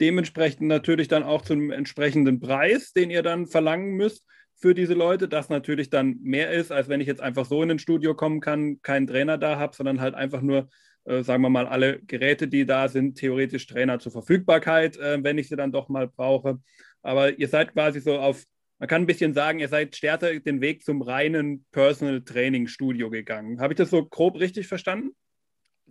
Dementsprechend 0.00 0.66
natürlich 0.66 1.08
dann 1.08 1.22
auch 1.22 1.42
zum 1.42 1.70
entsprechenden 1.70 2.40
Preis, 2.40 2.92
den 2.92 3.10
ihr 3.10 3.22
dann 3.22 3.46
verlangen 3.46 3.96
müsst 3.96 4.24
für 4.56 4.74
diese 4.74 4.94
Leute, 4.94 5.28
das 5.28 5.48
natürlich 5.48 5.90
dann 5.90 6.18
mehr 6.22 6.50
ist, 6.50 6.72
als 6.72 6.88
wenn 6.88 7.00
ich 7.00 7.06
jetzt 7.06 7.20
einfach 7.20 7.46
so 7.46 7.62
in 7.62 7.70
ein 7.70 7.78
Studio 7.78 8.14
kommen 8.14 8.40
kann, 8.40 8.80
keinen 8.82 9.06
Trainer 9.06 9.38
da 9.38 9.58
habe, 9.58 9.74
sondern 9.74 10.00
halt 10.00 10.14
einfach 10.14 10.42
nur, 10.42 10.68
äh, 11.04 11.22
sagen 11.22 11.42
wir 11.42 11.50
mal, 11.50 11.66
alle 11.66 12.00
Geräte, 12.02 12.48
die 12.48 12.66
da 12.66 12.88
sind, 12.88 13.16
theoretisch 13.16 13.66
Trainer 13.66 13.98
zur 13.98 14.12
Verfügbarkeit, 14.12 14.96
äh, 14.96 15.18
wenn 15.22 15.38
ich 15.38 15.48
sie 15.48 15.56
dann 15.56 15.72
doch 15.72 15.88
mal 15.88 16.08
brauche. 16.08 16.60
Aber 17.02 17.38
ihr 17.38 17.48
seid 17.48 17.72
quasi 17.72 18.00
so 18.00 18.18
auf 18.18 18.44
man 18.80 18.88
kann 18.88 19.02
ein 19.02 19.06
bisschen 19.06 19.34
sagen, 19.34 19.58
ihr 19.58 19.68
seid 19.68 19.94
stärker 19.94 20.40
den 20.40 20.62
Weg 20.62 20.82
zum 20.84 21.02
reinen 21.02 21.66
Personal 21.70 22.22
Training 22.22 22.66
Studio 22.66 23.10
gegangen. 23.10 23.60
Habe 23.60 23.74
ich 23.74 23.76
das 23.76 23.90
so 23.90 24.06
grob 24.06 24.40
richtig 24.40 24.68
verstanden? 24.68 25.10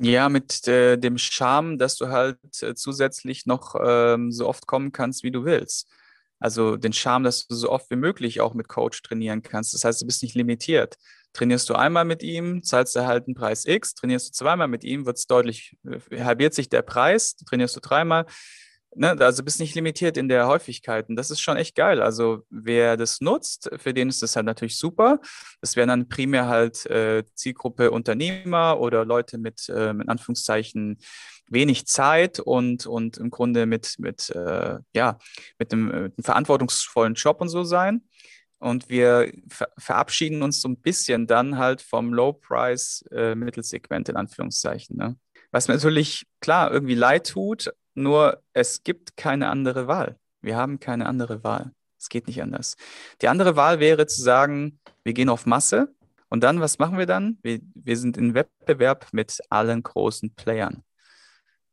Ja, 0.01 0.29
mit 0.29 0.65
äh, 0.67 0.97
dem 0.97 1.17
Charme, 1.17 1.77
dass 1.77 1.97
du 1.97 2.07
halt 2.07 2.37
äh, 2.61 2.73
zusätzlich 2.73 3.45
noch 3.45 3.75
ähm, 3.83 4.31
so 4.31 4.47
oft 4.47 4.65
kommen 4.65 4.93
kannst, 4.93 5.23
wie 5.23 5.31
du 5.31 5.43
willst. 5.43 5.89
Also 6.39 6.77
den 6.77 6.93
Charme, 6.93 7.25
dass 7.25 7.47
du 7.47 7.55
so 7.55 7.69
oft 7.69 7.89
wie 7.91 7.97
möglich 7.97 8.39
auch 8.39 8.53
mit 8.53 8.69
Coach 8.69 9.01
trainieren 9.01 9.41
kannst. 9.43 9.73
Das 9.73 9.83
heißt, 9.83 10.01
du 10.01 10.05
bist 10.05 10.23
nicht 10.23 10.35
limitiert. 10.35 10.95
Trainierst 11.33 11.69
du 11.69 11.75
einmal 11.75 12.05
mit 12.05 12.23
ihm, 12.23 12.63
zahlst 12.63 12.95
du 12.95 13.05
halt 13.05 13.27
einen 13.27 13.35
Preis 13.35 13.65
X. 13.65 13.93
Trainierst 13.93 14.29
du 14.29 14.31
zweimal 14.31 14.69
mit 14.69 14.85
ihm, 14.85 15.05
wird 15.05 15.17
es 15.17 15.27
deutlich, 15.27 15.75
äh, 15.85 16.23
halbiert 16.23 16.53
sich 16.53 16.69
der 16.69 16.81
Preis. 16.81 17.35
Trainierst 17.35 17.75
du 17.75 17.81
dreimal, 17.81 18.25
Ne, 18.95 19.15
also 19.19 19.43
bist 19.43 19.59
nicht 19.59 19.75
limitiert 19.75 20.17
in 20.17 20.29
der 20.29 20.47
Häufigkeit. 20.47 21.09
Und 21.09 21.15
das 21.15 21.29
ist 21.29 21.41
schon 21.41 21.57
echt 21.57 21.75
geil. 21.75 22.01
Also 22.01 22.43
wer 22.49 22.97
das 22.97 23.21
nutzt, 23.21 23.69
für 23.77 23.93
den 23.93 24.09
ist 24.09 24.23
das 24.23 24.35
halt 24.35 24.47
natürlich 24.47 24.77
super. 24.77 25.19
Das 25.61 25.75
wären 25.75 25.89
dann 25.89 26.09
primär 26.09 26.47
halt 26.47 26.87
äh, 26.87 27.23
Zielgruppe 27.35 27.91
Unternehmer 27.91 28.79
oder 28.79 29.05
Leute 29.05 29.37
mit, 29.37 29.69
äh, 29.69 29.93
mit 29.93 30.09
Anführungszeichen 30.09 30.97
wenig 31.49 31.85
Zeit 31.85 32.39
und, 32.39 32.87
und 32.87 33.17
im 33.17 33.29
Grunde 33.29 33.67
mit, 33.67 33.95
mit, 33.99 34.31
äh, 34.31 34.79
ja, 34.93 35.19
mit 35.59 35.71
einem, 35.71 35.85
mit 35.85 35.95
einem 35.95 36.23
verantwortungsvollen 36.23 37.13
Job 37.13 37.41
und 37.41 37.49
so 37.49 37.63
sein. 37.63 38.01
Und 38.57 38.89
wir 38.89 39.31
ver 39.49 39.69
verabschieden 39.77 40.41
uns 40.41 40.61
so 40.61 40.67
ein 40.67 40.77
bisschen 40.77 41.27
dann 41.27 41.57
halt 41.57 41.81
vom 41.81 42.13
Low-Price-Mittelsegment 42.13 44.09
äh, 44.09 44.11
in 44.11 44.17
Anführungszeichen. 44.17 44.97
Ne? 44.97 45.15
Was 45.51 45.67
mir 45.67 45.75
natürlich 45.75 46.25
klar 46.41 46.71
irgendwie 46.71 46.95
leid 46.95 47.29
tut, 47.29 47.71
nur 47.99 48.41
es 48.53 48.83
gibt 48.83 49.17
keine 49.17 49.49
andere 49.49 49.87
Wahl. 49.87 50.17
Wir 50.41 50.57
haben 50.57 50.79
keine 50.79 51.05
andere 51.05 51.43
Wahl. 51.43 51.71
Es 51.97 52.09
geht 52.09 52.27
nicht 52.27 52.41
anders. 52.41 52.77
Die 53.21 53.27
andere 53.27 53.55
Wahl 53.55 53.79
wäre 53.79 54.07
zu 54.07 54.21
sagen, 54.21 54.79
wir 55.03 55.13
gehen 55.13 55.29
auf 55.29 55.45
Masse 55.45 55.93
und 56.29 56.43
dann, 56.43 56.61
was 56.61 56.79
machen 56.79 56.97
wir 56.97 57.05
dann? 57.05 57.37
Wir, 57.41 57.59
wir 57.73 57.97
sind 57.97 58.17
in 58.17 58.33
Wettbewerb 58.33 59.07
mit 59.11 59.39
allen 59.49 59.83
großen 59.83 60.33
Playern. 60.35 60.83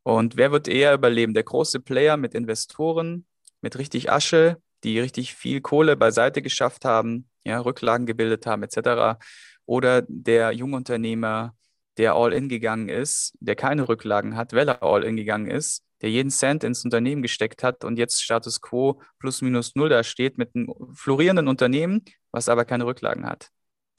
Und 0.02 0.36
wer 0.36 0.52
wird 0.52 0.68
eher 0.68 0.94
überleben? 0.94 1.34
Der 1.34 1.42
große 1.42 1.80
Player 1.80 2.16
mit 2.16 2.34
Investoren, 2.34 3.26
mit 3.60 3.78
richtig 3.78 4.10
Asche, 4.10 4.60
die 4.84 5.00
richtig 5.00 5.34
viel 5.34 5.60
Kohle 5.60 5.96
beiseite 5.96 6.42
geschafft 6.42 6.84
haben, 6.84 7.28
ja, 7.44 7.58
Rücklagen 7.60 8.06
gebildet 8.06 8.46
haben, 8.46 8.62
etc. 8.62 9.18
Oder 9.64 10.02
der 10.08 10.52
Jungunternehmer, 10.52 11.54
der 11.98 12.14
All-In 12.14 12.48
gegangen 12.48 12.88
ist, 12.88 13.36
der 13.40 13.56
keine 13.56 13.88
Rücklagen 13.88 14.36
hat, 14.36 14.52
weil 14.52 14.68
er 14.68 14.82
All-In 14.82 15.16
gegangen 15.16 15.50
ist 15.50 15.86
der 16.02 16.10
jeden 16.10 16.30
Cent 16.30 16.64
ins 16.64 16.84
Unternehmen 16.84 17.22
gesteckt 17.22 17.62
hat 17.62 17.84
und 17.84 17.98
jetzt 17.98 18.22
Status 18.22 18.60
quo 18.60 19.00
plus 19.18 19.42
minus 19.42 19.74
null 19.74 19.88
da 19.88 20.02
steht 20.04 20.38
mit 20.38 20.54
einem 20.54 20.74
florierenden 20.94 21.48
Unternehmen, 21.48 22.04
was 22.32 22.48
aber 22.48 22.64
keine 22.64 22.86
Rücklagen 22.86 23.26
hat. 23.26 23.50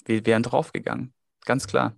Wir 0.05 0.25
wären 0.25 0.43
draufgegangen. 0.43 1.13
Ganz 1.45 1.67
klar. 1.67 1.95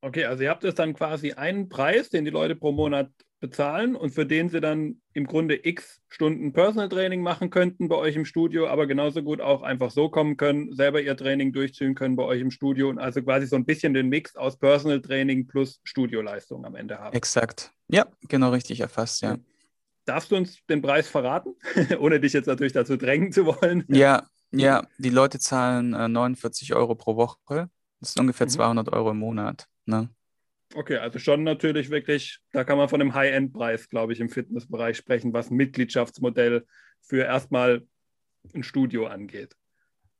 Okay, 0.00 0.24
also 0.24 0.42
ihr 0.42 0.50
habt 0.50 0.64
jetzt 0.64 0.78
dann 0.78 0.94
quasi 0.94 1.32
einen 1.32 1.68
Preis, 1.68 2.10
den 2.10 2.24
die 2.24 2.30
Leute 2.30 2.56
pro 2.56 2.72
Monat 2.72 3.10
bezahlen 3.42 3.94
und 3.94 4.14
für 4.14 4.24
den 4.24 4.48
sie 4.48 4.62
dann 4.62 5.02
im 5.12 5.26
Grunde 5.26 5.66
x 5.66 6.00
Stunden 6.08 6.54
Personal 6.54 6.88
Training 6.88 7.20
machen 7.20 7.50
könnten 7.50 7.88
bei 7.88 7.96
euch 7.96 8.16
im 8.16 8.24
Studio, 8.24 8.68
aber 8.68 8.86
genauso 8.86 9.22
gut 9.22 9.42
auch 9.42 9.62
einfach 9.62 9.90
so 9.90 10.08
kommen 10.08 10.38
können, 10.38 10.74
selber 10.74 11.02
ihr 11.02 11.16
Training 11.16 11.52
durchziehen 11.52 11.94
können 11.94 12.16
bei 12.16 12.22
euch 12.22 12.40
im 12.40 12.50
Studio 12.50 12.88
und 12.88 12.98
also 12.98 13.20
quasi 13.20 13.46
so 13.46 13.56
ein 13.56 13.66
bisschen 13.66 13.92
den 13.92 14.08
Mix 14.08 14.36
aus 14.36 14.56
Personal 14.56 15.02
Training 15.02 15.46
plus 15.46 15.80
Studioleistung 15.84 16.64
am 16.64 16.74
Ende 16.74 16.98
haben. 16.98 17.14
Exakt. 17.14 17.72
Ja, 17.88 18.06
genau 18.28 18.50
richtig 18.50 18.80
erfasst, 18.80 19.20
ja. 19.20 19.36
Darfst 20.04 20.30
du 20.30 20.36
uns 20.36 20.64
den 20.70 20.80
Preis 20.80 21.08
verraten, 21.08 21.54
ohne 21.98 22.20
dich 22.20 22.32
jetzt 22.32 22.46
natürlich 22.46 22.72
dazu 22.72 22.96
drängen 22.96 23.32
zu 23.32 23.44
wollen? 23.44 23.84
Ja, 23.88 24.26
ja, 24.52 24.86
die 24.98 25.10
Leute 25.10 25.38
zahlen 25.38 25.94
äh, 25.94 26.08
49 26.08 26.74
Euro 26.74 26.94
pro 26.94 27.16
Woche. 27.16 27.68
Das 28.00 28.14
sind 28.14 28.20
ungefähr 28.20 28.46
mhm. 28.46 28.50
200 28.50 28.92
Euro 28.92 29.10
im 29.10 29.18
Monat. 29.18 29.66
Ne? 29.86 30.08
Okay, 30.74 30.96
also 30.96 31.18
schon 31.18 31.42
natürlich 31.42 31.90
wirklich, 31.90 32.38
da 32.52 32.64
kann 32.64 32.78
man 32.78 32.88
von 32.88 33.00
einem 33.00 33.14
High-End-Preis, 33.14 33.88
glaube 33.88 34.12
ich, 34.12 34.20
im 34.20 34.28
Fitnessbereich 34.28 34.96
sprechen, 34.96 35.32
was 35.32 35.50
Mitgliedschaftsmodell 35.50 36.66
für 37.02 37.24
erstmal 37.24 37.86
ein 38.54 38.62
Studio 38.62 39.06
angeht. 39.06 39.54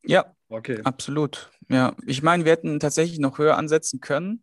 Ja, 0.04 0.34
okay. 0.48 0.80
absolut. 0.84 1.50
Ja, 1.68 1.94
ich 2.06 2.22
meine, 2.22 2.44
wir 2.44 2.52
hätten 2.52 2.80
tatsächlich 2.80 3.18
noch 3.18 3.38
höher 3.38 3.56
ansetzen 3.56 4.00
können 4.00 4.42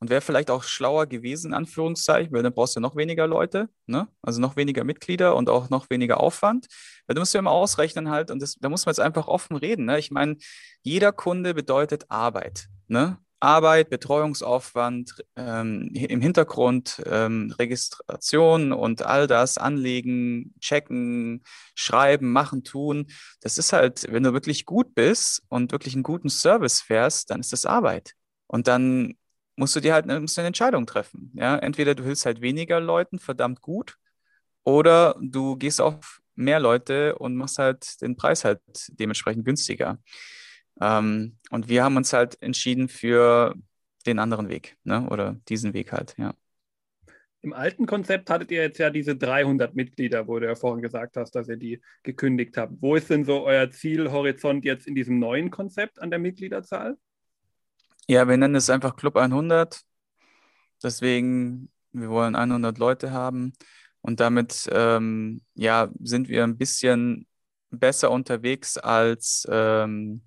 und 0.00 0.10
wäre 0.10 0.20
vielleicht 0.20 0.50
auch 0.50 0.62
schlauer 0.62 1.06
gewesen, 1.06 1.48
in 1.48 1.54
Anführungszeichen, 1.54 2.32
weil 2.32 2.42
dann 2.42 2.52
brauchst 2.52 2.76
du 2.76 2.80
noch 2.80 2.94
weniger 2.94 3.26
Leute, 3.26 3.68
ne? 3.86 4.08
also 4.22 4.40
noch 4.40 4.56
weniger 4.56 4.84
Mitglieder 4.84 5.34
und 5.34 5.48
auch 5.48 5.70
noch 5.70 5.90
weniger 5.90 6.20
Aufwand. 6.20 6.66
Weil 7.06 7.14
du 7.14 7.20
musst 7.20 7.34
ja 7.34 7.40
immer 7.40 7.50
ausrechnen 7.50 8.10
halt 8.10 8.30
und 8.30 8.40
das, 8.40 8.56
da 8.56 8.68
muss 8.68 8.86
man 8.86 8.92
jetzt 8.92 9.00
einfach 9.00 9.26
offen 9.28 9.56
reden. 9.56 9.86
Ne? 9.86 9.98
Ich 9.98 10.10
meine, 10.10 10.36
jeder 10.82 11.12
Kunde 11.12 11.54
bedeutet 11.54 12.04
Arbeit. 12.10 12.68
Ne? 12.86 13.18
Arbeit, 13.40 13.90
Betreuungsaufwand, 13.90 15.24
ähm, 15.36 15.90
im 15.92 16.20
Hintergrund 16.20 17.02
ähm, 17.06 17.54
Registration 17.58 18.72
und 18.72 19.02
all 19.02 19.26
das, 19.26 19.58
Anlegen, 19.58 20.54
Checken, 20.60 21.42
Schreiben, 21.74 22.32
Machen, 22.32 22.64
Tun. 22.64 23.06
Das 23.40 23.58
ist 23.58 23.72
halt, 23.72 24.06
wenn 24.10 24.24
du 24.24 24.32
wirklich 24.32 24.66
gut 24.66 24.94
bist 24.94 25.42
und 25.48 25.72
wirklich 25.72 25.94
einen 25.94 26.02
guten 26.02 26.30
Service 26.30 26.80
fährst, 26.80 27.30
dann 27.30 27.40
ist 27.40 27.52
das 27.52 27.66
Arbeit. 27.66 28.14
Und 28.46 28.66
dann 28.66 29.14
musst 29.56 29.76
du 29.76 29.80
dir 29.80 29.94
halt 29.94 30.06
musst 30.06 30.36
du 30.36 30.40
eine 30.40 30.48
Entscheidung 30.48 30.86
treffen. 30.86 31.32
Ja? 31.34 31.56
Entweder 31.56 31.94
du 31.94 32.04
hilfst 32.04 32.26
halt 32.26 32.40
weniger 32.40 32.80
Leuten 32.80 33.18
verdammt 33.18 33.60
gut 33.60 33.96
oder 34.64 35.16
du 35.20 35.56
gehst 35.56 35.80
auf 35.80 36.20
mehr 36.34 36.60
Leute 36.60 37.16
und 37.16 37.36
machst 37.36 37.58
halt 37.58 38.00
den 38.00 38.16
Preis 38.16 38.44
halt 38.44 38.60
dementsprechend 38.88 39.44
günstiger. 39.44 39.98
Ähm, 40.80 41.36
und 41.50 41.68
wir 41.68 41.84
haben 41.84 41.96
uns 41.96 42.12
halt 42.12 42.40
entschieden 42.42 42.88
für 42.88 43.54
den 44.06 44.18
anderen 44.18 44.48
Weg, 44.48 44.76
ne? 44.84 45.08
oder 45.10 45.40
diesen 45.48 45.74
Weg 45.74 45.92
halt, 45.92 46.14
ja. 46.18 46.34
Im 47.40 47.52
alten 47.52 47.86
Konzept 47.86 48.30
hattet 48.30 48.50
ihr 48.50 48.62
jetzt 48.62 48.78
ja 48.78 48.90
diese 48.90 49.14
300 49.16 49.74
Mitglieder, 49.74 50.26
wo 50.26 50.40
du 50.40 50.46
ja 50.46 50.56
vorhin 50.56 50.82
gesagt 50.82 51.16
hast, 51.16 51.36
dass 51.36 51.48
ihr 51.48 51.56
die 51.56 51.80
gekündigt 52.02 52.56
habt. 52.56 52.72
Wo 52.80 52.96
ist 52.96 53.10
denn 53.10 53.24
so 53.24 53.44
euer 53.44 53.70
Zielhorizont 53.70 54.64
jetzt 54.64 54.88
in 54.88 54.96
diesem 54.96 55.20
neuen 55.20 55.50
Konzept 55.50 56.00
an 56.02 56.10
der 56.10 56.18
Mitgliederzahl? 56.18 56.96
Ja, 58.08 58.26
wir 58.26 58.36
nennen 58.36 58.56
es 58.56 58.70
einfach 58.70 58.96
Club 58.96 59.16
100. 59.16 59.82
Deswegen, 60.82 61.70
wir 61.92 62.08
wollen 62.08 62.34
100 62.34 62.76
Leute 62.78 63.12
haben. 63.12 63.52
Und 64.00 64.18
damit 64.18 64.68
ähm, 64.72 65.42
ja, 65.54 65.90
sind 66.00 66.28
wir 66.28 66.42
ein 66.42 66.58
bisschen 66.58 67.26
besser 67.70 68.10
unterwegs 68.10 68.78
als 68.78 69.46
ähm, 69.48 70.22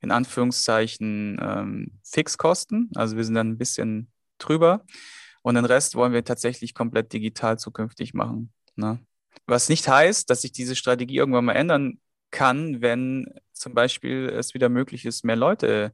in 0.00 0.10
Anführungszeichen 0.10 1.38
ähm, 1.40 1.98
Fixkosten. 2.04 2.90
Also 2.94 3.16
wir 3.16 3.24
sind 3.24 3.34
dann 3.34 3.50
ein 3.50 3.58
bisschen 3.58 4.10
drüber. 4.38 4.84
Und 5.42 5.54
den 5.54 5.64
Rest 5.64 5.94
wollen 5.94 6.12
wir 6.12 6.24
tatsächlich 6.24 6.74
komplett 6.74 7.12
digital 7.12 7.58
zukünftig 7.58 8.14
machen. 8.14 8.52
Ne? 8.76 9.00
Was 9.46 9.68
nicht 9.68 9.88
heißt, 9.88 10.28
dass 10.30 10.42
sich 10.42 10.52
diese 10.52 10.76
Strategie 10.76 11.16
irgendwann 11.16 11.44
mal 11.44 11.54
ändern 11.54 12.00
kann, 12.30 12.82
wenn 12.82 13.32
zum 13.52 13.74
Beispiel 13.74 14.28
es 14.28 14.54
wieder 14.54 14.68
möglich 14.68 15.06
ist, 15.06 15.24
mehr 15.24 15.36
Leute 15.36 15.92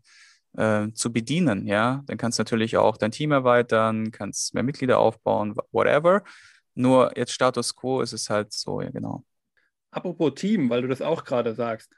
äh, 0.57 0.89
zu 0.93 1.13
bedienen. 1.13 1.67
Ja, 1.67 2.03
dann 2.07 2.17
kannst 2.17 2.39
du 2.39 2.43
natürlich 2.43 2.77
auch 2.77 2.97
dein 2.97 3.11
Team 3.11 3.33
erweitern, 3.33 4.11
kannst 4.11 4.55
mehr 4.55 4.63
Mitglieder 4.63 4.99
aufbauen, 4.99 5.55
whatever. 5.73 6.23
Nur 6.75 7.17
jetzt 7.17 7.33
Status 7.33 7.75
quo 7.75 8.01
ist 8.01 8.13
es 8.13 8.29
halt 8.29 8.53
so, 8.53 8.81
ja, 8.81 8.91
genau. 8.91 9.25
Apropos 9.91 10.35
Team, 10.35 10.71
weil 10.71 10.83
du 10.83 10.89
das 10.89 11.01
auch 11.01 11.25
gerade 11.25 11.55
sagst. 11.55 11.91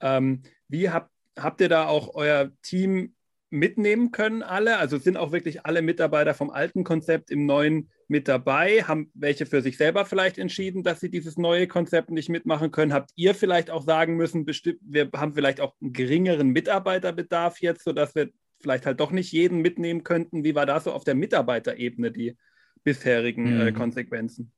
Ähm, 0.00 0.42
wie 0.68 0.88
habt 0.88 1.10
habt 1.38 1.60
ihr 1.60 1.68
da 1.68 1.86
auch 1.86 2.14
euer 2.14 2.50
Team 2.62 3.14
mitnehmen 3.50 4.10
können, 4.10 4.42
alle? 4.42 4.78
Also 4.78 4.98
sind 4.98 5.16
auch 5.16 5.30
wirklich 5.30 5.66
alle 5.66 5.82
Mitarbeiter 5.82 6.34
vom 6.34 6.50
alten 6.50 6.84
Konzept 6.84 7.30
im 7.30 7.46
neuen 7.46 7.90
mit 8.08 8.26
dabei? 8.26 8.82
Haben 8.82 9.10
welche 9.14 9.46
für 9.46 9.60
sich 9.60 9.76
selber 9.76 10.06
vielleicht 10.06 10.38
entschieden, 10.38 10.82
dass 10.82 11.00
sie 11.00 11.10
dieses 11.10 11.36
neue 11.36 11.68
Konzept 11.68 12.10
nicht 12.10 12.30
mitmachen 12.30 12.70
können? 12.70 12.94
Habt 12.94 13.10
ihr 13.14 13.34
vielleicht 13.34 13.70
auch 13.70 13.82
sagen 13.82 14.16
müssen, 14.16 14.44
bestimmt, 14.44 14.80
wir 14.82 15.10
haben 15.14 15.34
vielleicht 15.34 15.60
auch 15.60 15.74
einen 15.80 15.92
geringeren 15.92 16.48
Mitarbeiterbedarf 16.48 17.60
jetzt, 17.60 17.84
sodass 17.84 18.14
wir 18.14 18.30
vielleicht 18.60 18.86
halt 18.86 19.00
doch 19.00 19.10
nicht 19.10 19.32
jeden 19.32 19.60
mitnehmen 19.60 20.02
könnten? 20.02 20.44
Wie 20.44 20.54
war 20.54 20.66
da 20.66 20.80
so 20.80 20.92
auf 20.92 21.04
der 21.04 21.14
Mitarbeiterebene 21.14 22.10
die 22.10 22.36
bisherigen 22.84 23.60
äh, 23.60 23.70
mhm. 23.70 23.74
Konsequenzen? 23.74 24.52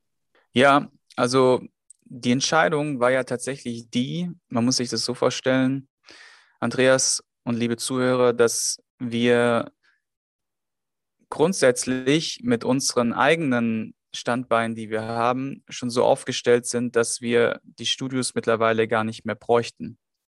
Ja, 0.53 0.89
also 1.17 1.61
die 2.05 2.31
Entscheidung 2.31 2.99
war 2.99 3.11
ja 3.11 3.23
tatsächlich 3.23 3.89
die, 3.89 4.31
man 4.47 4.63
muss 4.63 4.77
sich 4.77 4.89
das 4.89 5.03
so 5.03 5.13
vorstellen, 5.13 5.87
Andreas 6.59 7.23
und 7.43 7.55
liebe 7.55 7.77
Zuhörer, 7.77 8.33
dass 8.33 8.81
wir 8.99 9.71
grundsätzlich 11.29 12.41
mit 12.43 12.63
unseren 12.63 13.13
eigenen 13.13 13.93
Standbeinen, 14.13 14.75
die 14.75 14.89
wir 14.89 15.03
haben, 15.03 15.63
schon 15.69 15.89
so 15.89 16.03
aufgestellt 16.03 16.65
sind, 16.65 16.95
dass 16.95 17.21
wir 17.21 17.59
die 17.63 17.85
Studios 17.85 18.33
mittlerweile 18.35 18.87
gar 18.87 19.03
nicht 19.03 19.25
mehr 19.25 19.35
bräuchten. 19.35 19.97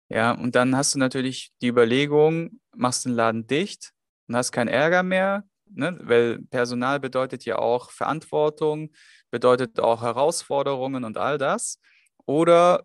Ja, 0.09 0.33
und 0.33 0.55
dann 0.55 0.77
hast 0.77 0.95
du 0.95 0.99
natürlich 0.99 1.51
die 1.61 1.69
Überlegung, 1.69 2.61
machst 2.75 3.05
den 3.05 3.12
Laden 3.12 3.47
dicht 3.47 3.93
und 4.29 4.37
hast 4.37 4.53
keinen 4.53 4.69
Ärger 4.69 5.03
mehr, 5.03 5.45
ne? 5.67 5.99
weil 6.03 6.41
Personal 6.51 7.01
bedeutet 7.01 7.45
ja 7.45 7.59
auch 7.59 7.91
Verantwortung, 7.91 8.93
bedeutet 9.31 9.81
auch 9.81 10.03
Herausforderungen 10.03 11.05
und 11.05 11.19
all 11.19 11.39
das. 11.39 11.81
Oder 12.25 12.85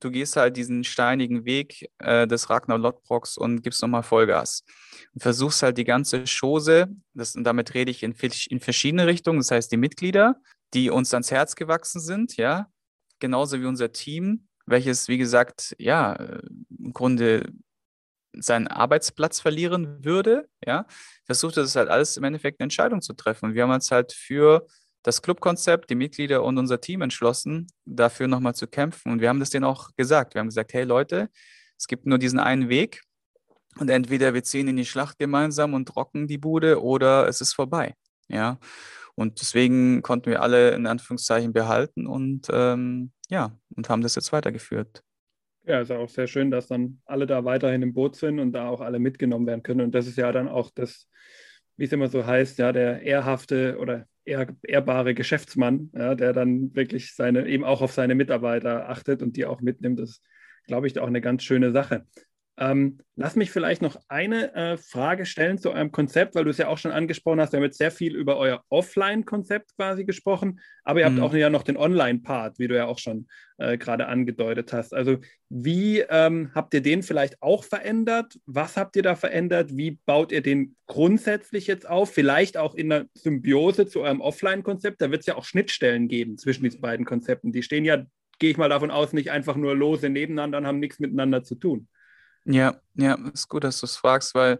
du 0.00 0.10
gehst 0.10 0.36
halt 0.36 0.56
diesen 0.56 0.84
steinigen 0.84 1.44
Weg 1.44 1.90
äh, 1.98 2.26
des 2.26 2.50
Ragnar 2.50 2.78
Lodbroks 2.78 3.36
und 3.36 3.62
gibst 3.62 3.82
nochmal 3.82 4.02
Vollgas. 4.02 4.64
Und 5.12 5.22
versuchst 5.22 5.62
halt 5.62 5.78
die 5.78 5.84
ganze 5.84 6.24
Chose, 6.24 6.88
das, 7.14 7.34
und 7.36 7.44
damit 7.44 7.74
rede 7.74 7.90
ich 7.90 8.02
in, 8.02 8.14
in 8.48 8.60
verschiedene 8.60 9.06
Richtungen, 9.06 9.38
das 9.38 9.50
heißt 9.50 9.70
die 9.72 9.76
Mitglieder, 9.76 10.40
die 10.72 10.90
uns 10.90 11.12
ans 11.12 11.30
Herz 11.30 11.54
gewachsen 11.54 12.00
sind, 12.00 12.36
ja, 12.36 12.68
genauso 13.20 13.60
wie 13.60 13.66
unser 13.66 13.92
Team, 13.92 14.48
welches, 14.66 15.08
wie 15.08 15.18
gesagt, 15.18 15.74
ja, 15.78 16.14
im 16.14 16.92
Grunde 16.92 17.52
seinen 18.36 18.66
Arbeitsplatz 18.66 19.40
verlieren 19.40 20.04
würde, 20.04 20.48
ja, 20.64 20.86
versucht 21.24 21.56
das 21.56 21.76
halt 21.76 21.88
alles 21.88 22.16
im 22.16 22.24
Endeffekt 22.24 22.60
eine 22.60 22.64
Entscheidung 22.64 23.00
zu 23.00 23.12
treffen. 23.14 23.46
Und 23.46 23.54
wir 23.54 23.62
haben 23.62 23.70
uns 23.70 23.90
halt 23.90 24.12
für 24.12 24.66
das 25.04 25.20
Clubkonzept, 25.20 25.90
die 25.90 25.94
Mitglieder 25.94 26.42
und 26.42 26.58
unser 26.58 26.80
Team 26.80 27.02
entschlossen, 27.02 27.68
dafür 27.84 28.26
nochmal 28.26 28.54
zu 28.54 28.66
kämpfen. 28.66 29.12
Und 29.12 29.20
wir 29.20 29.28
haben 29.28 29.38
das 29.38 29.50
denen 29.50 29.64
auch 29.64 29.90
gesagt. 29.96 30.34
Wir 30.34 30.40
haben 30.40 30.48
gesagt, 30.48 30.72
hey 30.72 30.84
Leute, 30.84 31.28
es 31.78 31.86
gibt 31.86 32.06
nur 32.06 32.18
diesen 32.18 32.40
einen 32.40 32.68
Weg. 32.68 33.02
Und 33.78 33.90
entweder 33.90 34.34
wir 34.34 34.42
ziehen 34.42 34.66
in 34.66 34.76
die 34.76 34.86
Schlacht 34.86 35.18
gemeinsam 35.18 35.74
und 35.74 35.94
rocken 35.94 36.26
die 36.26 36.38
Bude 36.38 36.82
oder 36.82 37.28
es 37.28 37.40
ist 37.40 37.52
vorbei. 37.52 37.94
Ja. 38.28 38.58
Und 39.14 39.40
deswegen 39.40 40.00
konnten 40.00 40.30
wir 40.30 40.42
alle 40.42 40.70
in 40.70 40.86
Anführungszeichen 40.86 41.52
behalten 41.52 42.06
und 42.06 42.48
ähm, 42.50 43.12
ja, 43.28 43.56
und 43.76 43.88
haben 43.88 44.02
das 44.02 44.14
jetzt 44.14 44.32
weitergeführt. 44.32 45.02
Ja, 45.66 45.80
ist 45.80 45.90
auch 45.90 46.08
sehr 46.08 46.26
schön, 46.26 46.50
dass 46.50 46.66
dann 46.66 47.00
alle 47.04 47.26
da 47.26 47.44
weiterhin 47.44 47.82
im 47.82 47.94
Boot 47.94 48.16
sind 48.16 48.38
und 48.38 48.52
da 48.52 48.68
auch 48.68 48.80
alle 48.80 48.98
mitgenommen 48.98 49.46
werden 49.46 49.62
können. 49.62 49.82
Und 49.82 49.94
das 49.94 50.06
ist 50.06 50.16
ja 50.16 50.32
dann 50.32 50.48
auch 50.48 50.70
das, 50.74 51.08
wie 51.76 51.84
es 51.84 51.92
immer 51.92 52.08
so 52.08 52.24
heißt, 52.24 52.58
ja, 52.58 52.72
der 52.72 53.02
ehrhafte 53.02 53.78
oder 53.78 54.06
ehr, 54.24 54.48
ehrbare 54.62 55.14
Geschäftsmann, 55.14 55.90
ja, 55.94 56.14
der 56.14 56.32
dann 56.32 56.74
wirklich 56.74 57.14
seine, 57.14 57.46
eben 57.46 57.64
auch 57.64 57.82
auf 57.82 57.92
seine 57.92 58.14
Mitarbeiter 58.14 58.88
achtet 58.88 59.22
und 59.22 59.36
die 59.36 59.46
auch 59.46 59.60
mitnimmt. 59.60 59.98
Das 59.98 60.10
ist, 60.10 60.22
glaube 60.66 60.86
ich, 60.86 60.98
auch 60.98 61.06
eine 61.06 61.20
ganz 61.20 61.42
schöne 61.42 61.72
Sache. 61.72 62.06
Ähm, 62.56 62.98
lass 63.16 63.34
mich 63.34 63.50
vielleicht 63.50 63.82
noch 63.82 63.96
eine 64.08 64.54
äh, 64.54 64.76
Frage 64.76 65.26
stellen 65.26 65.58
zu 65.58 65.72
eurem 65.72 65.90
Konzept, 65.90 66.36
weil 66.36 66.44
du 66.44 66.50
es 66.50 66.58
ja 66.58 66.68
auch 66.68 66.78
schon 66.78 66.92
angesprochen 66.92 67.40
hast. 67.40 67.52
Wir 67.52 67.56
haben 67.56 67.64
jetzt 67.64 67.78
sehr 67.78 67.90
viel 67.90 68.14
über 68.14 68.36
euer 68.36 68.62
Offline-Konzept 68.68 69.74
quasi 69.76 70.04
gesprochen, 70.04 70.60
aber 70.84 71.00
ihr 71.00 71.10
mhm. 71.10 71.20
habt 71.20 71.32
auch 71.32 71.34
ja 71.34 71.50
noch 71.50 71.64
den 71.64 71.76
Online-Part, 71.76 72.60
wie 72.60 72.68
du 72.68 72.76
ja 72.76 72.86
auch 72.86 73.00
schon 73.00 73.26
äh, 73.58 73.76
gerade 73.76 74.06
angedeutet 74.06 74.72
hast. 74.72 74.94
Also 74.94 75.18
wie 75.48 76.00
ähm, 76.08 76.52
habt 76.54 76.74
ihr 76.74 76.80
den 76.80 77.02
vielleicht 77.02 77.42
auch 77.42 77.64
verändert? 77.64 78.38
Was 78.46 78.76
habt 78.76 78.94
ihr 78.94 79.02
da 79.02 79.16
verändert? 79.16 79.76
Wie 79.76 79.98
baut 80.06 80.30
ihr 80.30 80.42
den 80.42 80.76
grundsätzlich 80.86 81.66
jetzt 81.66 81.88
auf? 81.88 82.12
Vielleicht 82.12 82.56
auch 82.56 82.76
in 82.76 82.88
der 82.88 83.06
Symbiose 83.14 83.88
zu 83.88 84.02
eurem 84.02 84.20
Offline-Konzept. 84.20 85.00
Da 85.00 85.10
wird 85.10 85.20
es 85.20 85.26
ja 85.26 85.34
auch 85.34 85.44
Schnittstellen 85.44 86.06
geben 86.06 86.38
zwischen 86.38 86.62
diesen 86.62 86.80
beiden 86.80 87.04
Konzepten. 87.04 87.50
Die 87.50 87.64
stehen 87.64 87.84
ja, 87.84 88.04
gehe 88.38 88.50
ich 88.50 88.58
mal 88.58 88.68
davon 88.68 88.92
aus, 88.92 89.12
nicht 89.12 89.32
einfach 89.32 89.56
nur 89.56 89.74
lose 89.74 90.08
nebeneinander 90.08 90.58
und 90.58 90.68
haben 90.68 90.78
nichts 90.78 91.00
miteinander 91.00 91.42
zu 91.42 91.56
tun. 91.56 91.88
Ja, 92.46 92.78
ja, 92.94 93.14
ist 93.32 93.48
gut, 93.48 93.64
dass 93.64 93.80
du 93.80 93.86
es 93.86 93.96
fragst, 93.96 94.34
weil 94.34 94.58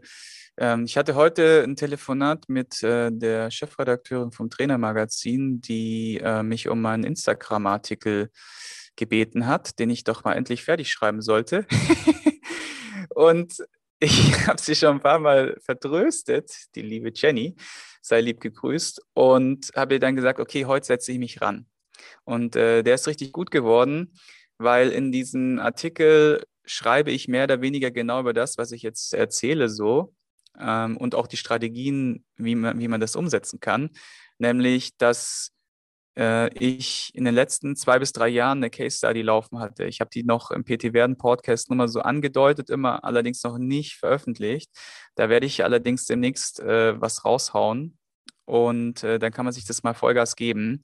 ähm, 0.56 0.84
ich 0.84 0.96
hatte 0.96 1.14
heute 1.14 1.62
ein 1.64 1.76
Telefonat 1.76 2.48
mit 2.48 2.82
äh, 2.82 3.10
der 3.12 3.50
Chefredakteurin 3.50 4.32
vom 4.32 4.48
Trainermagazin, 4.48 5.60
die 5.60 6.18
äh, 6.22 6.42
mich 6.42 6.68
um 6.68 6.80
meinen 6.80 7.04
Instagram-Artikel 7.04 8.30
gebeten 8.96 9.46
hat, 9.46 9.78
den 9.78 9.90
ich 9.90 10.04
doch 10.04 10.24
mal 10.24 10.34
endlich 10.34 10.64
fertig 10.64 10.90
schreiben 10.90 11.20
sollte. 11.20 11.66
und 13.14 13.54
ich 14.00 14.34
habe 14.46 14.60
sie 14.60 14.74
schon 14.74 14.96
ein 14.96 15.00
paar 15.00 15.18
Mal 15.18 15.56
vertröstet, 15.60 16.52
die 16.74 16.82
liebe 16.82 17.10
Jenny, 17.14 17.56
sei 18.00 18.20
lieb 18.22 18.40
gegrüßt, 18.40 19.02
und 19.14 19.70
habe 19.76 19.94
ihr 19.94 20.00
dann 20.00 20.16
gesagt, 20.16 20.40
okay, 20.40 20.64
heute 20.64 20.86
setze 20.86 21.12
ich 21.12 21.18
mich 21.18 21.42
ran. 21.42 21.66
Und 22.24 22.56
äh, 22.56 22.82
der 22.82 22.94
ist 22.94 23.06
richtig 23.08 23.32
gut 23.32 23.50
geworden, 23.50 24.14
weil 24.58 24.90
in 24.90 25.12
diesem 25.12 25.58
Artikel 25.58 26.44
schreibe 26.64 27.10
ich 27.10 27.28
mehr 27.28 27.44
oder 27.44 27.60
weniger 27.60 27.90
genau 27.90 28.20
über 28.20 28.32
das, 28.32 28.58
was 28.58 28.72
ich 28.72 28.82
jetzt 28.82 29.14
erzähle, 29.14 29.68
so. 29.68 30.14
ähm, 30.58 30.96
und 30.96 31.14
auch 31.14 31.26
die 31.26 31.36
Strategien, 31.36 32.24
wie 32.36 32.54
man, 32.54 32.78
wie 32.78 32.88
man 32.88 33.00
das 33.00 33.16
umsetzen 33.16 33.60
kann. 33.60 33.90
Nämlich, 34.38 34.96
dass 34.96 35.54
äh, 36.16 36.52
ich 36.54 37.10
in 37.14 37.24
den 37.24 37.34
letzten 37.34 37.76
zwei 37.76 37.98
bis 37.98 38.12
drei 38.12 38.28
Jahren 38.28 38.58
eine 38.58 38.70
Case 38.70 38.98
Study 38.98 39.22
laufen 39.22 39.58
hatte. 39.58 39.84
Ich 39.84 40.00
habe 40.00 40.10
die 40.12 40.24
noch 40.24 40.50
im 40.50 40.64
PT 40.64 40.92
Werden 40.92 41.18
Podcast 41.18 41.70
nur 41.70 41.76
mal 41.76 41.88
so 41.88 42.00
angedeutet, 42.00 42.70
immer 42.70 43.04
allerdings 43.04 43.42
noch 43.42 43.58
nicht 43.58 43.96
veröffentlicht. 43.96 44.70
Da 45.16 45.28
werde 45.28 45.46
ich 45.46 45.64
allerdings 45.64 46.06
demnächst 46.06 46.60
äh, 46.60 47.00
was 47.00 47.24
raushauen 47.24 47.98
und 48.44 49.02
äh, 49.02 49.18
dann 49.18 49.32
kann 49.32 49.44
man 49.44 49.54
sich 49.54 49.66
das 49.66 49.82
mal 49.82 49.94
Vollgas 49.94 50.36
geben. 50.36 50.82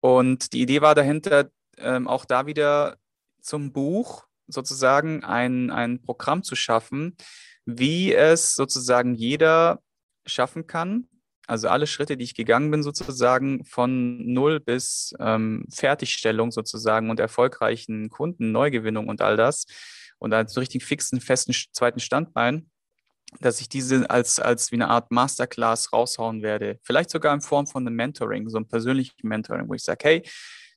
Und 0.00 0.52
die 0.52 0.62
Idee 0.62 0.80
war 0.80 0.94
dahinter, 0.94 1.50
ähm, 1.78 2.08
auch 2.08 2.24
da 2.24 2.46
wieder 2.46 2.96
zum 3.42 3.72
Buch 3.72 4.26
sozusagen 4.50 5.24
ein, 5.24 5.70
ein 5.70 6.00
Programm 6.02 6.42
zu 6.42 6.56
schaffen, 6.56 7.16
wie 7.64 8.12
es 8.12 8.54
sozusagen 8.54 9.14
jeder 9.14 9.80
schaffen 10.26 10.66
kann, 10.66 11.08
also 11.50 11.68
alle 11.68 11.88
Schritte, 11.88 12.16
die 12.16 12.24
ich 12.24 12.34
gegangen 12.34 12.70
bin, 12.70 12.84
sozusagen 12.84 13.64
von 13.64 14.32
Null 14.32 14.60
bis 14.60 15.14
ähm, 15.18 15.66
Fertigstellung 15.68 16.52
sozusagen 16.52 17.10
und 17.10 17.18
erfolgreichen 17.18 18.08
Kunden, 18.08 18.52
Neugewinnung 18.52 19.08
und 19.08 19.20
all 19.20 19.36
das 19.36 19.66
und 20.18 20.32
als 20.32 20.56
richtig 20.56 20.84
fixen, 20.84 21.20
festen 21.20 21.52
zweiten 21.72 21.98
Standbein, 21.98 22.70
dass 23.40 23.60
ich 23.60 23.68
diese 23.68 24.08
als, 24.08 24.38
als 24.38 24.70
wie 24.70 24.76
eine 24.76 24.88
Art 24.88 25.10
Masterclass 25.10 25.92
raushauen 25.92 26.42
werde. 26.42 26.78
Vielleicht 26.84 27.10
sogar 27.10 27.34
in 27.34 27.40
Form 27.40 27.66
von 27.66 27.84
einem 27.84 27.96
Mentoring, 27.96 28.48
so 28.48 28.56
einem 28.56 28.68
persönlichen 28.68 29.14
Mentoring, 29.22 29.68
wo 29.68 29.74
ich 29.74 29.82
sage, 29.82 30.04
hey, 30.04 30.22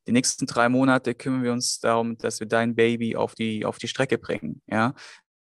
die 0.07 0.11
nächsten 0.11 0.45
drei 0.45 0.69
Monate 0.69 1.15
kümmern 1.15 1.43
wir 1.43 1.53
uns 1.53 1.79
darum, 1.79 2.17
dass 2.17 2.39
wir 2.39 2.47
dein 2.47 2.75
Baby 2.75 3.15
auf 3.15 3.35
die, 3.35 3.65
auf 3.65 3.77
die 3.77 3.87
Strecke 3.87 4.17
bringen. 4.17 4.61
Ja? 4.67 4.93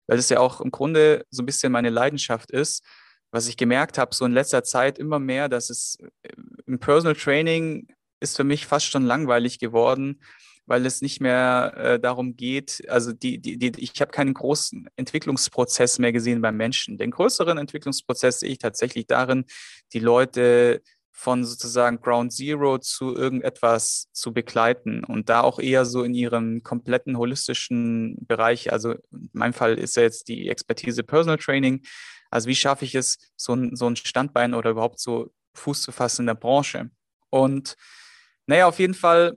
Weil 0.07 0.17
das 0.17 0.29
ja 0.29 0.41
auch 0.41 0.61
im 0.61 0.71
Grunde 0.71 1.25
so 1.31 1.43
ein 1.43 1.47
bisschen 1.47 1.73
meine 1.73 1.91
Leidenschaft 1.91 2.51
ist, 2.51 2.85
was 3.31 3.47
ich 3.47 3.57
gemerkt 3.57 3.99
habe, 3.99 4.15
so 4.15 4.25
in 4.25 4.33
letzter 4.33 4.65
Zeit 4.65 4.99
immer 4.99 5.19
mehr, 5.19 5.49
dass 5.49 5.71
es 5.71 5.99
äh, 6.23 6.33
im 6.67 6.79
Personal 6.79 7.15
Training 7.15 7.89
ist 8.21 8.37
für 8.37 8.45
mich 8.45 8.67
fast 8.67 8.87
schon 8.87 9.05
langweilig 9.05 9.59
geworden, 9.59 10.21
weil 10.67 10.85
es 10.85 11.01
nicht 11.01 11.21
mehr 11.21 11.73
äh, 11.77 12.01
darum 12.01 12.37
geht, 12.37 12.83
also 12.89 13.13
die, 13.13 13.39
die, 13.39 13.59
die, 13.59 13.73
ich 13.79 13.99
habe 14.01 14.11
keinen 14.11 14.35
großen 14.35 14.89
Entwicklungsprozess 14.97 15.99
mehr 15.99 16.13
gesehen 16.13 16.43
beim 16.43 16.57
Menschen. 16.57 16.99
Den 16.99 17.11
größeren 17.11 17.57
Entwicklungsprozess 17.57 18.41
sehe 18.41 18.51
ich 18.51 18.59
tatsächlich 18.59 19.07
darin, 19.07 19.45
die 19.93 20.01
Leute 20.01 20.83
von 21.19 21.45
sozusagen 21.45 22.01
Ground 22.01 22.33
Zero 22.33 22.79
zu 22.79 23.17
irgendetwas 23.17 24.07
zu 24.13 24.33
begleiten 24.33 25.03
und 25.03 25.29
da 25.29 25.41
auch 25.41 25.59
eher 25.59 25.85
so 25.85 26.05
in 26.05 26.15
ihrem 26.15 26.63
kompletten 26.63 27.19
holistischen 27.19 28.25
Bereich. 28.29 28.73
Also 28.73 28.93
in 28.93 29.29
meinem 29.33 29.53
Fall 29.53 29.77
ist 29.79 29.97
ja 29.97 30.05
jetzt 30.05 30.29
die 30.29 30.49
Expertise 30.49 31.03
Personal 31.03 31.37
Training, 31.37 31.85
also 32.31 32.49
wie 32.49 32.55
schaffe 32.55 32.85
ich 32.85 32.95
es, 32.95 33.19
so 33.35 33.53
ein, 33.55 33.75
so 33.75 33.89
ein 33.89 33.97
Standbein 33.97 34.55
oder 34.55 34.71
überhaupt 34.71 35.01
so 35.01 35.33
Fuß 35.55 35.83
zu 35.83 35.91
fassen 35.91 36.23
in 36.23 36.27
der 36.29 36.35
Branche? 36.35 36.89
Und 37.31 37.75
naja, 38.47 38.69
auf 38.69 38.79
jeden 38.79 38.95
Fall 38.95 39.37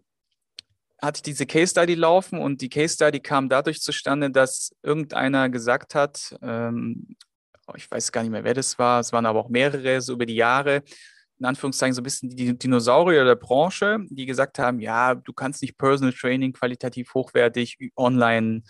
hatte 1.02 1.18
ich 1.18 1.24
diese 1.24 1.48
Case 1.48 1.72
Study 1.72 1.96
laufen 1.96 2.38
und 2.38 2.62
die 2.62 2.70
Case 2.70 2.94
Study 2.94 3.20
kam 3.22 3.50
dadurch 3.50 3.82
zustande, 3.82 4.30
dass 4.30 4.76
irgendeiner 4.84 5.50
gesagt 5.50 5.96
hat, 5.96 6.38
ähm, 6.44 7.16
ich 7.76 7.90
weiß 7.90 8.12
gar 8.12 8.22
nicht 8.22 8.32
mehr, 8.32 8.44
wer 8.44 8.54
das 8.54 8.78
war, 8.78 9.00
es 9.00 9.12
waren 9.12 9.26
aber 9.26 9.40
auch 9.40 9.50
mehrere, 9.50 10.00
so 10.00 10.14
über 10.14 10.28
die 10.28 10.36
Jahre, 10.36 10.84
in 11.42 11.46
Anführungszeichen 11.46 11.96
so 11.96 12.02
ein 12.02 12.04
bisschen 12.04 12.30
die 12.30 12.56
Dinosaurier 12.56 13.26
der 13.26 13.36
Branche, 13.36 13.98
die 14.12 14.28
gesagt 14.28 14.60
haben, 14.60 14.80
ja, 14.80 15.16
du 15.16 15.34
kannst 15.34 15.64
nicht 15.64 15.76
Personal 15.76 16.14
Training 16.14 16.54
qualitativ 16.54 17.16
hochwertig 17.16 17.80
online 17.96 18.62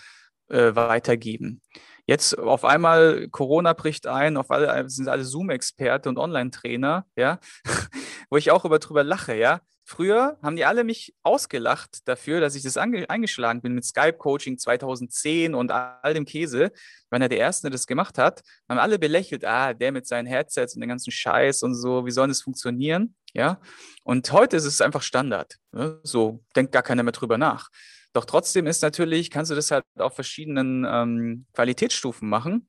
äh, 0.48 0.74
weitergeben. 0.74 1.62
Jetzt 2.08 2.38
auf 2.38 2.66
einmal 2.66 3.28
Corona 3.30 3.74
bricht 3.74 4.08
ein, 4.08 4.38
auf 4.38 4.52
alle 4.52 4.90
sind 4.90 5.08
alle 5.08 5.24
Zoom-Experte 5.24 6.10
und 6.10 6.18
Online-Trainer, 6.18 7.06
ja, 7.16 7.40
wo 8.30 8.38
ich 8.38 8.52
auch 8.52 8.66
über 8.66 8.80
drüber 8.80 9.04
lache, 9.04 9.36
ja. 9.36 9.62
Früher 9.84 10.38
haben 10.42 10.56
die 10.56 10.64
alle 10.64 10.86
mich 10.86 11.14
ausgelacht 11.22 12.08
dafür, 12.08 12.40
dass 12.40 12.56
ich 12.56 12.64
das 12.64 12.78
eingeschlagen 12.78 13.62
bin 13.62 13.74
mit 13.74 13.84
Skype-Coaching 13.84 14.58
2010 14.58 15.54
und 15.54 15.72
all 15.72 16.14
dem 16.14 16.24
Käse. 16.24 16.72
Wenn 17.10 17.22
er 17.22 17.28
der 17.28 17.40
Erste 17.40 17.70
das 17.70 17.88
gemacht 17.88 18.18
hat, 18.18 18.42
haben 18.70 18.78
alle 18.78 19.00
belächelt, 19.00 19.44
ah, 19.44 19.74
der 19.74 19.92
mit 19.92 20.08
seinen 20.08 20.28
Headsets 20.28 20.76
und 20.76 20.82
den 20.82 20.88
ganzen 20.88 21.12
Scheiß 21.12 21.64
und 21.64 21.76
so, 21.76 22.06
wie 22.06 22.12
soll 22.12 22.30
das 22.30 22.42
funktionieren? 22.42 23.16
Ja. 23.34 23.60
Und 24.04 24.32
heute 24.32 24.56
ist 24.56 24.66
es 24.66 24.80
einfach 24.80 25.02
Standard. 25.02 25.58
Ne? 25.74 26.00
So 26.04 26.42
denkt 26.56 26.72
gar 26.72 26.84
keiner 26.84 27.04
mehr 27.04 27.12
drüber 27.12 27.38
nach. 27.38 27.70
Doch 28.14 28.26
trotzdem 28.26 28.68
ist 28.68 28.82
natürlich, 28.82 29.30
kannst 29.30 29.52
du 29.52 29.56
das 29.56 29.72
halt 29.72 29.84
auf 29.98 30.16
verschiedenen 30.16 30.86
ähm, 30.88 31.46
Qualitätsstufen 31.54 32.28
machen. 32.28 32.68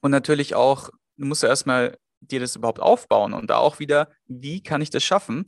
Und 0.00 0.10
natürlich 0.10 0.54
auch, 0.54 0.90
du 1.16 1.26
musst 1.26 1.42
ja 1.42 1.48
erstmal 1.48 1.96
dir 2.20 2.40
das 2.40 2.56
überhaupt 2.56 2.80
aufbauen 2.80 3.32
und 3.32 3.48
da 3.50 3.56
auch 3.56 3.78
wieder, 3.78 4.10
wie 4.26 4.62
kann 4.62 4.82
ich 4.82 4.90
das 4.90 5.04
schaffen? 5.04 5.46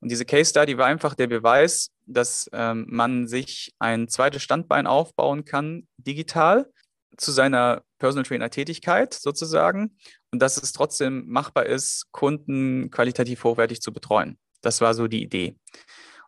Und 0.00 0.10
diese 0.10 0.24
Case 0.24 0.50
Study 0.50 0.78
war 0.78 0.86
einfach 0.86 1.14
der 1.14 1.28
Beweis, 1.28 1.90
dass 2.06 2.48
ähm, 2.52 2.86
man 2.88 3.28
sich 3.28 3.72
ein 3.78 4.08
zweites 4.08 4.42
Standbein 4.42 4.86
aufbauen 4.86 5.44
kann, 5.44 5.86
digital, 5.96 6.68
zu 7.16 7.30
seiner 7.30 7.82
Personal 7.98 8.24
Trainer 8.24 8.50
Tätigkeit 8.50 9.14
sozusagen 9.14 9.96
und 10.32 10.40
dass 10.40 10.60
es 10.60 10.72
trotzdem 10.72 11.28
machbar 11.28 11.66
ist, 11.66 12.10
Kunden 12.10 12.90
qualitativ 12.90 13.44
hochwertig 13.44 13.80
zu 13.80 13.92
betreuen. 13.92 14.38
Das 14.62 14.80
war 14.80 14.94
so 14.94 15.08
die 15.08 15.22
Idee. 15.22 15.56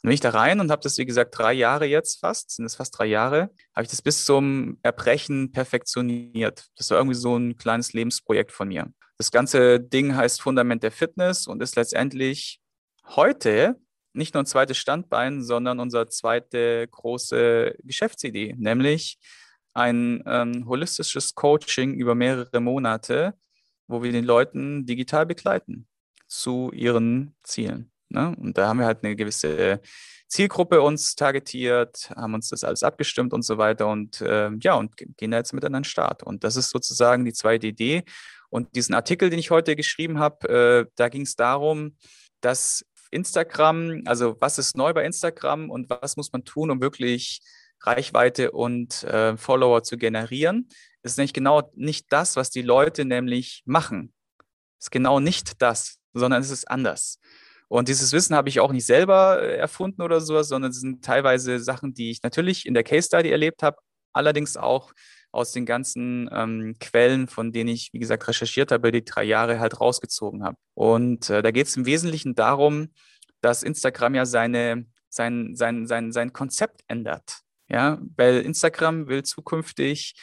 Dann 0.05 0.11
bin 0.11 0.17
ich 0.17 0.21
da 0.21 0.29
rein 0.29 0.61
und 0.61 0.71
habe 0.71 0.83
das, 0.83 0.99
wie 0.99 1.07
gesagt, 1.07 1.39
drei 1.39 1.55
Jahre 1.55 1.87
jetzt 1.87 2.21
fast, 2.21 2.51
sind 2.51 2.67
es 2.67 2.75
fast 2.75 2.99
drei 2.99 3.07
Jahre, 3.07 3.49
habe 3.75 3.85
ich 3.85 3.89
das 3.89 4.03
bis 4.03 4.27
zum 4.27 4.77
Erbrechen 4.83 5.51
perfektioniert. 5.51 6.67
Das 6.77 6.91
war 6.91 6.99
irgendwie 6.99 7.17
so 7.17 7.35
ein 7.35 7.57
kleines 7.57 7.95
Lebensprojekt 7.95 8.53
von 8.53 8.69
mir. 8.69 8.93
Das 9.17 9.31
ganze 9.31 9.81
Ding 9.81 10.15
heißt 10.15 10.43
Fundament 10.43 10.83
der 10.83 10.91
Fitness 10.91 11.47
und 11.47 11.63
ist 11.63 11.77
letztendlich 11.77 12.61
heute 13.07 13.81
nicht 14.13 14.35
nur 14.35 14.43
ein 14.43 14.47
zweites 14.47 14.77
Standbein, 14.77 15.43
sondern 15.43 15.81
unsere 15.81 16.07
zweite 16.09 16.87
große 16.87 17.75
Geschäftsidee, 17.83 18.57
nämlich 18.59 19.17
ein 19.73 20.23
ähm, 20.27 20.67
holistisches 20.69 21.35
Coaching 21.35 21.95
über 21.95 22.15
mehrere 22.15 22.61
Monate, 22.61 23.33
wo 23.87 24.03
wir 24.03 24.13
den 24.13 24.27
Leuten 24.27 24.85
digital 24.85 25.25
begleiten 25.25 25.89
zu 26.27 26.71
ihren 26.75 27.35
Zielen. 27.43 27.94
Ne? 28.15 28.35
Und 28.39 28.57
da 28.57 28.69
haben 28.69 28.79
wir 28.79 28.87
halt 28.87 29.05
eine 29.05 29.17
gewisse 29.17 29.81
Zielgruppe 30.29 30.81
uns 30.81 31.15
targetiert, 31.15 32.11
haben 32.17 32.35
uns 32.35 32.49
das 32.49 32.65
alles 32.65 32.83
abgestimmt 32.83 33.33
und 33.33 33.43
so 33.43 33.59
weiter 33.59 33.89
und 33.89 34.21
äh, 34.21 34.51
ja, 34.61 34.75
und 34.75 34.97
gehen 34.97 35.31
da 35.31 35.37
jetzt 35.37 35.53
mit 35.53 35.65
an 35.65 35.75
den 35.75 35.85
Start. 35.85 36.23
Und 36.23 36.45
das 36.45 36.57
ist 36.57 36.71
sozusagen 36.71 37.25
die 37.25 37.33
zweite 37.33 37.67
Idee. 37.67 38.05
Und 38.49 38.75
diesen 38.75 38.95
Artikel, 38.95 39.31
den 39.31 39.39
ich 39.39 39.51
heute 39.51 39.77
geschrieben 39.77 40.19
habe, 40.19 40.49
äh, 40.49 40.91
da 40.97 41.09
ging 41.09 41.23
es 41.23 41.37
darum, 41.37 41.97
dass 42.41 42.85
Instagram, 43.11 44.03
also 44.07 44.37
was 44.41 44.59
ist 44.59 44.77
neu 44.77 44.93
bei 44.93 45.05
Instagram 45.05 45.71
und 45.71 45.91
was 45.91 46.17
muss 46.17 46.33
man 46.33 46.45
tun, 46.45 46.71
um 46.71 46.81
wirklich 46.81 47.41
Reichweite 47.83 48.53
und 48.53 49.03
äh, 49.05 49.37
Follower 49.37 49.83
zu 49.83 49.97
generieren, 49.97 50.69
ist 51.03 51.19
nämlich 51.19 51.33
genau 51.33 51.71
nicht 51.75 52.07
das, 52.11 52.37
was 52.37 52.51
die 52.51 52.63
Leute 52.63 53.05
nämlich 53.05 53.63
machen. 53.67 54.13
Ist 54.81 54.91
genau 54.91 55.21
nicht 55.21 55.61
das, 55.61 55.99
sondern 56.13 56.43
es 56.43 56.51
ist 56.51 56.71
anders. 56.71 57.19
Und 57.75 57.89
dieses 57.89 58.13
Wissen 58.13 58.37
habe 58.37 58.49
ich 58.49 58.61
auch 58.61 58.71
nicht 58.71 58.87
selber 58.87 59.43
äh, 59.43 59.57
erfunden 59.57 60.03
oder 60.03 60.21
sowas, 60.21 60.47
sondern 60.47 60.71
es 60.71 60.79
sind 60.79 61.05
teilweise 61.05 61.59
Sachen, 61.59 61.93
die 61.93 62.13
ich 62.13 62.23
natürlich 62.23 62.67
in 62.67 62.75
der 62.75 62.85
Case 62.85 63.09
Study 63.09 63.31
erlebt 63.31 63.65
habe, 63.65 63.79
allerdings 64.13 64.57
auch 64.57 64.93
aus 65.33 65.51
den 65.51 65.67
ganzen 65.67 66.31
ähm, 66.33 66.77
Quellen, 66.79 67.27
von 67.27 67.51
denen 67.51 67.71
ich, 67.71 67.93
wie 67.93 67.99
gesagt, 67.99 68.29
recherchiert 68.29 68.71
habe, 68.71 68.93
die 68.93 69.05
drei 69.05 69.25
Jahre 69.25 69.59
halt 69.59 69.81
rausgezogen 69.81 70.45
habe. 70.45 70.57
Und 70.75 71.29
äh, 71.31 71.43
da 71.43 71.51
geht 71.51 71.67
es 71.67 71.77
im 71.77 71.85
Wesentlichen 71.85 72.37
darum, 72.37 72.93
dass 73.41 73.65
Instagram 73.65 74.15
ja 74.15 74.25
seine, 74.25 74.87
sein, 75.09 75.57
sein, 75.57 75.89
sein, 75.89 76.13
sein 76.13 76.33
Konzept 76.33 76.83
ändert. 76.87 77.41
Ja, 77.69 77.99
weil 78.17 78.43
Instagram 78.43 79.09
will 79.09 79.25
zukünftig 79.25 80.15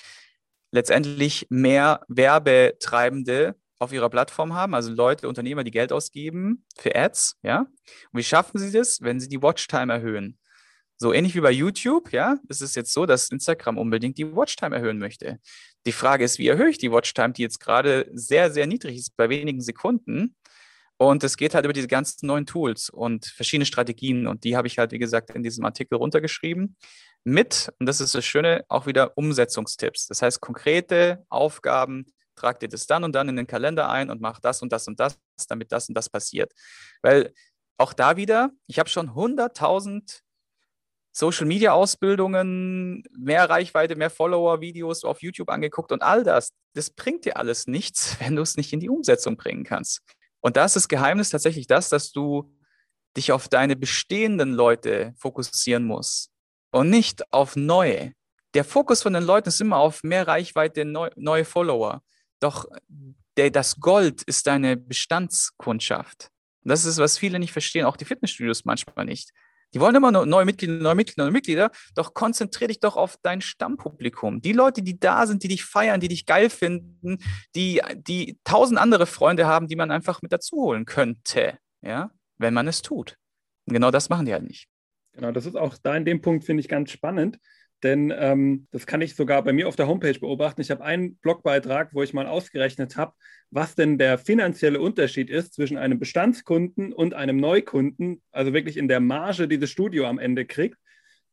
letztendlich 0.71 1.47
mehr 1.49 2.05
Werbetreibende 2.07 3.57
auf 3.81 3.91
ihrer 3.91 4.09
Plattform 4.09 4.53
haben, 4.53 4.75
also 4.75 4.91
Leute, 4.91 5.27
Unternehmer, 5.27 5.63
die 5.63 5.71
Geld 5.71 5.91
ausgeben 5.91 6.63
für 6.77 6.95
Ads, 6.95 7.37
ja. 7.41 7.61
Und 7.61 8.19
wie 8.19 8.23
schaffen 8.23 8.59
sie 8.59 8.71
das, 8.71 9.01
wenn 9.01 9.19
sie 9.19 9.27
die 9.27 9.41
Watchtime 9.41 9.91
erhöhen? 9.91 10.37
So 10.97 11.13
ähnlich 11.13 11.33
wie 11.33 11.41
bei 11.41 11.49
YouTube, 11.49 12.13
ja, 12.13 12.37
ist 12.47 12.61
es 12.61 12.75
jetzt 12.75 12.93
so, 12.93 13.07
dass 13.07 13.29
Instagram 13.29 13.79
unbedingt 13.79 14.19
die 14.19 14.35
Watchtime 14.35 14.75
erhöhen 14.75 14.99
möchte. 14.99 15.39
Die 15.87 15.93
Frage 15.93 16.23
ist, 16.23 16.37
wie 16.37 16.47
erhöhe 16.47 16.69
ich 16.69 16.77
die 16.77 16.91
Watchtime, 16.91 17.33
die 17.33 17.41
jetzt 17.41 17.59
gerade 17.59 18.07
sehr, 18.13 18.51
sehr 18.51 18.67
niedrig 18.67 18.97
ist, 18.97 19.17
bei 19.17 19.29
wenigen 19.29 19.61
Sekunden? 19.61 20.35
Und 20.97 21.23
es 21.23 21.35
geht 21.35 21.55
halt 21.55 21.65
über 21.65 21.73
diese 21.73 21.87
ganzen 21.87 22.27
neuen 22.27 22.45
Tools 22.45 22.91
und 22.91 23.25
verschiedene 23.25 23.65
Strategien. 23.65 24.27
Und 24.27 24.43
die 24.43 24.55
habe 24.55 24.67
ich 24.67 24.77
halt, 24.77 24.91
wie 24.91 24.99
gesagt, 24.99 25.31
in 25.31 25.41
diesem 25.41 25.65
Artikel 25.65 25.95
runtergeschrieben. 25.95 26.77
Mit, 27.23 27.71
und 27.79 27.87
das 27.87 27.99
ist 27.99 28.13
das 28.13 28.23
Schöne, 28.23 28.63
auch 28.67 28.85
wieder 28.85 29.17
Umsetzungstipps. 29.17 30.05
Das 30.05 30.21
heißt, 30.21 30.39
konkrete 30.39 31.25
Aufgaben, 31.29 32.05
trag 32.35 32.59
dir 32.59 32.69
das 32.69 32.87
dann 32.87 33.03
und 33.03 33.13
dann 33.13 33.29
in 33.29 33.35
den 33.35 33.47
Kalender 33.47 33.89
ein 33.89 34.09
und 34.09 34.21
mach 34.21 34.39
das 34.39 34.61
und 34.61 34.71
das 34.71 34.87
und 34.87 34.99
das, 34.99 35.17
damit 35.47 35.71
das 35.71 35.89
und 35.89 35.95
das 35.95 36.09
passiert. 36.09 36.53
Weil 37.01 37.33
auch 37.77 37.93
da 37.93 38.17
wieder, 38.17 38.51
ich 38.67 38.79
habe 38.79 38.89
schon 38.89 39.09
100.000 39.11 40.21
Social 41.13 41.45
Media 41.45 41.73
Ausbildungen, 41.73 43.03
mehr 43.17 43.49
Reichweite, 43.49 43.95
mehr 43.95 44.09
Follower, 44.09 44.61
Videos 44.61 45.03
auf 45.03 45.21
YouTube 45.21 45.49
angeguckt 45.49 45.91
und 45.91 46.01
all 46.01 46.23
das. 46.23 46.53
Das 46.73 46.89
bringt 46.89 47.25
dir 47.25 47.37
alles 47.37 47.67
nichts, 47.67 48.17
wenn 48.21 48.35
du 48.35 48.41
es 48.41 48.55
nicht 48.55 48.71
in 48.73 48.79
die 48.79 48.89
Umsetzung 48.89 49.35
bringen 49.37 49.63
kannst. 49.63 50.01
Und 50.39 50.57
da 50.57 50.65
ist 50.65 50.75
das 50.75 50.87
Geheimnis 50.87 51.29
tatsächlich 51.29 51.67
das, 51.67 51.89
dass 51.89 52.11
du 52.11 52.55
dich 53.17 53.31
auf 53.31 53.49
deine 53.49 53.75
bestehenden 53.75 54.53
Leute 54.53 55.13
fokussieren 55.17 55.83
musst 55.83 56.31
und 56.71 56.89
nicht 56.89 57.31
auf 57.33 57.55
neue. 57.55 58.13
Der 58.53 58.63
Fokus 58.63 59.03
von 59.03 59.13
den 59.13 59.23
Leuten 59.23 59.49
ist 59.49 59.61
immer 59.61 59.77
auf 59.77 60.03
mehr 60.03 60.27
Reichweite, 60.27 60.85
neu, 60.85 61.09
neue 61.15 61.45
Follower. 61.45 62.01
Doch 62.41 62.65
der, 63.37 63.49
das 63.49 63.79
Gold 63.79 64.23
ist 64.23 64.47
deine 64.47 64.75
Bestandskundschaft. 64.75 66.29
das 66.63 66.85
ist, 66.85 66.97
was 66.97 67.17
viele 67.17 67.39
nicht 67.39 67.53
verstehen, 67.53 67.85
auch 67.85 67.97
die 67.97 68.05
Fitnessstudios 68.05 68.65
manchmal 68.65 69.05
nicht. 69.05 69.31
Die 69.73 69.79
wollen 69.79 69.95
immer 69.95 70.11
nur 70.11 70.25
neue 70.25 70.43
Mitglieder, 70.43 70.73
neue 70.73 70.95
Mitglieder, 70.95 71.23
neue 71.23 71.31
Mitglieder. 71.31 71.71
Doch 71.95 72.13
konzentriere 72.13 72.67
dich 72.67 72.81
doch 72.81 72.97
auf 72.97 73.15
dein 73.21 73.39
Stammpublikum. 73.39 74.41
Die 74.41 74.51
Leute, 74.51 74.81
die 74.81 74.99
da 74.99 75.25
sind, 75.25 75.43
die 75.43 75.47
dich 75.47 75.63
feiern, 75.63 76.01
die 76.01 76.09
dich 76.09 76.25
geil 76.25 76.49
finden, 76.49 77.19
die, 77.55 77.81
die 77.95 78.37
tausend 78.43 78.79
andere 78.79 79.05
Freunde 79.05 79.47
haben, 79.47 79.67
die 79.67 79.77
man 79.77 79.91
einfach 79.91 80.21
mit 80.21 80.33
dazu 80.33 80.57
holen 80.57 80.85
könnte. 80.85 81.57
Ja, 81.81 82.11
wenn 82.37 82.53
man 82.53 82.67
es 82.67 82.81
tut. 82.81 83.15
Und 83.65 83.73
genau 83.73 83.91
das 83.91 84.09
machen 84.09 84.25
die 84.25 84.33
halt 84.33 84.43
nicht. 84.43 84.67
Genau, 85.13 85.31
das 85.31 85.45
ist 85.45 85.55
auch 85.55 85.77
da 85.81 85.95
in 85.95 86.05
dem 86.05 86.21
Punkt, 86.21 86.45
finde 86.45 86.61
ich, 86.61 86.67
ganz 86.67 86.91
spannend. 86.91 87.37
Denn 87.83 88.13
ähm, 88.15 88.67
das 88.71 88.85
kann 88.85 89.01
ich 89.01 89.15
sogar 89.15 89.43
bei 89.43 89.53
mir 89.53 89.67
auf 89.67 89.75
der 89.75 89.87
Homepage 89.87 90.19
beobachten. 90.19 90.61
Ich 90.61 90.69
habe 90.69 90.83
einen 90.83 91.15
Blogbeitrag, 91.15 91.93
wo 91.93 92.03
ich 92.03 92.13
mal 92.13 92.27
ausgerechnet 92.27 92.95
habe, 92.95 93.13
was 93.49 93.75
denn 93.75 93.97
der 93.97 94.17
finanzielle 94.17 94.79
Unterschied 94.79 95.29
ist 95.29 95.53
zwischen 95.53 95.77
einem 95.77 95.99
Bestandskunden 95.99 96.93
und 96.93 97.13
einem 97.13 97.37
Neukunden, 97.37 98.21
also 98.31 98.53
wirklich 98.53 98.77
in 98.77 98.87
der 98.87 98.99
Marge, 98.99 99.47
die 99.47 99.57
das 99.57 99.71
Studio 99.71 100.05
am 100.05 100.19
Ende 100.19 100.45
kriegt. 100.45 100.77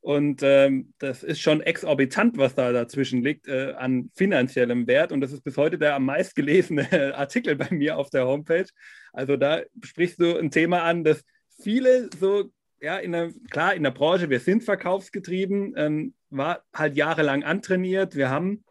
Und 0.01 0.43
ähm, 0.43 0.95
das 0.99 1.23
ist 1.23 1.41
schon 1.41 1.61
exorbitant, 1.61 2.39
was 2.39 2.55
da 2.55 2.73
dazwischen 2.73 3.23
liegt 3.23 3.47
äh, 3.49 3.73
an 3.77 4.11
finanziellem 4.15 4.87
Wert. 4.87 5.13
Und 5.13 5.21
das 5.21 5.33
ist 5.33 5.43
bis 5.43 5.57
heute 5.57 5.77
der 5.77 5.97
am 5.97 6.07
meist 6.07 6.35
gelesene 6.35 7.15
Artikel 7.17 7.57
bei 7.57 7.69
mir 7.71 7.99
auf 7.99 8.09
der 8.09 8.27
Homepage. 8.27 8.69
Also 9.13 9.37
da 9.37 9.63
sprichst 9.83 10.21
du 10.21 10.39
ein 10.39 10.51
Thema 10.51 10.85
an, 10.85 11.05
das 11.05 11.25
viele 11.61 12.09
so 12.19 12.51
ja, 12.81 12.99
in 12.99 13.13
der, 13.13 13.33
klar, 13.51 13.75
in 13.75 13.83
der 13.83 13.91
Branche, 13.91 14.31
wir 14.31 14.41
sind 14.41 14.63
verkaufsgetrieben, 14.63 15.75
ähm, 15.77 16.15
war 16.31 16.63
halt 16.75 16.97
jahrelang 16.97 17.43
antrainiert. 17.43 18.15
Wir 18.15 18.31
haben, 18.31 18.65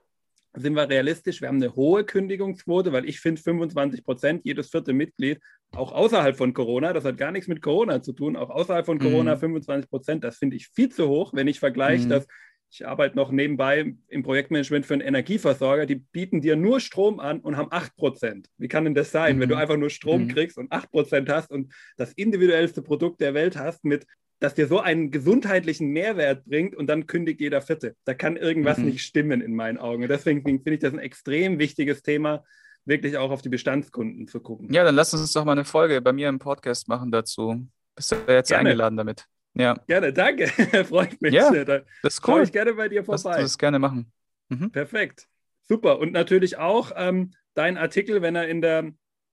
sind 0.54 0.76
wir 0.76 0.90
realistisch, 0.90 1.42
wir 1.42 1.48
haben 1.48 1.62
eine 1.62 1.76
hohe 1.76 2.04
Kündigungsquote, 2.04 2.92
weil 2.92 3.08
ich 3.08 3.20
finde 3.20 3.42
25 3.42 4.04
Prozent, 4.04 4.42
jedes 4.46 4.70
vierte 4.70 4.94
Mitglied, 4.94 5.40
auch 5.72 5.92
außerhalb 5.92 6.36
von 6.36 6.54
Corona, 6.54 6.94
das 6.94 7.04
hat 7.04 7.18
gar 7.18 7.32
nichts 7.32 7.48
mit 7.48 7.62
Corona 7.62 8.02
zu 8.02 8.14
tun, 8.14 8.36
auch 8.36 8.50
außerhalb 8.50 8.86
von 8.86 9.00
Corona 9.00 9.36
mhm. 9.36 9.40
25 9.40 9.90
Prozent, 9.90 10.24
das 10.24 10.38
finde 10.38 10.56
ich 10.56 10.70
viel 10.70 10.90
zu 10.90 11.08
hoch, 11.08 11.34
wenn 11.34 11.48
ich 11.48 11.60
vergleiche 11.60 12.06
mhm. 12.06 12.10
das 12.10 12.28
ich 12.70 12.86
arbeite 12.86 13.16
noch 13.16 13.32
nebenbei 13.32 13.94
im 14.08 14.24
Projektmanagement 14.24 14.86
für 14.86 14.94
einen 14.94 15.02
Energieversorger, 15.02 15.86
die 15.86 15.96
bieten 15.96 16.42
dir 16.42 16.56
nur 16.56 16.80
Strom 16.80 17.20
an 17.20 17.40
und 17.40 17.56
haben 17.56 17.72
8%. 17.72 18.46
Wie 18.58 18.68
kann 18.68 18.84
denn 18.84 18.96
das 18.96 19.12
sein, 19.12 19.38
mhm. 19.38 19.42
wenn 19.42 19.50
du 19.50 19.56
mhm. 19.56 19.62
einfach 19.62 19.78
nur 19.78 19.90
Strom 19.90 20.24
mhm. 20.24 20.28
kriegst 20.30 20.58
und 20.58 20.72
8% 20.72 21.30
hast 21.32 21.52
und 21.52 21.74
das 21.96 22.12
individuellste 22.14 22.82
Produkt 22.82 23.22
der 23.22 23.34
Welt 23.34 23.58
hast, 23.58 23.86
mit, 23.86 24.06
das 24.40 24.54
dir 24.54 24.68
so 24.68 24.80
einen 24.80 25.12
gesundheitlichen 25.12 25.90
Mehrwert 25.90 26.46
bringt 26.46 26.76
und 26.76 26.88
dann 26.88 27.08
kündigt 27.08 27.42
jeder 27.42 27.62
Vierte. 27.62 27.96
Da 28.06 28.14
kann 28.14 28.38
irgendwas 28.38 28.78
mhm. 28.78 28.86
nicht 28.86 29.02
stimmen 29.02 29.42
in 29.42 29.56
meinen 29.56 29.78
Augen. 29.78 30.04
Und 30.04 30.10
deswegen 30.10 30.44
finde 30.44 30.74
ich 30.74 30.80
das 30.80 30.94
ein 30.94 31.00
extrem 31.00 31.58
wichtiges 31.60 32.04
Thema, 32.04 32.44
wirklich 32.86 33.18
auch 33.18 33.32
auf 33.32 33.42
die 33.42 33.50
Bestandskunden 33.50 34.28
zu 34.28 34.40
gucken. 34.40 34.72
Ja, 34.72 34.84
dann 34.84 34.96
lass 34.96 35.14
uns 35.14 35.34
doch 35.34 35.44
mal 35.44 35.54
eine 35.54 35.66
Folge 35.66 36.02
bei 36.02 36.14
mir 36.14 36.30
im 36.30 36.40
Podcast 36.40 36.88
machen 36.88 37.12
dazu. 37.12 37.68
Bist 37.96 38.12
du 38.12 38.16
jetzt 38.28 38.50
Gerne. 38.50 38.70
eingeladen 38.70 38.98
damit? 38.98 39.26
Ja. 39.56 39.74
Gerne, 39.88 40.14
danke. 40.14 40.48
Freut 40.86 41.20
mich. 41.20 41.34
Ja, 41.34 41.52
das 41.52 41.84
ist 42.04 42.22
cool. 42.22 42.34
Komme 42.34 42.44
ich 42.44 42.52
gerne 42.52 42.74
bei 42.74 42.88
dir 42.90 43.04
vorbei. 43.04 43.32
Lass 43.32 43.42
das 43.42 43.58
gerne 43.58 43.80
machen. 43.80 44.12
Mhm. 44.50 44.72
Perfekt. 44.72 45.28
Super. 45.64 46.00
Und 46.00 46.14
natürlich 46.14 46.58
auch 46.58 46.92
ähm, 46.96 47.34
dein 47.56 47.78
Artikel, 47.78 48.22
wenn 48.22 48.36
er 48.36 48.48
in 48.48 48.62
der, 48.62 48.92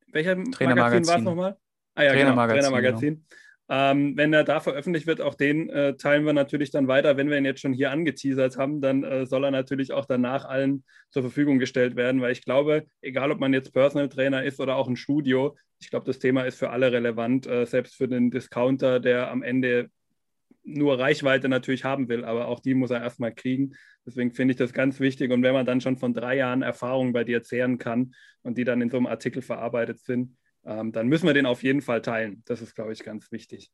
welcher 0.09 0.37
Magazin 0.37 1.07
war 1.07 1.19
es 1.19 1.23
nochmal? 1.23 1.57
Ah 1.95 2.05
ja, 2.05 2.13
Trainermagazin. 2.13 2.63
Genau, 2.63 2.71
Trainermagazin. 2.71 3.15
Genau. 3.15 3.44
Ähm, 3.71 4.15
wenn 4.17 4.33
er 4.35 4.45
da 4.45 4.61
veröffentlicht 4.61 5.07
wird, 5.07 5.23
auch 5.23 5.35
den 5.35 5.71
äh, 5.71 5.97
teilen 5.97 6.27
wir 6.27 6.35
natürlich 6.35 6.71
dann 6.71 6.87
weiter. 6.87 7.17
Wenn 7.17 7.31
wir 7.31 7.39
ihn 7.39 7.47
jetzt 7.47 7.61
schon 7.61 7.73
hier 7.73 7.91
angeteasert 7.91 8.59
haben, 8.59 8.83
dann 8.83 9.05
äh, 9.05 9.25
soll 9.25 9.45
er 9.45 9.51
natürlich 9.51 9.93
auch 9.93 10.05
danach 10.05 10.45
allen 10.45 10.85
zur 11.11 11.23
Verfügung 11.23 11.59
gestellt 11.59 11.97
werden, 11.97 12.21
weil 12.21 12.33
ich 12.33 12.45
glaube, 12.45 12.85
egal 13.01 13.33
ob 13.33 13.41
man 13.41 13.55
jetzt 13.55 13.73
Personal 13.73 14.11
Trainer 14.11 14.45
ist 14.45 14.61
oder 14.61 14.77
auch 14.77 14.87
ein 14.87 14.97
Studio, 14.97 15.57
ich 15.79 15.89
glaube, 15.89 16.05
das 16.05 16.19
Thema 16.19 16.43
ist 16.43 16.59
für 16.59 16.71
alle 16.71 16.93
relevant, 16.93 17.47
äh, 17.47 17.65
selbst 17.65 17.95
für 17.97 18.07
den 18.07 18.31
Discounter, 18.31 19.01
der 19.01 19.31
am 19.31 19.43
Ende 19.43 19.91
nur 20.63 20.99
Reichweite 20.99 21.49
natürlich 21.49 21.85
haben 21.85 22.09
will, 22.09 22.25
aber 22.25 22.49
auch 22.49 22.61
die 22.61 22.75
muss 22.75 22.91
er 22.91 23.03
erstmal 23.03 23.35
kriegen. 23.35 23.75
Deswegen 24.07 24.33
finde 24.33 24.53
ich 24.53 24.59
das 24.59 24.73
ganz 24.73 25.01
wichtig. 25.01 25.31
Und 25.31 25.43
wenn 25.43 25.55
man 25.55 25.67
dann 25.67 25.81
schon 25.81 25.97
von 25.97 26.15
drei 26.15 26.37
Jahren 26.37 26.63
Erfahrung 26.63 27.13
bei 27.13 27.25
dir 27.25 27.43
zehren 27.43 27.79
kann 27.79 28.15
und 28.43 28.59
die 28.59 28.65
dann 28.65 28.81
in 28.81 28.91
so 28.91 28.97
einem 28.97 29.07
Artikel 29.07 29.43
verarbeitet 29.43 30.01
sind, 30.01 30.37
ähm, 30.65 30.93
dann 30.93 31.09
müssen 31.09 31.27
wir 31.27 31.35
den 31.35 31.47
auf 31.47 31.63
jeden 31.63 31.83
Fall 31.83 32.03
teilen. 32.03 32.43
Das 32.47 32.61
ist, 32.61 32.75
glaube 32.75 32.93
ich, 32.93 33.05
ganz 33.05 33.31
wichtig. 33.33 33.71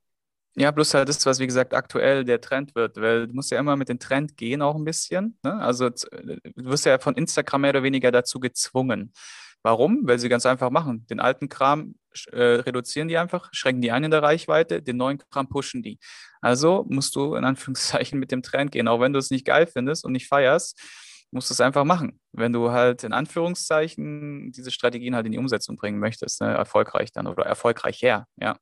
Ja, 0.57 0.72
bloß 0.72 0.95
halt 0.95 1.09
das, 1.09 1.24
was 1.26 1.38
wie 1.38 1.47
gesagt 1.47 1.74
aktuell 1.74 2.24
der 2.24 2.41
Trend 2.41 2.74
wird, 2.74 2.97
weil 2.97 3.28
du 3.28 3.34
musst 3.34 3.53
ja 3.53 3.59
immer 3.61 3.76
mit 3.76 3.88
dem 3.88 4.01
Trend 4.01 4.36
gehen 4.36 4.62
auch 4.62 4.74
ein 4.74 4.84
bisschen. 4.84 5.38
Ne? 5.45 5.55
Also 5.55 5.91
du 5.91 6.41
wirst 6.57 6.86
ja 6.86 6.99
von 6.99 7.14
Instagram 7.14 7.61
mehr 7.61 7.70
oder 7.70 7.82
weniger 7.84 8.11
dazu 8.11 8.41
gezwungen. 8.41 9.12
Warum? 9.62 10.01
Weil 10.05 10.18
sie 10.18 10.28
ganz 10.28 10.47
einfach 10.47 10.70
machen. 10.70 11.07
Den 11.09 11.20
alten 11.20 11.49
Kram 11.49 11.95
äh, 12.32 12.43
reduzieren 12.43 13.09
die 13.09 13.18
einfach, 13.18 13.51
schränken 13.53 13.82
die 13.82 13.93
ein 13.93 14.05
in 14.05 14.11
der 14.11 14.22
Reichweite, 14.22 14.82
den 14.82 14.97
neuen 14.97 15.18
Kram 15.30 15.49
pushen 15.49 15.82
die. 15.82 15.99
Also 16.41 16.84
musst 16.88 17.14
du 17.14 17.34
in 17.36 17.45
Anführungszeichen 17.45 18.18
mit 18.18 18.32
dem 18.32 18.43
Trend 18.43 18.72
gehen. 18.72 18.88
Auch 18.88 19.01
wenn 19.01 19.12
du 19.12 19.18
es 19.18 19.30
nicht 19.30 19.45
geil 19.45 19.66
findest 19.66 20.05
und 20.05 20.12
nicht 20.12 20.26
feierst, 20.26 20.80
musst 21.31 21.51
du 21.51 21.55
es 21.55 21.61
einfach 21.61 21.85
machen. 21.85 22.18
Wenn 22.33 22.53
du 22.53 22.70
halt 22.70 23.05
in 23.05 23.12
Anführungszeichen 23.12 24.53
diese 24.53 24.70
Strategien 24.70 25.14
halt 25.14 25.26
in 25.26 25.33
die 25.33 25.39
Umsetzung 25.39 25.76
bringen 25.76 25.99
möchtest, 25.99 26.41
ne? 26.41 26.49
erfolgreich 26.49 27.12
dann 27.12 27.26
oder 27.26 27.45
erfolgreich 27.45 28.03
her, 28.03 28.26
ja. 28.37 28.57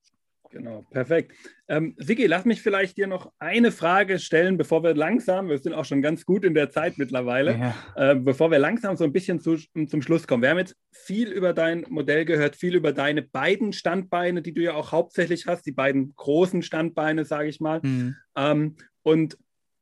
Genau, 0.50 0.86
perfekt. 0.90 1.34
Ähm, 1.68 1.94
Sigi, 1.98 2.26
lass 2.26 2.46
mich 2.46 2.62
vielleicht 2.62 2.96
dir 2.96 3.06
noch 3.06 3.30
eine 3.38 3.70
Frage 3.70 4.18
stellen, 4.18 4.56
bevor 4.56 4.82
wir 4.82 4.94
langsam, 4.94 5.48
wir 5.50 5.58
sind 5.58 5.74
auch 5.74 5.84
schon 5.84 6.00
ganz 6.00 6.24
gut 6.24 6.44
in 6.44 6.54
der 6.54 6.70
Zeit 6.70 6.96
mittlerweile, 6.96 7.58
ja. 7.58 7.74
äh, 7.96 8.14
bevor 8.14 8.50
wir 8.50 8.58
langsam 8.58 8.96
so 8.96 9.04
ein 9.04 9.12
bisschen 9.12 9.40
zu, 9.40 9.56
zum 9.56 10.00
Schluss 10.00 10.26
kommen. 10.26 10.42
Wir 10.42 10.50
haben 10.50 10.58
jetzt 10.58 10.76
viel 10.90 11.30
über 11.30 11.52
dein 11.52 11.84
Modell 11.88 12.24
gehört, 12.24 12.56
viel 12.56 12.74
über 12.74 12.92
deine 12.92 13.22
beiden 13.22 13.74
Standbeine, 13.74 14.40
die 14.40 14.54
du 14.54 14.62
ja 14.62 14.72
auch 14.72 14.92
hauptsächlich 14.92 15.46
hast, 15.46 15.66
die 15.66 15.72
beiden 15.72 16.14
großen 16.16 16.62
Standbeine, 16.62 17.26
sage 17.26 17.48
ich 17.48 17.60
mal. 17.60 17.80
Mhm. 17.82 18.16
Ähm, 18.34 18.76
und 19.02 19.36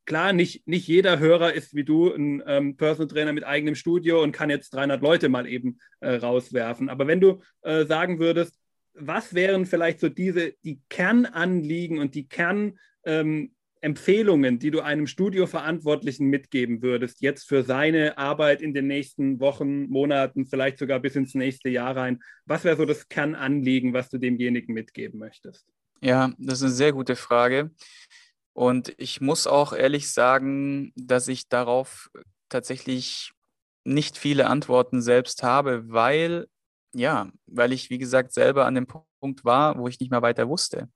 klar, 0.07 0.33
nicht, 0.33 0.67
nicht 0.67 0.89
jeder 0.89 1.19
Hörer 1.19 1.53
ist 1.53 1.75
wie 1.75 1.85
du 1.85 2.13
ein 2.13 2.43
ähm, 2.47 2.77
Personal 2.77 3.09
Trainer 3.09 3.33
mit 3.33 3.45
eigenem 3.45 3.75
Studio 3.75 4.23
und 4.23 4.33
kann 4.33 4.51
jetzt 4.51 4.71
300 4.71 5.03
Leute 5.03 5.29
mal 5.29 5.47
eben 5.47 5.79
äh, 6.01 6.15
rauswerfen. 6.15 6.89
Aber 6.89 7.07
wenn 7.07 7.21
du 7.21 7.43
äh, 7.63 7.85
sagen 7.85 8.19
würdest, 8.19 8.59
was 8.95 9.35
wären 9.35 9.67
vielleicht 9.67 10.01
so 10.01 10.09
diese, 10.09 10.55
die 10.65 10.81
Kernanliegen 10.89 11.99
und 11.99 12.15
die 12.15 12.29
Kernempfehlungen, 12.29 14.55
ähm, 14.55 14.59
die 14.59 14.71
du 14.71 14.81
einem 14.81 15.07
Studioverantwortlichen 15.07 16.29
mitgeben 16.29 16.81
würdest, 16.81 17.21
jetzt 17.21 17.47
für 17.47 17.63
seine 17.63 18.17
Arbeit 18.17 18.63
in 18.63 18.73
den 18.73 18.87
nächsten 18.87 19.39
Wochen, 19.41 19.89
Monaten, 19.89 20.47
vielleicht 20.47 20.79
sogar 20.79 21.01
bis 21.01 21.17
ins 21.17 21.35
nächste 21.35 21.69
Jahr 21.69 21.95
rein? 21.95 22.21
Was 22.47 22.65
wäre 22.65 22.77
so 22.77 22.87
das 22.87 23.09
Kernanliegen, 23.09 23.93
was 23.93 24.09
du 24.09 24.19
demjenigen 24.19 24.73
mitgeben 24.73 25.19
möchtest? 25.19 25.67
Ja, 26.01 26.33
das 26.39 26.59
ist 26.59 26.65
eine 26.65 26.73
sehr 26.73 26.93
gute 26.93 27.17
Frage. 27.17 27.71
Und 28.57 28.95
ich 28.97 29.21
muss 29.21 29.47
auch 29.47 29.75
ehrlich 29.75 30.11
sagen, 30.11 30.91
dass 30.97 31.29
ich 31.29 31.47
darauf 31.51 32.11
tatsächlich 32.49 33.33
nicht 33.85 34.17
viele 34.17 34.47
Antworten 34.47 35.03
selbst 35.03 35.43
habe, 35.43 35.91
weil 35.91 36.49
ja, 36.95 37.31
weil 37.47 37.73
ich, 37.73 37.91
wie 37.91 37.99
gesagt, 37.99 38.33
selber 38.33 38.65
an 38.65 38.75
dem 38.75 38.87
Punkt 38.87 39.45
war, 39.45 39.77
wo 39.77 39.89
ich 39.89 40.01
nicht 40.01 40.11
mehr 40.11 40.23
weiter 40.23 40.49
wusste. 40.49 40.89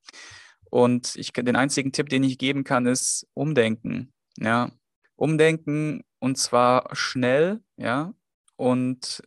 Und 0.71 1.15
ich, 1.17 1.35
den 1.35 1.55
einzigen 1.55 1.93
Tipp, 1.93 2.09
den 2.09 2.25
ich 2.25 2.39
geben 2.39 2.65
kann, 2.65 2.87
ist 2.87 3.27
umdenken. 3.35 4.11
Ja, 4.39 4.73
umdenken 5.17 6.03
und 6.19 6.39
zwar 6.39 6.89
schnell, 6.97 7.61
ja, 7.77 8.15
und, 8.57 9.23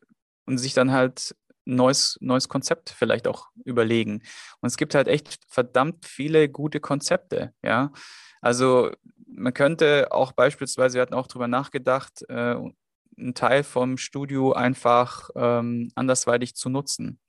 und 0.48 0.58
sich 0.58 0.74
dann 0.74 0.92
halt 0.92 1.36
neues, 1.66 2.18
neues 2.22 2.50
Konzept 2.50 2.90
vielleicht 2.90 3.28
auch 3.28 3.48
überlegen. 3.66 4.22
Und 4.62 4.68
es 4.68 4.78
gibt 4.78 4.96
halt 4.96 5.08
echt 5.08 5.40
verdammt 5.48 6.06
viele 6.06 6.50
gute 6.50 6.80
Konzepte, 6.80 7.54
ja. 7.64 7.92
Also 8.42 8.92
man 9.28 9.54
könnte 9.54 10.08
auch 10.12 10.32
beispielsweise, 10.34 10.96
wir 10.96 11.02
hatten 11.02 11.14
auch 11.14 11.28
darüber 11.28 11.48
nachgedacht, 11.48 12.24
äh, 12.30 12.56
einen 13.18 13.34
Teil 13.36 13.64
vom 13.64 13.98
Studio 13.98 14.54
einfach 14.54 15.30
ähm, 15.36 15.92
andersweitig 15.96 16.56
zu 16.56 16.70
nutzen. 16.70 17.20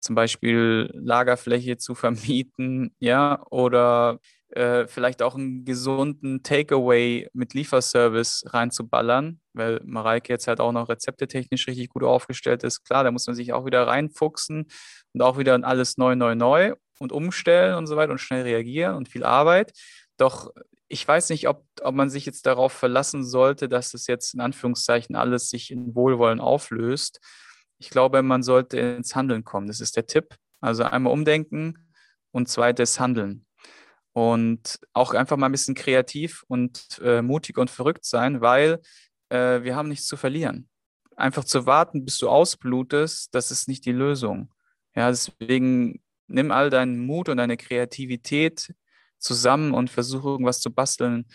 Zum 0.00 0.14
Beispiel 0.14 0.90
Lagerfläche 0.94 1.78
zu 1.78 1.94
vermieten, 1.94 2.94
ja, 3.00 3.42
oder 3.50 4.20
äh, 4.50 4.86
vielleicht 4.86 5.22
auch 5.22 5.34
einen 5.34 5.64
gesunden 5.64 6.42
Takeaway 6.42 7.28
mit 7.32 7.54
Lieferservice 7.54 8.44
reinzuballern, 8.46 9.40
weil 9.52 9.80
Mareike 9.84 10.32
jetzt 10.32 10.46
halt 10.46 10.60
auch 10.60 10.72
noch 10.72 10.88
rezeptetechnisch 10.88 11.66
richtig 11.66 11.88
gut 11.88 12.04
aufgestellt 12.04 12.62
ist. 12.62 12.84
Klar, 12.84 13.04
da 13.04 13.10
muss 13.10 13.26
man 13.26 13.34
sich 13.34 13.52
auch 13.52 13.66
wieder 13.66 13.86
reinfuchsen 13.86 14.66
und 15.12 15.22
auch 15.22 15.38
wieder 15.38 15.58
alles 15.62 15.96
neu, 15.96 16.14
neu, 16.14 16.34
neu 16.34 16.74
und 16.98 17.12
umstellen 17.12 17.74
und 17.74 17.86
so 17.86 17.96
weiter 17.96 18.12
und 18.12 18.18
schnell 18.18 18.42
reagieren 18.42 18.94
und 18.94 19.08
viel 19.08 19.24
Arbeit. 19.24 19.72
Doch 20.16 20.52
ich 20.88 21.06
weiß 21.06 21.30
nicht, 21.30 21.48
ob, 21.48 21.64
ob 21.82 21.94
man 21.94 22.10
sich 22.10 22.26
jetzt 22.26 22.46
darauf 22.46 22.72
verlassen 22.72 23.24
sollte, 23.24 23.68
dass 23.68 23.94
es 23.94 24.06
jetzt 24.06 24.34
in 24.34 24.40
Anführungszeichen 24.40 25.16
alles 25.16 25.50
sich 25.50 25.70
in 25.70 25.94
Wohlwollen 25.94 26.40
auflöst. 26.40 27.20
Ich 27.78 27.90
glaube, 27.90 28.22
man 28.22 28.42
sollte 28.42 28.78
ins 28.78 29.14
Handeln 29.16 29.44
kommen. 29.44 29.66
Das 29.66 29.80
ist 29.80 29.96
der 29.96 30.06
Tipp. 30.06 30.36
Also 30.60 30.84
einmal 30.84 31.12
umdenken 31.12 31.92
und 32.30 32.48
zweites 32.48 33.00
Handeln. 33.00 33.45
Und 34.16 34.80
auch 34.94 35.12
einfach 35.12 35.36
mal 35.36 35.44
ein 35.44 35.52
bisschen 35.52 35.74
kreativ 35.74 36.42
und 36.48 36.98
äh, 37.04 37.20
mutig 37.20 37.58
und 37.58 37.68
verrückt 37.68 38.06
sein, 38.06 38.40
weil 38.40 38.80
äh, 39.28 39.62
wir 39.62 39.76
haben 39.76 39.90
nichts 39.90 40.06
zu 40.06 40.16
verlieren. 40.16 40.70
Einfach 41.16 41.44
zu 41.44 41.66
warten, 41.66 42.02
bis 42.02 42.16
du 42.16 42.30
ausblutest, 42.30 43.34
das 43.34 43.50
ist 43.50 43.68
nicht 43.68 43.84
die 43.84 43.92
Lösung. 43.92 44.54
Ja, 44.94 45.10
deswegen 45.10 46.00
nimm 46.28 46.50
all 46.50 46.70
deinen 46.70 46.98
Mut 46.98 47.28
und 47.28 47.36
deine 47.36 47.58
Kreativität 47.58 48.72
zusammen 49.18 49.74
und 49.74 49.90
versuche 49.90 50.30
irgendwas 50.30 50.60
zu 50.60 50.72
basteln, 50.72 51.26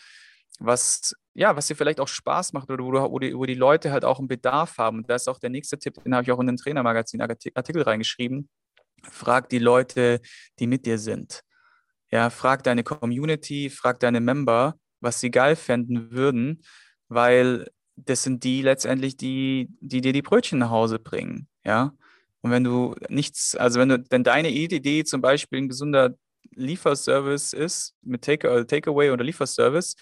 was 0.60 1.14
ja, 1.36 1.56
was 1.56 1.68
dir 1.68 1.76
vielleicht 1.76 2.00
auch 2.00 2.08
Spaß 2.08 2.52
macht 2.54 2.72
oder 2.72 2.84
wo, 2.84 2.92
du, 2.92 3.00
wo, 3.12 3.20
die, 3.20 3.38
wo 3.38 3.46
die 3.46 3.54
Leute 3.54 3.92
halt 3.92 4.06
auch 4.06 4.18
einen 4.18 4.28
Bedarf 4.28 4.80
haben. 4.80 4.98
Und 4.98 5.10
da 5.12 5.14
ist 5.14 5.30
auch 5.30 5.38
der 5.38 5.52
nächste 5.52 5.78
Tipp, 5.78 6.04
den 6.04 6.16
habe 6.16 6.24
ich 6.24 6.32
auch 6.32 6.40
in 6.40 6.48
den 6.48 6.58
Trainermagazin 6.58 7.22
Artikel 7.22 7.84
reingeschrieben. 7.84 8.50
Frag 9.04 9.50
die 9.50 9.60
Leute, 9.60 10.20
die 10.58 10.66
mit 10.66 10.88
dir 10.88 10.98
sind. 10.98 11.44
Ja, 12.12 12.30
frag 12.30 12.64
deine 12.64 12.84
Community, 12.84 13.70
frag 13.70 14.00
deine 14.00 14.20
Member, 14.20 14.76
was 15.00 15.20
sie 15.20 15.32
geil 15.32 15.56
fänden 15.56 16.12
würden, 16.12 16.64
weil 17.08 17.68
das 17.96 18.24
sind 18.24 18.44
die 18.44 18.62
letztendlich, 18.62 19.18
die, 19.18 19.70
die 19.80 20.02
dir 20.02 20.14
die 20.14 20.22
Brötchen 20.22 20.60
nach 20.60 20.70
Hause 20.70 21.00
bringen. 21.00 21.48
Ja. 21.64 21.94
Und 22.42 22.52
wenn 22.52 22.64
du 22.64 22.96
nichts, 23.10 23.56
also 23.56 23.80
wenn 23.80 23.90
du, 23.90 24.00
denn 24.00 24.24
deine 24.24 24.50
Idee 24.50 25.04
zum 25.04 25.22
Beispiel 25.22 25.60
ein 25.60 25.70
gesunder 25.70 26.16
Lieferservice 26.56 27.54
ist, 27.54 27.96
mit 28.02 28.24
Take, 28.24 28.48
äh, 28.48 28.66
Takeaway 28.66 29.12
oder 29.12 29.24
Lieferservice, 29.24 29.96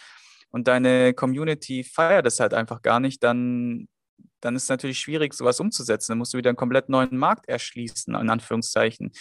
und 0.51 0.68
deine 0.68 1.14
Community 1.14 1.84
feiert 1.84 2.26
das 2.26 2.39
halt 2.39 2.53
einfach 2.53 2.82
gar 2.82 2.99
nicht, 2.99 3.24
dann, 3.24 3.88
dann 4.41 4.55
ist 4.55 4.64
es 4.64 4.70
natürlich 4.70 4.99
schwierig, 4.99 5.34
sowas 5.34 5.60
umzusetzen. 5.60 6.12
Dann 6.12 6.18
musst 6.18 6.34
du 6.34 6.38
wieder 6.38 6.49
einen 6.49 6.57
komplett 6.57 6.89
neuen 6.89 7.18
Markt 7.18 7.47
erschließen, 7.47 8.16
in 8.16 8.30
Anführungszeichen. 8.30 9.12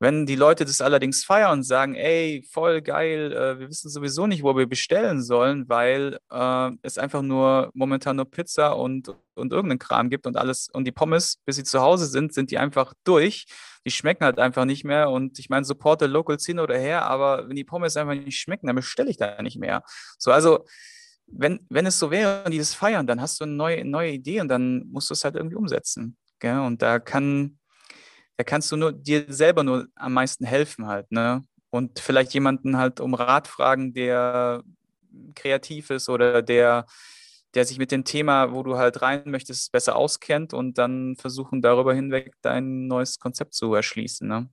Wenn 0.00 0.26
die 0.26 0.34
Leute 0.34 0.64
das 0.64 0.80
allerdings 0.80 1.24
feiern 1.24 1.52
und 1.52 1.62
sagen, 1.62 1.94
ey, 1.94 2.44
voll 2.50 2.82
geil, 2.82 3.32
äh, 3.32 3.58
wir 3.60 3.68
wissen 3.68 3.88
sowieso 3.88 4.26
nicht, 4.26 4.42
wo 4.42 4.56
wir 4.56 4.66
bestellen 4.66 5.22
sollen, 5.22 5.68
weil 5.68 6.18
äh, 6.30 6.70
es 6.82 6.98
einfach 6.98 7.22
nur 7.22 7.70
momentan 7.74 8.16
nur 8.16 8.30
Pizza 8.30 8.76
und, 8.76 9.14
und 9.34 9.52
irgendeinen 9.52 9.78
Kram 9.78 10.10
gibt 10.10 10.26
und 10.26 10.36
alles 10.36 10.68
und 10.72 10.84
die 10.84 10.92
Pommes, 10.92 11.38
bis 11.44 11.56
sie 11.56 11.64
zu 11.64 11.80
Hause 11.80 12.06
sind, 12.06 12.34
sind 12.34 12.50
die 12.50 12.58
einfach 12.58 12.92
durch. 13.04 13.46
Die 13.86 13.90
schmecken 13.90 14.24
halt 14.24 14.38
einfach 14.38 14.64
nicht 14.64 14.84
mehr. 14.84 15.10
Und 15.10 15.38
ich 15.38 15.48
meine, 15.48 15.64
supporte 15.64 16.06
Locals 16.06 16.44
hin 16.44 16.58
oder 16.58 16.76
her, 16.76 17.04
aber 17.06 17.48
wenn 17.48 17.56
die 17.56 17.64
Pommes 17.64 17.96
einfach 17.96 18.14
nicht 18.14 18.38
schmecken, 18.38 18.66
dann 18.66 18.76
bestelle 18.76 19.10
ich 19.10 19.16
da 19.16 19.40
nicht 19.42 19.58
mehr. 19.58 19.82
So, 20.18 20.32
also 20.32 20.64
wenn, 21.26 21.60
wenn 21.70 21.86
es 21.86 21.98
so 21.98 22.10
wäre 22.10 22.44
und 22.44 22.50
die 22.50 22.58
das 22.58 22.74
feiern, 22.74 23.06
dann 23.06 23.20
hast 23.20 23.40
du 23.40 23.44
eine 23.44 23.54
neue, 23.54 23.84
neue 23.84 24.12
Idee 24.12 24.40
und 24.40 24.48
dann 24.48 24.86
musst 24.90 25.10
du 25.10 25.14
es 25.14 25.24
halt 25.24 25.36
irgendwie 25.36 25.56
umsetzen. 25.56 26.16
Gell? 26.38 26.58
Und 26.58 26.82
da 26.82 26.98
kann 26.98 27.58
da 28.36 28.44
kannst 28.44 28.70
du 28.72 28.76
nur 28.76 28.92
dir 28.92 29.24
selber 29.28 29.62
nur 29.62 29.86
am 29.94 30.12
meisten 30.12 30.44
helfen 30.44 30.86
halt, 30.86 31.10
ne? 31.12 31.44
Und 31.70 31.98
vielleicht 31.98 32.34
jemanden 32.34 32.76
halt 32.76 33.00
um 33.00 33.14
Rat 33.14 33.48
fragen, 33.48 33.94
der 33.94 34.62
kreativ 35.34 35.90
ist 35.90 36.08
oder 36.08 36.42
der, 36.42 36.86
der 37.54 37.64
sich 37.64 37.78
mit 37.78 37.90
dem 37.90 38.04
Thema, 38.04 38.52
wo 38.52 38.62
du 38.62 38.76
halt 38.76 39.02
rein 39.02 39.22
möchtest, 39.26 39.72
besser 39.72 39.96
auskennt 39.96 40.54
und 40.54 40.78
dann 40.78 41.16
versuchen 41.16 41.62
darüber 41.62 41.94
hinweg 41.94 42.32
dein 42.42 42.86
neues 42.86 43.18
Konzept 43.18 43.54
zu 43.54 43.74
erschließen. 43.74 44.28
Ne? 44.28 44.48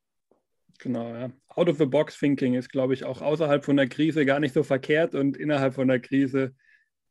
Genau, 0.80 1.14
ja. 1.14 1.32
Out 1.50 1.70
of 1.70 1.78
the 1.78 1.86
box 1.86 2.18
thinking 2.18 2.56
ist, 2.56 2.70
glaube 2.70 2.94
ich, 2.94 3.04
auch 3.04 3.22
außerhalb 3.22 3.64
von 3.64 3.78
der 3.78 3.88
Krise 3.88 4.26
gar 4.26 4.40
nicht 4.40 4.54
so 4.54 4.64
verkehrt 4.64 5.14
und 5.14 5.38
innerhalb 5.38 5.76
von 5.76 5.88
der 5.88 6.00
Krise 6.00 6.56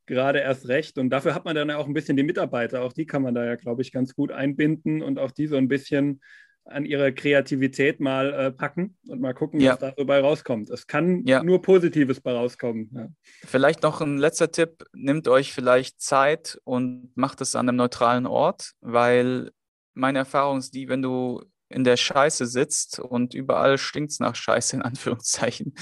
gerade 0.07 0.41
erst 0.41 0.67
recht. 0.67 0.99
Und 0.99 1.11
dafür 1.11 1.35
hat 1.35 1.45
man 1.45 1.55
dann 1.55 1.69
ja 1.69 1.77
auch 1.77 1.87
ein 1.87 1.95
bisschen 1.95 2.17
die 2.17 2.25
Mitarbeiter, 2.25 2.83
auch 2.83 2.93
die 2.93 3.07
kann 3.07 3.23
man 3.23 3.35
da 3.35 3.45
ja, 3.45 3.55
glaube 3.55 3.83
ich, 3.83 3.93
ganz 3.93 4.15
gut 4.15 4.33
einbinden 4.33 5.03
und 5.03 5.19
auch 5.21 5.31
die 5.31 5.47
so 5.47 5.57
ein 5.57 5.69
bisschen 5.69 6.21
an 6.65 6.85
ihre 6.85 7.13
Kreativität 7.13 8.01
mal 8.01 8.33
äh, 8.33 8.51
packen 8.53 8.97
und 9.09 9.21
mal 9.21 9.35
gucken, 9.35 9.61
ja. 9.61 9.73
was 9.73 9.79
da 9.81 9.95
so 9.97 10.05
bei 10.05 10.21
rauskommt. 10.21 10.71
Es 10.71 10.87
kann 10.87 11.25
ja. 11.27 11.43
nur 11.43 11.63
Positives 11.63 12.21
bei 12.21 12.33
rauskommen. 12.33 12.91
Ja. 12.95 13.09
Vielleicht 13.45 13.83
noch 13.83 14.01
ein 14.01 14.19
letzter 14.19 14.51
Tipp: 14.51 14.85
Nehmt 14.93 15.29
euch 15.29 15.53
vielleicht 15.53 16.01
Zeit 16.01 16.61
und 16.65 17.11
macht 17.17 17.41
es 17.41 17.55
an 17.55 17.69
einem 17.69 17.77
neutralen 17.77 18.27
Ort, 18.27 18.73
weil 18.81 19.51
meine 19.95 20.21
Erfahrung 20.21 20.59
ist 20.59 20.75
die, 20.75 20.89
wenn 20.89 21.03
du 21.03 21.43
in 21.69 21.85
der 21.85 21.97
Scheiße 21.97 22.47
sitzt 22.47 22.99
und 22.99 23.35
überall 23.35 23.79
stinkt 23.79 24.13
es 24.13 24.21
nach 24.21 24.35
Scheiße, 24.35 24.77
in 24.77 24.83
Anführungszeichen, 24.83 25.75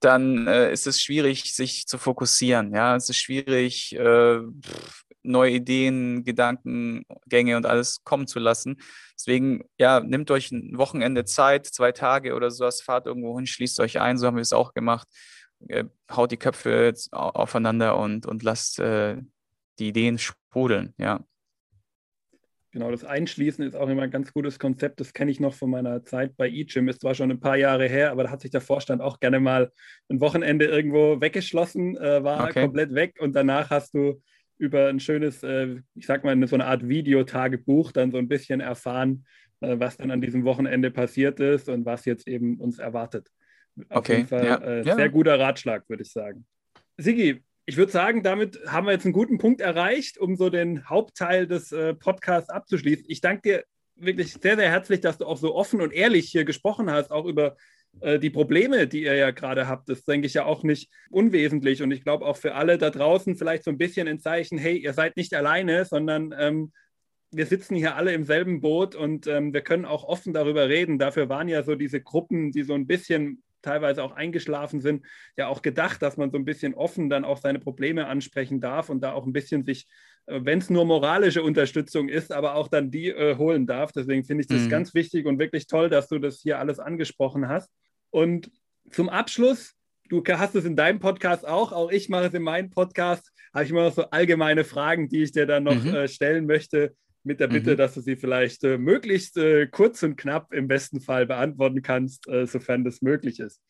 dann 0.00 0.46
äh, 0.46 0.70
ist 0.70 0.86
es 0.86 1.00
schwierig, 1.00 1.54
sich 1.54 1.86
zu 1.86 1.96
fokussieren. 1.96 2.74
Ja, 2.74 2.94
es 2.94 3.08
ist 3.08 3.16
schwierig, 3.16 3.94
äh, 3.94 4.40
neue 5.24 5.52
Ideen, 5.52 6.24
Gedankengänge 6.24 7.56
und 7.56 7.66
alles 7.66 8.04
kommen 8.04 8.26
zu 8.26 8.38
lassen. 8.38 8.76
Deswegen, 9.18 9.64
ja, 9.78 10.00
nehmt 10.00 10.30
euch 10.30 10.52
ein 10.52 10.76
Wochenende 10.78 11.24
Zeit, 11.24 11.66
zwei 11.66 11.92
Tage 11.92 12.34
oder 12.34 12.50
sowas, 12.50 12.80
fahrt 12.80 13.06
irgendwo 13.06 13.36
hin, 13.36 13.46
schließt 13.46 13.80
euch 13.80 14.00
ein, 14.00 14.18
so 14.18 14.26
haben 14.26 14.36
wir 14.36 14.42
es 14.42 14.52
auch 14.52 14.74
gemacht. 14.74 15.08
Äh, 15.68 15.84
haut 16.10 16.30
die 16.30 16.36
Köpfe 16.36 16.92
aufeinander 17.10 17.96
und, 17.96 18.26
und 18.26 18.42
lasst 18.42 18.78
äh, 18.78 19.16
die 19.78 19.88
Ideen 19.88 20.18
sprudeln, 20.18 20.94
ja. 20.98 21.24
Genau, 22.74 22.90
das 22.90 23.04
Einschließen 23.04 23.64
ist 23.64 23.76
auch 23.76 23.88
immer 23.88 24.02
ein 24.02 24.10
ganz 24.10 24.32
gutes 24.32 24.58
Konzept. 24.58 24.98
Das 24.98 25.12
kenne 25.12 25.30
ich 25.30 25.38
noch 25.38 25.54
von 25.54 25.70
meiner 25.70 26.02
Zeit 26.02 26.36
bei 26.36 26.48
eGym. 26.48 26.88
Ist 26.88 27.02
zwar 27.02 27.14
schon 27.14 27.30
ein 27.30 27.38
paar 27.38 27.56
Jahre 27.56 27.86
her, 27.86 28.10
aber 28.10 28.24
da 28.24 28.30
hat 28.30 28.40
sich 28.40 28.50
der 28.50 28.60
Vorstand 28.60 29.00
auch 29.00 29.20
gerne 29.20 29.38
mal 29.38 29.70
ein 30.08 30.20
Wochenende 30.20 30.64
irgendwo 30.64 31.20
weggeschlossen, 31.20 31.96
äh, 31.96 32.24
war 32.24 32.42
okay. 32.42 32.62
komplett 32.62 32.92
weg 32.92 33.18
und 33.20 33.36
danach 33.36 33.70
hast 33.70 33.94
du 33.94 34.20
über 34.58 34.88
ein 34.88 35.00
schönes, 35.00 35.42
äh, 35.42 35.76
ich 35.94 36.06
sag 36.06 36.24
mal, 36.24 36.46
so 36.46 36.56
eine 36.56 36.66
Art 36.66 36.88
Videotagebuch 36.88 37.92
dann 37.92 38.10
so 38.10 38.18
ein 38.18 38.28
bisschen 38.28 38.60
erfahren, 38.60 39.26
äh, 39.60 39.78
was 39.78 39.96
dann 39.96 40.10
an 40.10 40.20
diesem 40.20 40.44
Wochenende 40.44 40.90
passiert 40.90 41.40
ist 41.40 41.68
und 41.68 41.84
was 41.84 42.04
jetzt 42.04 42.28
eben 42.28 42.60
uns 42.60 42.78
erwartet. 42.78 43.28
Auf 43.88 43.98
okay. 43.98 44.16
jeden 44.16 44.28
Fall 44.28 44.44
ja. 44.44 44.56
Äh, 44.56 44.82
ja. 44.84 44.94
sehr 44.94 45.08
guter 45.08 45.38
Ratschlag, 45.38 45.88
würde 45.88 46.02
ich 46.02 46.12
sagen. 46.12 46.46
Sigi, 46.96 47.42
ich 47.66 47.76
würde 47.76 47.90
sagen, 47.90 48.22
damit 48.22 48.60
haben 48.66 48.86
wir 48.86 48.92
jetzt 48.92 49.04
einen 49.04 49.14
guten 49.14 49.38
Punkt 49.38 49.60
erreicht, 49.60 50.18
um 50.18 50.36
so 50.36 50.50
den 50.50 50.88
Hauptteil 50.88 51.46
des 51.46 51.72
äh, 51.72 51.94
Podcasts 51.94 52.50
abzuschließen. 52.50 53.06
Ich 53.08 53.20
danke 53.20 53.42
dir 53.42 53.64
wirklich 53.96 54.32
sehr, 54.34 54.56
sehr 54.56 54.70
herzlich, 54.70 55.00
dass 55.00 55.18
du 55.18 55.24
auch 55.24 55.36
so 55.36 55.54
offen 55.54 55.80
und 55.80 55.92
ehrlich 55.92 56.28
hier 56.28 56.44
gesprochen 56.44 56.90
hast, 56.90 57.10
auch 57.10 57.26
über 57.26 57.56
äh, 58.00 58.18
die 58.18 58.30
Probleme, 58.30 58.86
die 58.86 59.04
ihr 59.04 59.14
ja 59.14 59.30
gerade 59.30 59.68
habt, 59.68 59.88
das 59.88 60.04
denke 60.04 60.26
ich 60.26 60.34
ja 60.34 60.44
auch 60.44 60.62
nicht 60.62 60.90
unwesentlich. 61.10 61.82
Und 61.82 61.90
ich 61.90 62.02
glaube 62.02 62.26
auch 62.26 62.36
für 62.36 62.54
alle 62.54 62.78
da 62.78 62.90
draußen 62.90 63.36
vielleicht 63.36 63.64
so 63.64 63.70
ein 63.70 63.78
bisschen 63.78 64.08
ein 64.08 64.20
Zeichen, 64.20 64.58
hey, 64.58 64.76
ihr 64.76 64.92
seid 64.92 65.16
nicht 65.16 65.34
alleine, 65.34 65.84
sondern 65.84 66.34
ähm, 66.38 66.72
wir 67.30 67.46
sitzen 67.46 67.74
hier 67.74 67.96
alle 67.96 68.12
im 68.12 68.24
selben 68.24 68.60
Boot 68.60 68.94
und 68.94 69.26
ähm, 69.26 69.52
wir 69.52 69.62
können 69.62 69.84
auch 69.84 70.04
offen 70.04 70.32
darüber 70.32 70.68
reden. 70.68 70.98
Dafür 70.98 71.28
waren 71.28 71.48
ja 71.48 71.62
so 71.62 71.74
diese 71.74 72.00
Gruppen, 72.00 72.52
die 72.52 72.62
so 72.62 72.74
ein 72.74 72.86
bisschen 72.86 73.42
teilweise 73.64 74.04
auch 74.04 74.12
eingeschlafen 74.12 74.80
sind, 74.80 75.04
ja 75.36 75.48
auch 75.48 75.62
gedacht, 75.62 76.02
dass 76.02 76.16
man 76.16 76.30
so 76.30 76.36
ein 76.36 76.44
bisschen 76.44 76.74
offen 76.74 77.08
dann 77.08 77.24
auch 77.24 77.38
seine 77.38 77.58
Probleme 77.58 78.06
ansprechen 78.06 78.60
darf 78.60 78.90
und 78.90 79.00
da 79.00 79.12
auch 79.12 79.26
ein 79.26 79.32
bisschen 79.32 79.64
sich, 79.64 79.86
äh, 80.26 80.40
wenn 80.42 80.58
es 80.58 80.70
nur 80.70 80.84
moralische 80.84 81.42
Unterstützung 81.42 82.08
ist, 82.08 82.30
aber 82.30 82.54
auch 82.54 82.68
dann 82.68 82.90
die 82.90 83.08
äh, 83.08 83.36
holen 83.36 83.66
darf. 83.66 83.90
Deswegen 83.92 84.24
finde 84.24 84.42
ich 84.42 84.48
das 84.48 84.62
mhm. 84.62 84.68
ganz 84.68 84.94
wichtig 84.94 85.26
und 85.26 85.38
wirklich 85.38 85.66
toll, 85.66 85.88
dass 85.88 86.08
du 86.08 86.18
das 86.18 86.40
hier 86.40 86.58
alles 86.58 86.78
angesprochen 86.78 87.48
hast. 87.48 87.70
Und 88.14 88.52
zum 88.92 89.08
Abschluss, 89.08 89.74
du 90.08 90.22
hast 90.24 90.54
es 90.54 90.64
in 90.64 90.76
deinem 90.76 91.00
Podcast 91.00 91.44
auch, 91.44 91.72
auch 91.72 91.90
ich 91.90 92.08
mache 92.08 92.26
es 92.26 92.34
in 92.34 92.44
meinem 92.44 92.70
Podcast, 92.70 93.32
habe 93.52 93.64
ich 93.64 93.70
immer 93.70 93.82
noch 93.82 93.92
so 93.92 94.08
allgemeine 94.08 94.62
Fragen, 94.62 95.08
die 95.08 95.24
ich 95.24 95.32
dir 95.32 95.46
dann 95.46 95.64
noch 95.64 95.82
mhm. 95.82 95.92
äh, 95.92 96.06
stellen 96.06 96.46
möchte, 96.46 96.94
mit 97.24 97.40
der 97.40 97.48
Bitte, 97.48 97.72
mhm. 97.72 97.76
dass 97.76 97.94
du 97.94 98.02
sie 98.02 98.14
vielleicht 98.14 98.62
äh, 98.62 98.78
möglichst 98.78 99.36
äh, 99.36 99.66
kurz 99.66 100.00
und 100.04 100.14
knapp 100.14 100.52
im 100.54 100.68
besten 100.68 101.00
Fall 101.00 101.26
beantworten 101.26 101.82
kannst, 101.82 102.28
äh, 102.28 102.46
sofern 102.46 102.84
das 102.84 103.02
möglich 103.02 103.40
ist. 103.40 103.60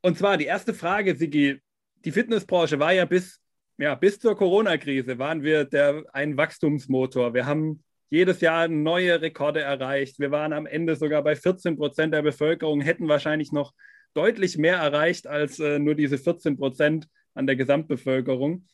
Und 0.00 0.16
zwar 0.16 0.38
die 0.38 0.46
erste 0.46 0.72
Frage, 0.72 1.14
Sigi, 1.14 1.60
die 2.02 2.12
Fitnessbranche 2.12 2.78
war 2.78 2.94
ja 2.94 3.04
bis, 3.04 3.38
ja, 3.76 3.94
bis 3.96 4.18
zur 4.18 4.34
Corona-Krise, 4.34 5.18
waren 5.18 5.42
wir 5.42 5.66
der, 5.66 6.04
ein 6.14 6.38
Wachstumsmotor. 6.38 7.34
Wir 7.34 7.44
haben 7.44 7.84
jedes 8.10 8.40
Jahr 8.40 8.68
neue 8.68 9.20
Rekorde 9.22 9.60
erreicht. 9.60 10.18
Wir 10.18 10.30
waren 10.30 10.52
am 10.52 10.66
Ende 10.66 10.96
sogar 10.96 11.22
bei 11.22 11.36
14 11.36 11.76
Prozent 11.76 12.12
der 12.12 12.22
Bevölkerung, 12.22 12.80
hätten 12.80 13.08
wahrscheinlich 13.08 13.52
noch 13.52 13.72
deutlich 14.14 14.58
mehr 14.58 14.76
erreicht 14.76 15.28
als 15.28 15.60
äh, 15.60 15.78
nur 15.78 15.94
diese 15.94 16.18
14 16.18 16.56
Prozent 16.56 17.08
an 17.34 17.46
der 17.46 17.56
Gesamtbevölkerung. 17.56 18.66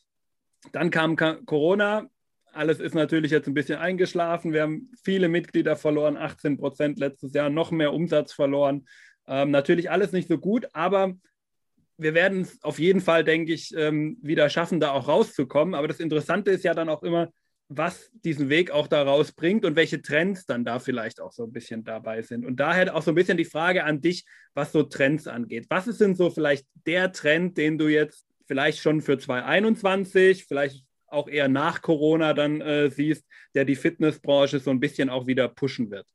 Dann 0.73 0.91
kam 0.91 1.17
Corona. 1.17 2.09
Alles 2.53 2.81
ist 2.81 2.95
natürlich 2.95 3.31
jetzt 3.31 3.47
ein 3.47 3.55
bisschen 3.55 3.79
eingeschlafen. 3.79 4.55
Wir 4.55 4.63
haben 4.63 4.91
viele 5.05 5.29
Mitglieder 5.29 5.77
verloren, 5.77 6.17
18 6.17 6.57
Prozent 6.57 6.99
letztes 6.99 7.35
Jahr, 7.35 7.51
noch 7.51 7.71
mehr 7.71 7.93
Umsatz 7.93 8.33
verloren. 8.33 8.87
Ähm, 9.29 9.51
natürlich 9.51 9.91
alles 9.91 10.13
nicht 10.13 10.29
so 10.29 10.39
gut, 10.39 10.67
aber 10.73 11.13
wir 11.99 12.15
werden 12.15 12.43
es 12.43 12.63
auf 12.63 12.79
jeden 12.79 13.03
Fall, 13.03 13.25
denke 13.25 13.53
ich, 13.53 13.75
ähm, 13.77 14.19
wieder 14.23 14.49
schaffen, 14.49 14.81
da 14.81 14.93
auch 14.93 15.09
rauszukommen. 15.09 15.75
Aber 15.75 15.89
das 15.89 16.01
Interessante 16.01 16.51
ist 16.51 16.65
ja 16.65 16.73
dann 16.73 16.89
auch 16.89 17.03
immer, 17.03 17.31
was 17.69 18.11
diesen 18.25 18.49
Weg 18.49 18.71
auch 18.71 18.87
daraus 18.87 19.33
bringt 19.33 19.65
und 19.65 19.77
welche 19.77 20.01
Trends 20.01 20.47
dann 20.47 20.65
da 20.65 20.79
vielleicht 20.79 21.21
auch 21.21 21.33
so 21.33 21.45
ein 21.45 21.53
bisschen 21.53 21.85
dabei 21.85 22.23
sind. 22.23 22.47
Und 22.47 22.61
daher 22.61 22.95
auch 22.95 23.03
so 23.03 23.11
ein 23.11 23.17
bisschen 23.17 23.37
die 23.37 23.45
Frage 23.45 23.85
an 23.85 24.01
dich, 24.01 24.25
was 24.55 24.73
so 24.73 24.85
Trends 24.85 25.27
angeht. 25.27 25.67
Was 25.69 25.87
ist 25.87 26.01
denn 26.01 26.15
so 26.15 26.31
vielleicht 26.31 26.67
der 26.87 27.13
Trend, 27.13 27.59
den 27.59 27.77
du 27.79 27.89
jetzt 27.89 28.25
vielleicht 28.47 28.79
schon 28.79 29.03
für 29.03 29.19
2021, 29.19 30.45
vielleicht 30.45 30.85
auch 31.09 31.29
eher 31.29 31.49
nach 31.49 31.83
Corona 31.83 32.35
dann 32.35 32.61
äh, 32.61 32.91
siehst, 32.91 33.25
der 33.55 33.65
die 33.65 33.77
Fitnessbranche 33.77 34.61
so 34.61 34.71
ein 34.71 34.81
bisschen 34.81 35.09
auch 35.09 35.27
wieder 35.27 35.49
pushen 35.49 35.91
wird? 35.91 36.07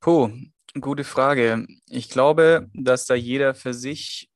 Puh, 0.00 0.30
gute 0.78 1.04
Frage. 1.04 1.66
Ich 1.88 2.10
glaube, 2.10 2.68
dass 2.74 3.06
da 3.06 3.14
jeder 3.14 3.54
für 3.54 3.74
sich 3.74 4.30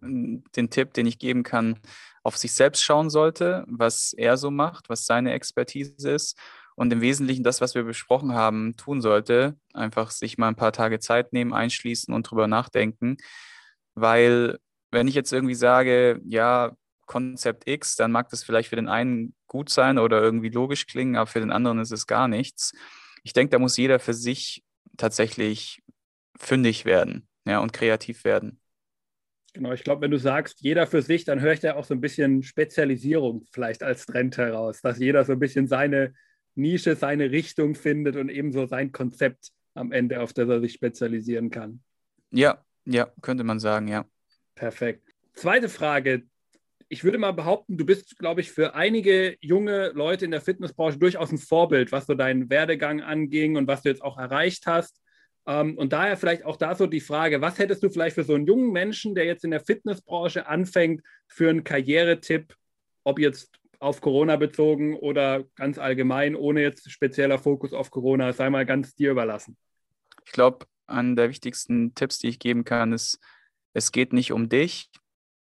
hm, 0.00 0.44
den 0.56 0.70
Tipp, 0.70 0.92
den 0.94 1.06
ich 1.06 1.18
geben 1.18 1.42
kann, 1.42 1.78
auf 2.24 2.36
sich 2.36 2.52
selbst 2.52 2.82
schauen 2.82 3.10
sollte, 3.10 3.64
was 3.68 4.12
er 4.14 4.36
so 4.36 4.50
macht, 4.50 4.88
was 4.88 5.06
seine 5.06 5.32
Expertise 5.32 6.10
ist 6.10 6.36
und 6.74 6.92
im 6.92 7.00
Wesentlichen 7.00 7.44
das, 7.44 7.60
was 7.60 7.74
wir 7.74 7.84
besprochen 7.84 8.32
haben, 8.34 8.76
tun 8.76 9.00
sollte. 9.00 9.56
Einfach 9.74 10.10
sich 10.10 10.38
mal 10.38 10.48
ein 10.48 10.56
paar 10.56 10.72
Tage 10.72 10.98
Zeit 10.98 11.32
nehmen, 11.32 11.52
einschließen 11.52 12.12
und 12.12 12.28
drüber 12.28 12.48
nachdenken. 12.48 13.18
Weil 13.94 14.58
wenn 14.90 15.06
ich 15.06 15.14
jetzt 15.14 15.32
irgendwie 15.32 15.54
sage, 15.54 16.20
ja, 16.24 16.72
Konzept 17.06 17.68
X, 17.68 17.96
dann 17.96 18.10
mag 18.10 18.30
das 18.30 18.42
vielleicht 18.42 18.70
für 18.70 18.76
den 18.76 18.88
einen 18.88 19.34
gut 19.46 19.68
sein 19.68 19.98
oder 19.98 20.22
irgendwie 20.22 20.48
logisch 20.48 20.86
klingen, 20.86 21.16
aber 21.16 21.26
für 21.26 21.40
den 21.40 21.52
anderen 21.52 21.78
ist 21.78 21.92
es 21.92 22.06
gar 22.06 22.28
nichts. 22.28 22.72
Ich 23.22 23.34
denke, 23.34 23.50
da 23.50 23.58
muss 23.58 23.76
jeder 23.76 23.98
für 23.98 24.14
sich 24.14 24.64
tatsächlich 24.96 25.82
fündig 26.38 26.84
werden 26.86 27.28
ja, 27.44 27.58
und 27.58 27.72
kreativ 27.72 28.24
werden. 28.24 28.60
Genau, 29.54 29.72
ich 29.72 29.84
glaube, 29.84 30.02
wenn 30.02 30.10
du 30.10 30.18
sagst, 30.18 30.60
jeder 30.62 30.88
für 30.88 31.00
sich, 31.00 31.24
dann 31.24 31.40
höre 31.40 31.52
ich 31.52 31.60
da 31.60 31.76
auch 31.76 31.84
so 31.84 31.94
ein 31.94 32.00
bisschen 32.00 32.42
Spezialisierung 32.42 33.46
vielleicht 33.52 33.84
als 33.84 34.04
Trend 34.04 34.36
heraus, 34.36 34.80
dass 34.82 34.98
jeder 34.98 35.24
so 35.24 35.32
ein 35.32 35.38
bisschen 35.38 35.68
seine 35.68 36.12
Nische, 36.56 36.96
seine 36.96 37.30
Richtung 37.30 37.76
findet 37.76 38.16
und 38.16 38.30
ebenso 38.30 38.66
sein 38.66 38.90
Konzept 38.90 39.52
am 39.74 39.92
Ende, 39.92 40.20
auf 40.20 40.32
das 40.32 40.48
er 40.48 40.60
sich 40.60 40.72
spezialisieren 40.72 41.50
kann. 41.50 41.82
Ja, 42.32 42.64
ja, 42.84 43.08
könnte 43.22 43.44
man 43.44 43.60
sagen, 43.60 43.86
ja. 43.86 44.04
Perfekt. 44.56 45.08
Zweite 45.34 45.68
Frage. 45.68 46.24
Ich 46.88 47.04
würde 47.04 47.18
mal 47.18 47.32
behaupten, 47.32 47.78
du 47.78 47.86
bist, 47.86 48.18
glaube 48.18 48.40
ich, 48.40 48.50
für 48.50 48.74
einige 48.74 49.36
junge 49.40 49.90
Leute 49.90 50.24
in 50.24 50.32
der 50.32 50.40
Fitnessbranche 50.40 50.98
durchaus 50.98 51.30
ein 51.30 51.38
Vorbild, 51.38 51.92
was 51.92 52.06
so 52.06 52.14
deinen 52.14 52.50
Werdegang 52.50 53.02
anging 53.02 53.56
und 53.56 53.68
was 53.68 53.82
du 53.82 53.88
jetzt 53.88 54.02
auch 54.02 54.18
erreicht 54.18 54.66
hast. 54.66 55.00
Ähm, 55.46 55.76
und 55.76 55.92
daher 55.92 56.16
vielleicht 56.16 56.44
auch 56.44 56.56
da 56.56 56.74
so 56.74 56.86
die 56.86 57.00
Frage, 57.00 57.40
was 57.40 57.58
hättest 57.58 57.82
du 57.82 57.90
vielleicht 57.90 58.14
für 58.14 58.24
so 58.24 58.34
einen 58.34 58.46
jungen 58.46 58.72
Menschen, 58.72 59.14
der 59.14 59.24
jetzt 59.24 59.44
in 59.44 59.50
der 59.50 59.60
Fitnessbranche 59.60 60.46
anfängt, 60.46 61.02
für 61.26 61.50
einen 61.50 61.64
Karrieretipp, 61.64 62.54
ob 63.04 63.18
jetzt 63.18 63.50
auf 63.78 64.00
Corona 64.00 64.36
bezogen 64.36 64.96
oder 64.96 65.44
ganz 65.56 65.78
allgemein, 65.78 66.36
ohne 66.36 66.62
jetzt 66.62 66.90
spezieller 66.90 67.38
Fokus 67.38 67.74
auf 67.74 67.90
Corona, 67.90 68.32
sei 68.32 68.48
mal 68.48 68.64
ganz 68.64 68.94
dir 68.94 69.10
überlassen. 69.10 69.56
Ich 70.24 70.32
glaube, 70.32 70.66
einer 70.86 71.14
der 71.14 71.28
wichtigsten 71.28 71.94
Tipps, 71.94 72.18
die 72.18 72.28
ich 72.28 72.38
geben 72.38 72.64
kann, 72.64 72.92
ist, 72.92 73.18
es 73.74 73.92
geht 73.92 74.12
nicht 74.12 74.32
um 74.32 74.48
dich, 74.48 74.90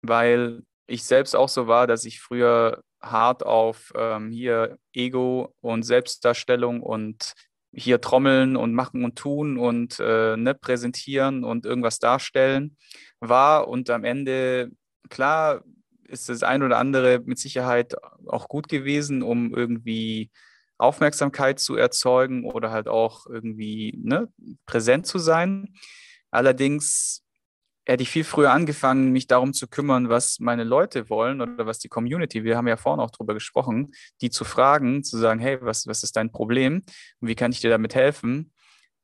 weil 0.01 0.63
ich 0.87 1.03
selbst 1.03 1.35
auch 1.35 1.49
so 1.49 1.67
war, 1.67 1.87
dass 1.87 2.05
ich 2.05 2.21
früher 2.21 2.83
hart 3.01 3.45
auf 3.45 3.91
ähm, 3.95 4.31
hier 4.31 4.77
Ego 4.93 5.53
und 5.61 5.83
Selbstdarstellung 5.83 6.81
und 6.81 7.33
hier 7.73 8.01
trommeln 8.01 8.55
und 8.55 8.73
machen 8.73 9.03
und 9.05 9.15
tun 9.15 9.57
und 9.57 9.99
äh, 9.99 10.35
ne, 10.37 10.53
präsentieren 10.53 11.43
und 11.43 11.65
irgendwas 11.65 11.99
darstellen 11.99 12.77
war. 13.19 13.67
Und 13.67 13.89
am 13.89 14.03
Ende, 14.03 14.71
klar, 15.09 15.63
ist 16.07 16.29
das 16.29 16.43
ein 16.43 16.63
oder 16.63 16.77
andere 16.77 17.21
mit 17.25 17.39
Sicherheit 17.39 17.95
auch 18.27 18.49
gut 18.49 18.67
gewesen, 18.67 19.23
um 19.23 19.55
irgendwie 19.55 20.29
Aufmerksamkeit 20.77 21.59
zu 21.59 21.75
erzeugen 21.75 22.43
oder 22.43 22.71
halt 22.71 22.87
auch 22.87 23.27
irgendwie 23.27 23.97
ne, 24.03 24.27
präsent 24.65 25.05
zu 25.05 25.19
sein. 25.19 25.73
Allerdings 26.31 27.23
hätte 27.85 28.03
ich 28.03 28.09
viel 28.09 28.23
früher 28.23 28.51
angefangen, 28.51 29.11
mich 29.11 29.27
darum 29.27 29.53
zu 29.53 29.67
kümmern, 29.67 30.09
was 30.09 30.39
meine 30.39 30.63
Leute 30.63 31.09
wollen 31.09 31.41
oder 31.41 31.65
was 31.65 31.79
die 31.79 31.89
Community, 31.89 32.43
wir 32.43 32.57
haben 32.57 32.67
ja 32.67 32.77
vorhin 32.77 32.99
auch 32.99 33.11
drüber 33.11 33.33
gesprochen, 33.33 33.93
die 34.21 34.29
zu 34.29 34.43
fragen, 34.43 35.03
zu 35.03 35.17
sagen, 35.17 35.39
hey, 35.39 35.57
was, 35.61 35.87
was 35.87 36.03
ist 36.03 36.15
dein 36.15 36.31
Problem 36.31 36.83
und 37.19 37.27
wie 37.27 37.35
kann 37.35 37.51
ich 37.51 37.59
dir 37.59 37.69
damit 37.69 37.95
helfen, 37.95 38.53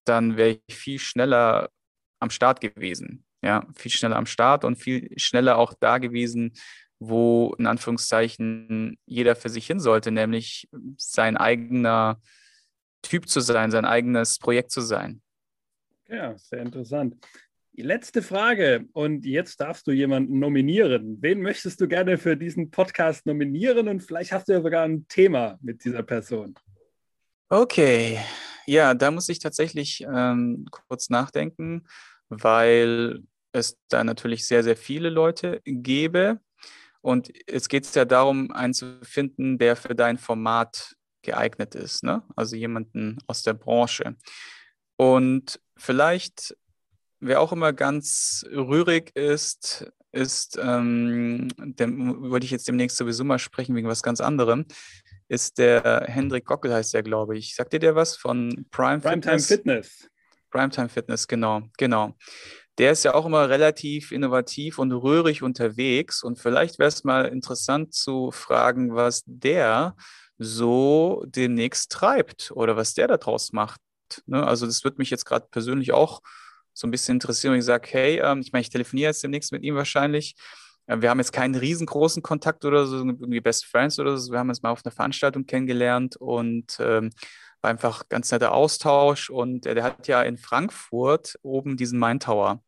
dann 0.05 0.37
wäre 0.37 0.59
ich 0.67 0.75
viel 0.75 0.99
schneller 0.99 1.69
am 2.19 2.29
Start 2.29 2.61
gewesen. 2.61 3.25
Ja, 3.43 3.67
viel 3.75 3.91
schneller 3.91 4.15
am 4.15 4.25
Start 4.25 4.63
und 4.63 4.77
viel 4.77 5.09
schneller 5.17 5.57
auch 5.57 5.73
da 5.79 5.99
gewesen, 5.99 6.53
wo 6.99 7.53
in 7.59 7.67
Anführungszeichen 7.67 8.97
jeder 9.05 9.35
für 9.35 9.49
sich 9.49 9.67
hin 9.67 9.79
sollte, 9.79 10.11
nämlich 10.11 10.67
sein 10.97 11.37
eigener 11.37 12.19
Typ 13.03 13.29
zu 13.29 13.39
sein, 13.39 13.69
sein 13.69 13.85
eigenes 13.85 14.39
Projekt 14.39 14.71
zu 14.71 14.81
sein. 14.81 15.21
Ja, 16.07 16.37
sehr 16.37 16.61
interessant. 16.61 17.15
Letzte 17.79 18.23
Frage 18.23 18.87
und 18.93 19.23
jetzt 19.23 19.61
darfst 19.61 19.85
du 19.85 19.91
jemanden 19.91 20.39
nominieren. 20.39 21.21
Wen 21.21 21.41
möchtest 21.41 21.79
du 21.79 21.87
gerne 21.87 22.17
für 22.17 22.35
diesen 22.35 22.71
Podcast 22.71 23.27
nominieren 23.27 23.87
und 23.87 24.01
vielleicht 24.01 24.31
hast 24.31 24.47
du 24.47 24.53
ja 24.53 24.63
sogar 24.63 24.83
ein 24.83 25.07
Thema 25.07 25.59
mit 25.61 25.85
dieser 25.85 26.01
Person. 26.01 26.55
Okay, 27.49 28.19
ja, 28.65 28.95
da 28.95 29.11
muss 29.11 29.29
ich 29.29 29.37
tatsächlich 29.37 30.01
ähm, 30.11 30.65
kurz 30.71 31.11
nachdenken, 31.11 31.85
weil 32.29 33.21
es 33.51 33.77
da 33.89 34.03
natürlich 34.03 34.47
sehr, 34.47 34.63
sehr 34.63 34.75
viele 34.75 35.11
Leute 35.11 35.61
gäbe. 35.63 36.39
Und 37.01 37.31
es 37.45 37.69
geht 37.69 37.93
ja 37.93 38.05
darum, 38.05 38.51
einen 38.53 38.73
zu 38.73 38.99
finden, 39.03 39.59
der 39.59 39.75
für 39.75 39.93
dein 39.93 40.17
Format 40.17 40.95
geeignet 41.21 41.75
ist, 41.75 42.03
ne? 42.03 42.23
also 42.35 42.55
jemanden 42.55 43.19
aus 43.27 43.43
der 43.43 43.53
Branche. 43.53 44.15
Und 44.95 45.59
vielleicht 45.77 46.57
Wer 47.19 47.41
auch 47.41 47.51
immer 47.51 47.73
ganz 47.73 48.45
rührig 48.51 49.15
ist, 49.15 49.91
ist, 50.11 50.59
ähm, 50.61 51.49
dem 51.57 52.29
wollte 52.29 52.45
ich 52.45 52.51
jetzt 52.51 52.67
demnächst 52.67 52.97
sowieso 52.97 53.23
mal 53.23 53.39
sprechen 53.39 53.75
wegen 53.75 53.87
was 53.87 54.03
ganz 54.03 54.21
anderem, 54.21 54.65
ist 55.27 55.57
der 55.57 56.05
Hendrik 56.07 56.45
Gockel, 56.45 56.73
heißt 56.73 56.93
der, 56.93 57.03
glaube 57.03 57.37
ich. 57.37 57.55
Sagt 57.55 57.73
dir 57.73 57.79
der 57.79 57.95
was 57.95 58.15
von 58.15 58.65
Prime 58.71 58.99
Primetime 58.99 59.39
Fitness? 59.39 59.47
Fitness. 59.47 60.09
Primetime 60.51 60.89
Fitness, 60.89 61.27
genau, 61.27 61.63
genau. 61.77 62.15
Der 62.77 62.91
ist 62.91 63.03
ja 63.03 63.15
auch 63.15 63.25
immer 63.25 63.49
relativ 63.49 64.11
innovativ 64.11 64.77
und 64.77 64.91
rührig 64.91 65.41
unterwegs. 65.41 66.23
Und 66.23 66.39
vielleicht 66.39 66.79
wäre 66.79 66.89
es 66.89 67.03
mal 67.03 67.25
interessant 67.25 67.93
zu 67.93 68.31
fragen, 68.31 68.95
was 68.95 69.23
der 69.25 69.95
so 70.37 71.23
demnächst 71.27 71.91
treibt 71.91 72.51
oder 72.53 72.75
was 72.75 72.93
der 72.93 73.07
daraus 73.07 73.51
macht. 73.51 73.81
Ne? 74.27 74.45
Also 74.45 74.67
das 74.67 74.83
würde 74.83 74.97
mich 74.99 75.09
jetzt 75.09 75.25
gerade 75.25 75.47
persönlich 75.49 75.91
auch 75.91 76.21
so 76.77 76.85
ein 76.85 76.91
bisschen 76.91 77.15
interessieren 77.15 77.53
und 77.53 77.59
ich 77.59 77.65
sage, 77.65 77.87
hey, 77.91 78.19
ähm, 78.23 78.41
ich 78.41 78.51
meine, 78.51 78.61
ich 78.61 78.69
telefoniere 78.69 79.09
jetzt 79.09 79.23
demnächst 79.23 79.51
mit 79.51 79.63
ihm 79.63 79.75
wahrscheinlich. 79.75 80.35
Äh, 80.85 81.01
wir 81.01 81.09
haben 81.09 81.17
jetzt 81.17 81.33
keinen 81.33 81.55
riesengroßen 81.55 82.21
Kontakt 82.21 82.65
oder 82.65 82.85
so, 82.85 82.97
irgendwie 82.97 83.41
Best 83.41 83.65
Friends 83.65 83.99
oder 83.99 84.15
so. 84.17 84.31
Wir 84.31 84.39
haben 84.39 84.49
uns 84.49 84.61
mal 84.61 84.69
auf 84.69 84.85
einer 84.85 84.91
Veranstaltung 84.91 85.45
kennengelernt 85.47 86.17
und 86.17 86.77
ähm, 86.79 87.09
war 87.61 87.71
einfach 87.71 88.07
ganz 88.09 88.31
netter 88.31 88.51
Austausch. 88.51 89.31
Und 89.31 89.65
äh, 89.65 89.73
der 89.73 89.83
hat 89.83 90.07
ja 90.07 90.21
in 90.21 90.37
Frankfurt 90.37 91.39
oben 91.41 91.77
diesen 91.77 91.97
Main 91.97 92.19
Tower 92.19 92.61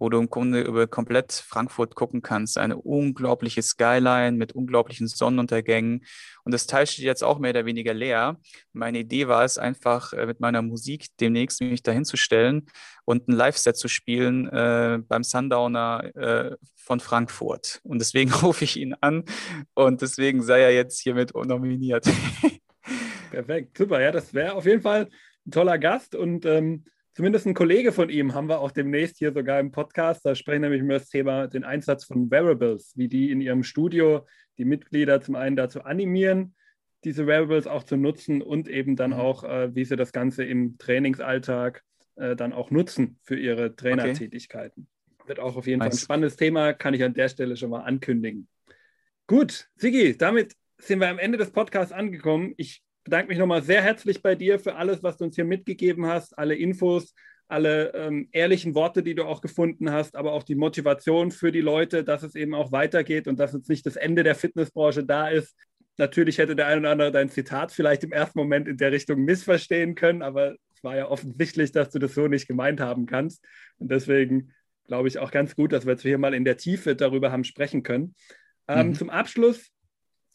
wo 0.00 0.08
du 0.08 0.18
im 0.18 0.30
Grunde 0.30 0.62
über 0.62 0.86
komplett 0.86 1.32
Frankfurt 1.32 1.94
gucken 1.94 2.22
kannst. 2.22 2.58
Eine 2.58 2.78
unglaubliche 2.78 3.62
Skyline 3.62 4.32
mit 4.32 4.52
unglaublichen 4.52 5.06
Sonnenuntergängen. 5.06 6.04
Und 6.42 6.52
das 6.52 6.66
Teil 6.66 6.86
steht 6.86 7.04
jetzt 7.04 7.22
auch 7.22 7.38
mehr 7.38 7.50
oder 7.50 7.66
weniger 7.66 7.92
leer. 7.92 8.40
Meine 8.72 9.00
Idee 9.00 9.28
war 9.28 9.44
es 9.44 9.58
einfach, 9.58 10.14
äh, 10.14 10.24
mit 10.24 10.40
meiner 10.40 10.62
Musik 10.62 11.06
demnächst 11.20 11.60
mich 11.60 11.82
dahin 11.82 12.06
zu 12.06 12.16
stellen 12.16 12.66
und 13.04 13.28
ein 13.28 13.32
Live-Set 13.32 13.76
zu 13.76 13.88
spielen 13.88 14.48
äh, 14.48 15.00
beim 15.06 15.22
Sundowner 15.22 16.10
äh, 16.16 16.56
von 16.76 16.98
Frankfurt. 16.98 17.80
Und 17.84 17.98
deswegen 17.98 18.32
rufe 18.42 18.64
ich 18.64 18.78
ihn 18.78 18.94
an 19.02 19.24
und 19.74 20.00
deswegen 20.00 20.42
sei 20.42 20.62
er 20.62 20.72
jetzt 20.72 21.00
hiermit 21.00 21.34
nominiert. 21.34 22.08
Perfekt, 23.30 23.76
super. 23.76 24.00
Ja, 24.00 24.12
das 24.12 24.32
wäre 24.32 24.54
auf 24.54 24.64
jeden 24.64 24.82
Fall 24.82 25.08
ein 25.46 25.50
toller 25.50 25.78
Gast 25.78 26.14
und 26.14 26.46
ähm, 26.46 26.84
zumindest 27.12 27.46
ein 27.46 27.54
Kollege 27.54 27.92
von 27.92 28.10
ihm 28.10 28.34
haben 28.34 28.48
wir 28.48 28.60
auch 28.60 28.70
demnächst 28.70 29.18
hier 29.18 29.32
sogar 29.32 29.60
im 29.60 29.72
Podcast. 29.72 30.24
Da 30.24 30.34
sprechen 30.34 30.62
nämlich 30.62 30.82
über 30.82 30.94
das 30.94 31.08
Thema 31.08 31.46
den 31.46 31.64
Einsatz 31.64 32.04
von 32.04 32.30
Wearables, 32.30 32.92
wie 32.96 33.08
die 33.08 33.30
in 33.30 33.40
ihrem 33.40 33.62
Studio 33.62 34.26
die 34.58 34.64
Mitglieder 34.64 35.20
zum 35.20 35.36
einen 35.36 35.56
dazu 35.56 35.82
animieren, 35.82 36.54
diese 37.04 37.26
Wearables 37.26 37.66
auch 37.66 37.84
zu 37.84 37.96
nutzen 37.96 38.42
und 38.42 38.68
eben 38.68 38.96
dann 38.96 39.10
mhm. 39.10 39.16
auch, 39.16 39.44
äh, 39.44 39.74
wie 39.74 39.84
sie 39.84 39.96
das 39.96 40.12
Ganze 40.12 40.44
im 40.44 40.78
Trainingsalltag 40.78 41.82
äh, 42.16 42.36
dann 42.36 42.52
auch 42.52 42.70
nutzen 42.70 43.18
für 43.22 43.38
ihre 43.38 43.74
Trainertätigkeiten. 43.74 44.86
Okay. 45.18 45.28
Wird 45.28 45.40
auch 45.40 45.56
auf 45.56 45.66
jeden 45.66 45.78
nice. 45.78 45.88
Fall 45.88 45.96
ein 45.96 46.04
spannendes 46.04 46.36
Thema, 46.36 46.72
kann 46.72 46.94
ich 46.94 47.02
an 47.02 47.14
der 47.14 47.28
Stelle 47.28 47.56
schon 47.56 47.70
mal 47.70 47.80
ankündigen. 47.80 48.48
Gut, 49.26 49.68
Sigi, 49.76 50.16
damit 50.16 50.54
sind 50.78 50.98
wir 50.98 51.08
am 51.08 51.18
Ende 51.18 51.38
des 51.38 51.50
Podcasts 51.50 51.92
angekommen. 51.92 52.52
Ich 52.56 52.82
bedanke 53.10 53.28
mich 53.28 53.38
nochmal 53.38 53.62
sehr 53.62 53.82
herzlich 53.82 54.22
bei 54.22 54.36
dir 54.36 54.60
für 54.60 54.76
alles, 54.76 55.02
was 55.02 55.16
du 55.16 55.24
uns 55.24 55.34
hier 55.34 55.44
mitgegeben 55.44 56.06
hast, 56.06 56.38
alle 56.38 56.54
Infos, 56.54 57.12
alle 57.48 57.92
ähm, 57.92 58.28
ehrlichen 58.30 58.76
Worte, 58.76 59.02
die 59.02 59.16
du 59.16 59.24
auch 59.24 59.40
gefunden 59.40 59.90
hast, 59.90 60.14
aber 60.14 60.32
auch 60.32 60.44
die 60.44 60.54
Motivation 60.54 61.32
für 61.32 61.50
die 61.50 61.60
Leute, 61.60 62.04
dass 62.04 62.22
es 62.22 62.36
eben 62.36 62.54
auch 62.54 62.70
weitergeht 62.70 63.26
und 63.26 63.40
dass 63.40 63.52
jetzt 63.52 63.68
nicht 63.68 63.84
das 63.84 63.96
Ende 63.96 64.22
der 64.22 64.36
Fitnessbranche 64.36 65.04
da 65.04 65.28
ist. 65.28 65.56
Natürlich 65.98 66.38
hätte 66.38 66.54
der 66.54 66.68
ein 66.68 66.78
oder 66.78 66.90
andere 66.90 67.10
dein 67.10 67.30
Zitat 67.30 67.72
vielleicht 67.72 68.04
im 68.04 68.12
ersten 68.12 68.38
Moment 68.38 68.68
in 68.68 68.76
der 68.76 68.92
Richtung 68.92 69.24
missverstehen 69.24 69.96
können, 69.96 70.22
aber 70.22 70.54
es 70.72 70.84
war 70.84 70.96
ja 70.96 71.08
offensichtlich, 71.08 71.72
dass 71.72 71.90
du 71.90 71.98
das 71.98 72.14
so 72.14 72.28
nicht 72.28 72.46
gemeint 72.46 72.80
haben 72.80 73.06
kannst. 73.06 73.44
Und 73.78 73.90
deswegen 73.90 74.52
glaube 74.86 75.08
ich 75.08 75.18
auch 75.18 75.32
ganz 75.32 75.56
gut, 75.56 75.72
dass 75.72 75.84
wir 75.84 75.94
jetzt 75.94 76.02
hier 76.02 76.16
mal 76.16 76.32
in 76.32 76.44
der 76.44 76.58
Tiefe 76.58 76.94
darüber 76.94 77.32
haben 77.32 77.42
sprechen 77.42 77.82
können. 77.82 78.14
Ähm, 78.68 78.88
mhm. 78.88 78.94
Zum 78.94 79.10
Abschluss 79.10 79.72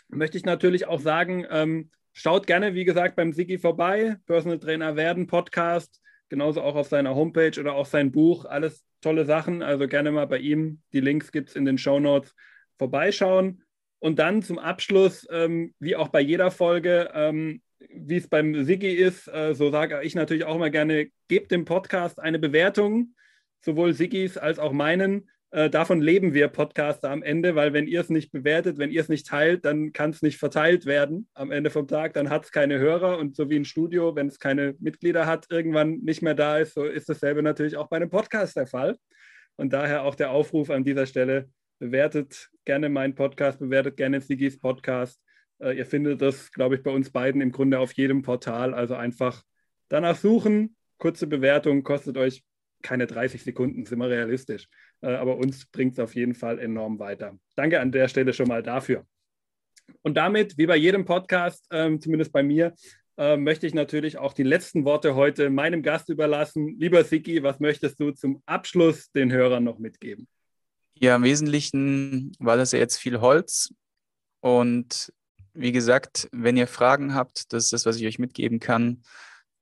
möchte 0.09 0.37
ich 0.37 0.43
natürlich 0.43 0.87
auch 0.87 0.99
sagen, 0.99 1.45
ähm, 1.49 1.89
schaut 2.15 2.47
gerne, 2.47 2.73
wie 2.73 2.85
gesagt, 2.85 3.15
beim 3.15 3.33
Sigi 3.33 3.57
vorbei, 3.57 4.15
Personal 4.25 4.57
Trainer 4.57 4.95
werden, 4.95 5.27
Podcast, 5.27 6.01
genauso 6.29 6.61
auch 6.61 6.75
auf 6.75 6.87
seiner 6.87 7.13
Homepage 7.13 7.59
oder 7.59 7.73
auch 7.73 7.85
sein 7.85 8.11
Buch, 8.11 8.45
alles 8.45 8.85
tolle 9.01 9.25
Sachen. 9.25 9.61
Also 9.61 9.87
gerne 9.87 10.11
mal 10.11 10.25
bei 10.25 10.39
ihm, 10.39 10.81
die 10.93 11.01
Links 11.01 11.31
gibt 11.31 11.49
es 11.49 11.55
in 11.55 11.65
den 11.65 11.77
Show 11.77 11.99
Notes, 11.99 12.33
vorbeischauen. 12.77 13.61
Und 13.99 14.17
dann 14.17 14.41
zum 14.41 14.59
Abschluss, 14.59 15.27
ähm, 15.29 15.73
wie 15.79 15.95
auch 15.95 16.07
bei 16.07 16.21
jeder 16.21 16.51
Folge, 16.51 17.11
ähm, 17.13 17.61
wie 17.89 18.17
es 18.17 18.27
beim 18.27 18.63
Sigi 18.63 18.91
ist, 18.91 19.27
äh, 19.27 19.53
so 19.53 19.69
sage 19.69 20.01
ich 20.03 20.15
natürlich 20.15 20.45
auch 20.45 20.55
immer 20.55 20.69
gerne, 20.69 21.09
gebt 21.27 21.51
dem 21.51 21.65
Podcast 21.65 22.19
eine 22.19 22.39
Bewertung, 22.39 23.15
sowohl 23.61 23.93
Sigis 23.93 24.37
als 24.37 24.57
auch 24.57 24.71
meinen. 24.71 25.29
Äh, 25.55 25.69
davon 25.69 26.01
leben 26.01 26.33
wir 26.33 26.49
Podcaster 26.49 27.09
am 27.09 27.23
Ende, 27.23 27.55
weil 27.55 27.71
wenn 27.71 27.87
ihr 27.87 28.01
es 28.01 28.09
nicht 28.09 28.29
bewertet, 28.33 28.77
wenn 28.77 28.91
ihr 28.91 28.99
es 28.99 29.07
nicht 29.07 29.25
teilt, 29.25 29.63
dann 29.63 29.93
kann 29.93 30.09
es 30.09 30.21
nicht 30.21 30.37
verteilt 30.37 30.85
werden 30.85 31.29
am 31.33 31.49
Ende 31.49 31.69
vom 31.69 31.87
Tag. 31.87 32.11
Dann 32.11 32.29
hat 32.29 32.43
es 32.43 32.51
keine 32.51 32.77
Hörer 32.77 33.17
und 33.19 33.37
so 33.37 33.49
wie 33.49 33.55
ein 33.55 33.63
Studio, 33.63 34.17
wenn 34.17 34.27
es 34.27 34.37
keine 34.37 34.75
Mitglieder 34.79 35.25
hat, 35.25 35.45
irgendwann 35.49 35.99
nicht 35.99 36.21
mehr 36.21 36.33
da 36.33 36.57
ist, 36.57 36.73
so 36.73 36.83
ist 36.83 37.07
dasselbe 37.07 37.41
natürlich 37.41 37.77
auch 37.77 37.87
bei 37.87 37.95
einem 37.95 38.09
Podcast 38.09 38.57
der 38.57 38.67
Fall. 38.67 38.97
Und 39.55 39.71
daher 39.71 40.03
auch 40.03 40.15
der 40.15 40.31
Aufruf 40.31 40.69
an 40.69 40.83
dieser 40.83 41.05
Stelle, 41.05 41.49
bewertet 41.79 42.49
gerne 42.65 42.89
meinen 42.89 43.15
Podcast, 43.15 43.59
bewertet 43.59 43.95
gerne 43.95 44.19
Sigis 44.19 44.59
Podcast. 44.59 45.21
Äh, 45.59 45.77
ihr 45.77 45.85
findet 45.85 46.21
das, 46.21 46.51
glaube 46.51 46.75
ich, 46.75 46.83
bei 46.83 46.91
uns 46.91 47.11
beiden 47.11 47.39
im 47.39 47.53
Grunde 47.53 47.79
auf 47.79 47.93
jedem 47.93 48.23
Portal. 48.23 48.73
Also 48.73 48.95
einfach 48.95 49.41
danach 49.87 50.17
suchen. 50.17 50.75
Kurze 50.97 51.27
Bewertung 51.27 51.83
kostet 51.83 52.17
euch 52.17 52.43
keine 52.85 53.07
30 53.07 53.43
Sekunden, 53.43 53.85
sind 53.85 53.97
wir 53.97 54.09
realistisch. 54.09 54.67
Äh, 55.01 55.15
aber 55.15 55.37
uns 55.37 55.65
bringt 55.65 55.93
es 55.93 55.99
auf 55.99 56.15
jeden 56.15 56.35
Fall 56.35 56.59
enorm 56.59 56.99
weiter. 56.99 57.37
Danke 57.55 57.81
an 57.81 57.91
der 57.91 58.07
Stelle 58.07 58.31
schon 58.31 58.47
mal 58.47 58.61
dafür. 58.61 59.05
Und 60.03 60.15
damit, 60.15 60.57
wie 60.57 60.67
bei 60.67 60.77
jedem 60.77 61.03
Podcast, 61.03 61.65
ähm, 61.71 61.99
zumindest 61.99 62.31
bei 62.31 62.43
mir, 62.43 62.73
äh, 63.17 63.37
möchte 63.37 63.65
ich 63.65 63.73
natürlich 63.73 64.17
auch 64.17 64.33
die 64.33 64.43
letzten 64.43 64.85
Worte 64.85 65.15
heute 65.15 65.49
meinem 65.49 65.81
Gast 65.81 66.09
überlassen. 66.09 66.77
Lieber 66.79 67.03
Siki, 67.03 67.41
was 67.41 67.59
möchtest 67.59 67.99
du 67.99 68.11
zum 68.11 68.43
Abschluss 68.45 69.11
den 69.11 69.31
Hörern 69.31 69.63
noch 69.63 69.79
mitgeben? 69.79 70.27
Ja, 70.93 71.15
im 71.15 71.23
Wesentlichen 71.23 72.35
war 72.39 72.55
das 72.55 72.71
ja 72.71 72.79
jetzt 72.79 72.97
viel 72.97 73.19
Holz. 73.19 73.73
Und 74.41 75.11
wie 75.53 75.71
gesagt, 75.71 76.29
wenn 76.31 76.55
ihr 76.55 76.67
Fragen 76.67 77.15
habt, 77.15 77.51
das 77.51 77.65
ist 77.65 77.73
das, 77.73 77.85
was 77.87 77.97
ich 77.97 78.05
euch 78.05 78.19
mitgeben 78.19 78.59
kann 78.59 79.01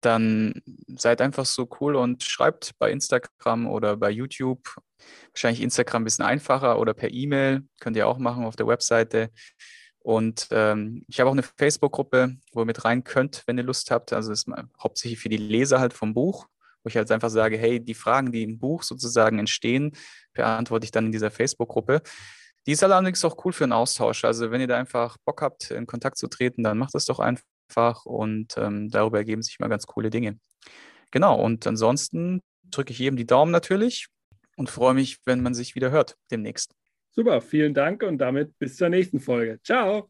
dann 0.05 0.61
seid 0.87 1.21
einfach 1.21 1.45
so 1.45 1.67
cool 1.79 1.95
und 1.95 2.23
schreibt 2.23 2.71
bei 2.79 2.91
Instagram 2.91 3.67
oder 3.67 3.97
bei 3.97 4.09
YouTube. 4.09 4.75
Wahrscheinlich 5.31 5.61
Instagram 5.61 6.01
ein 6.01 6.05
bisschen 6.05 6.25
einfacher 6.25 6.79
oder 6.79 6.93
per 6.93 7.11
E-Mail. 7.11 7.63
Könnt 7.79 7.97
ihr 7.97 8.07
auch 8.07 8.17
machen 8.17 8.45
auf 8.45 8.55
der 8.55 8.67
Webseite. 8.67 9.31
Und 9.99 10.47
ähm, 10.51 11.03
ich 11.07 11.19
habe 11.19 11.29
auch 11.29 11.33
eine 11.33 11.43
Facebook-Gruppe, 11.43 12.35
wo 12.51 12.61
ihr 12.61 12.65
mit 12.65 12.83
rein 12.83 13.03
könnt, 13.03 13.43
wenn 13.47 13.57
ihr 13.57 13.63
Lust 13.63 13.89
habt. 13.89 14.11
Also 14.11 14.31
ist 14.31 14.47
hauptsächlich 14.81 15.19
für 15.19 15.29
die 15.29 15.37
Leser 15.37 15.79
halt 15.79 15.93
vom 15.93 16.13
Buch, 16.13 16.47
wo 16.83 16.89
ich 16.89 16.97
halt 16.97 17.09
einfach 17.11 17.29
sage, 17.29 17.57
hey, 17.57 17.79
die 17.79 17.93
Fragen, 17.93 18.31
die 18.31 18.43
im 18.43 18.59
Buch 18.59 18.83
sozusagen 18.83 19.39
entstehen, 19.39 19.93
beantworte 20.33 20.83
ich 20.85 20.91
dann 20.91 21.05
in 21.05 21.11
dieser 21.13 21.31
Facebook-Gruppe. 21.31 22.01
Die 22.65 22.71
ist 22.73 22.83
allerdings 22.83 23.23
auch 23.25 23.43
cool 23.45 23.53
für 23.53 23.63
einen 23.63 23.73
Austausch. 23.73 24.25
Also 24.25 24.51
wenn 24.51 24.61
ihr 24.61 24.67
da 24.67 24.77
einfach 24.77 25.17
Bock 25.25 25.41
habt, 25.41 25.71
in 25.71 25.85
Kontakt 25.85 26.17
zu 26.17 26.27
treten, 26.27 26.63
dann 26.63 26.77
macht 26.77 26.95
das 26.95 27.05
doch 27.05 27.19
einfach 27.19 27.43
einfach 27.69 28.05
und 28.05 28.55
ähm, 28.57 28.89
darüber 28.89 29.17
ergeben 29.17 29.41
sich 29.41 29.59
mal 29.59 29.69
ganz 29.69 29.85
coole 29.85 30.09
Dinge. 30.09 30.39
Genau, 31.11 31.39
und 31.39 31.65
ansonsten 31.67 32.41
drücke 32.63 32.91
ich 32.91 32.99
jedem 32.99 33.17
die 33.17 33.25
Daumen 33.25 33.51
natürlich 33.51 34.07
und 34.57 34.69
freue 34.69 34.93
mich, 34.93 35.19
wenn 35.25 35.41
man 35.41 35.53
sich 35.53 35.75
wieder 35.75 35.91
hört 35.91 36.17
demnächst. 36.31 36.73
Super, 37.11 37.41
vielen 37.41 37.73
Dank 37.73 38.01
und 38.03 38.17
damit 38.17 38.57
bis 38.57 38.75
zur 38.77 38.89
nächsten 38.89 39.19
Folge. 39.19 39.59
Ciao. 39.63 40.09